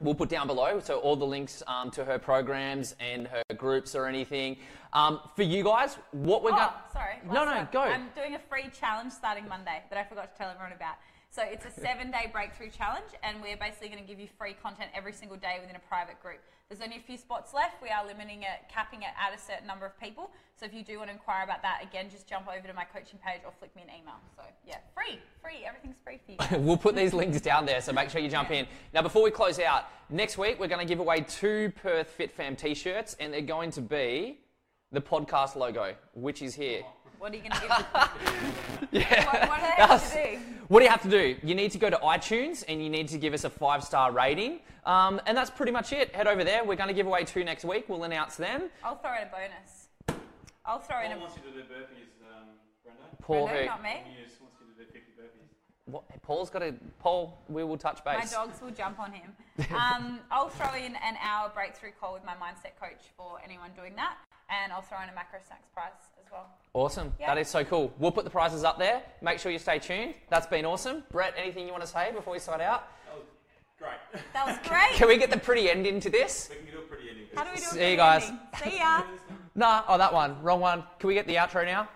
we'll 0.00 0.14
put 0.14 0.28
down 0.28 0.46
below. 0.46 0.80
So 0.80 0.98
all 1.00 1.16
the 1.16 1.26
links 1.26 1.62
um, 1.66 1.90
to 1.92 2.04
her 2.04 2.18
programs 2.18 2.94
and 3.00 3.26
her 3.28 3.42
groups 3.56 3.94
or 3.94 4.06
anything. 4.06 4.56
Um, 4.92 5.20
for 5.36 5.42
you 5.42 5.62
guys, 5.64 5.96
what 6.12 6.42
we're 6.42 6.52
Oh, 6.52 6.56
going. 6.56 6.70
sorry. 6.92 7.14
No, 7.26 7.44
no, 7.44 7.52
one. 7.56 7.68
go. 7.72 7.82
I'm 7.82 8.08
doing 8.14 8.34
a 8.34 8.38
free 8.38 8.70
challenge 8.78 9.12
starting 9.12 9.46
Monday 9.48 9.82
that 9.90 9.98
I 9.98 10.04
forgot 10.04 10.32
to 10.32 10.38
tell 10.38 10.48
everyone 10.50 10.72
about. 10.72 10.94
So 11.30 11.42
it's 11.44 11.66
a 11.66 11.80
seven 11.80 12.10
day 12.10 12.30
breakthrough 12.32 12.70
challenge, 12.70 13.12
and 13.22 13.42
we're 13.42 13.56
basically 13.56 13.88
going 13.88 14.02
to 14.02 14.08
give 14.08 14.18
you 14.18 14.28
free 14.38 14.54
content 14.54 14.90
every 14.94 15.12
single 15.12 15.36
day 15.36 15.58
within 15.60 15.76
a 15.76 15.80
private 15.80 16.20
group. 16.22 16.40
There's 16.68 16.80
only 16.80 16.96
a 16.96 17.00
few 17.00 17.18
spots 17.18 17.52
left. 17.52 17.82
We 17.82 17.90
are 17.90 18.06
limiting 18.06 18.42
it, 18.42 18.68
capping 18.72 19.02
it 19.02 19.12
at 19.18 19.36
a 19.36 19.40
certain 19.40 19.66
number 19.66 19.84
of 19.84 19.98
people. 20.00 20.30
So 20.58 20.64
if 20.66 20.72
you 20.72 20.82
do 20.82 20.98
want 20.98 21.08
to 21.08 21.12
inquire 21.12 21.44
about 21.44 21.62
that, 21.62 21.80
again, 21.82 22.08
just 22.10 22.26
jump 22.26 22.48
over 22.48 22.66
to 22.66 22.74
my 22.74 22.84
coaching 22.84 23.18
page 23.24 23.42
or 23.44 23.52
flick 23.58 23.74
me 23.76 23.82
an 23.82 23.88
email. 23.88 24.16
So 24.36 24.42
yeah, 24.66 24.78
free, 24.94 25.18
free. 25.42 25.64
Everything's 25.66 25.98
free 26.02 26.18
for 26.24 26.32
you. 26.32 26.60
We'll 26.62 26.78
put 26.78 26.96
these 26.96 27.12
links 27.12 27.40
down 27.42 27.66
there, 27.66 27.82
so 27.82 27.92
make 27.92 28.08
sure 28.08 28.20
you 28.22 28.30
jump 28.30 28.50
in. 28.50 28.66
Now, 28.94 29.02
before 29.02 29.22
we 29.22 29.30
close 29.30 29.58
out, 29.60 29.84
next 30.08 30.38
week 30.38 30.58
we're 30.58 30.68
going 30.68 30.84
to 30.84 30.90
give 30.90 31.00
away 31.00 31.20
two 31.20 31.72
Perth 31.82 32.10
Fit 32.10 32.32
Fam 32.32 32.56
t-shirts, 32.56 33.16
and 33.20 33.32
they're 33.32 33.42
going 33.42 33.70
to 33.72 33.82
be 33.82 34.38
the 34.92 35.00
podcast 35.00 35.56
logo, 35.56 35.94
which 36.14 36.40
is 36.40 36.54
here. 36.54 36.82
What 37.18 37.32
are 37.32 37.36
you 37.36 37.42
going 37.42 37.52
to 37.52 37.60
give? 37.60 37.70
Yeah. 38.92 39.24
What, 39.26 39.48
what 39.48 39.60
do 39.60 39.66
they 39.66 39.82
have 39.82 40.12
to 40.12 40.16
do? 40.16 40.38
What 40.68 40.78
do 40.80 40.84
you 40.84 40.90
have 40.90 41.02
to 41.02 41.10
do? 41.10 41.36
You 41.42 41.54
need 41.54 41.72
to 41.72 41.78
go 41.78 41.90
to 41.90 41.96
iTunes 41.96 42.64
and 42.68 42.82
you 42.82 42.88
need 42.88 43.08
to 43.08 43.18
give 43.18 43.34
us 43.34 43.44
a 43.44 43.50
five 43.50 43.82
star 43.84 44.12
rating. 44.12 44.60
Um, 44.86 45.20
and 45.26 45.36
that's 45.36 45.50
pretty 45.50 45.72
much 45.72 45.92
it. 45.92 46.14
Head 46.14 46.26
over 46.26 46.44
there. 46.44 46.64
We're 46.64 46.76
going 46.76 46.88
to 46.88 46.94
give 46.94 47.06
away 47.06 47.24
two 47.24 47.44
next 47.44 47.64
week. 47.64 47.84
We'll 47.88 48.04
announce 48.04 48.36
them. 48.36 48.70
I'll 48.82 48.96
throw 48.96 49.14
in 49.16 49.24
a 49.24 49.30
bonus. 49.30 49.88
I'll 50.64 50.78
throw 50.78 51.00
in 51.02 51.10
Paul 51.10 51.16
a. 51.16 51.20
wants 51.20 51.36
you 51.36 51.52
to 51.52 51.58
do 51.58 51.64
burpees, 51.64 52.12
um, 52.28 52.48
Brendo. 52.84 53.20
Paul, 53.20 53.48
Brendo, 53.48 53.60
who, 53.60 53.66
not 53.66 53.82
me. 53.82 54.00
He 54.04 54.24
just 54.24 54.40
wants 54.40 54.56
you 54.60 54.72
to 54.72 54.84
do 54.84 54.92
50 54.92 54.98
burpees. 55.20 55.52
What, 55.90 56.22
Paul's 56.22 56.50
got 56.50 56.62
a. 56.62 56.74
Paul, 56.98 57.38
we 57.48 57.64
will 57.64 57.76
touch 57.78 58.04
base. 58.04 58.18
My 58.18 58.24
dogs 58.46 58.60
will 58.60 58.70
jump 58.70 58.98
on 59.00 59.12
him. 59.12 59.32
Um, 59.74 60.20
I'll 60.30 60.48
throw 60.48 60.74
in 60.74 60.94
an 60.96 61.16
hour 61.22 61.50
breakthrough 61.54 61.90
call 62.00 62.14
with 62.14 62.24
my 62.24 62.34
mindset 62.34 62.78
coach 62.80 63.00
for 63.16 63.38
anyone 63.44 63.70
doing 63.76 63.94
that, 63.96 64.16
and 64.50 64.72
I'll 64.72 64.82
throw 64.82 65.02
in 65.02 65.08
a 65.08 65.14
macro 65.14 65.40
snacks 65.46 65.68
prize 65.74 65.92
as 66.24 66.30
well. 66.30 66.46
Awesome. 66.74 67.12
Yeah. 67.18 67.26
That 67.28 67.38
is 67.38 67.48
so 67.48 67.64
cool. 67.64 67.92
We'll 67.98 68.12
put 68.12 68.24
the 68.24 68.30
prizes 68.30 68.64
up 68.64 68.78
there. 68.78 69.02
Make 69.22 69.38
sure 69.38 69.50
you 69.50 69.58
stay 69.58 69.78
tuned. 69.78 70.14
That's 70.28 70.46
been 70.46 70.64
awesome. 70.64 71.02
Brett, 71.10 71.34
anything 71.36 71.66
you 71.66 71.72
want 71.72 71.82
to 71.84 71.88
say 71.88 72.12
before 72.14 72.34
we 72.34 72.38
sign 72.38 72.60
out? 72.60 72.88
That 73.06 73.16
was 73.16 73.26
great. 73.78 74.22
That 74.34 74.46
was 74.46 74.68
great. 74.68 74.92
Can 74.92 75.08
we 75.08 75.16
get 75.16 75.30
the 75.30 75.38
pretty 75.38 75.70
end 75.70 75.86
into 75.86 76.10
this? 76.10 76.50
we 76.50 76.56
can 76.56 76.66
do 76.66 76.78
a 76.78 76.82
pretty 76.82 77.08
ending. 77.10 77.26
How 77.34 77.44
do 77.44 77.50
we 77.50 77.56
do 77.56 77.62
a 77.64 77.68
See 77.68 77.90
you 77.90 77.96
guys. 77.96 78.24
ending? 78.24 78.72
See 78.72 78.78
ya. 78.78 79.02
Nah, 79.54 79.82
oh, 79.88 79.98
that 79.98 80.12
one. 80.12 80.40
Wrong 80.40 80.60
one. 80.60 80.84
Can 81.00 81.08
we 81.08 81.14
get 81.14 81.26
the 81.26 81.34
outro 81.34 81.64
now? 81.64 81.88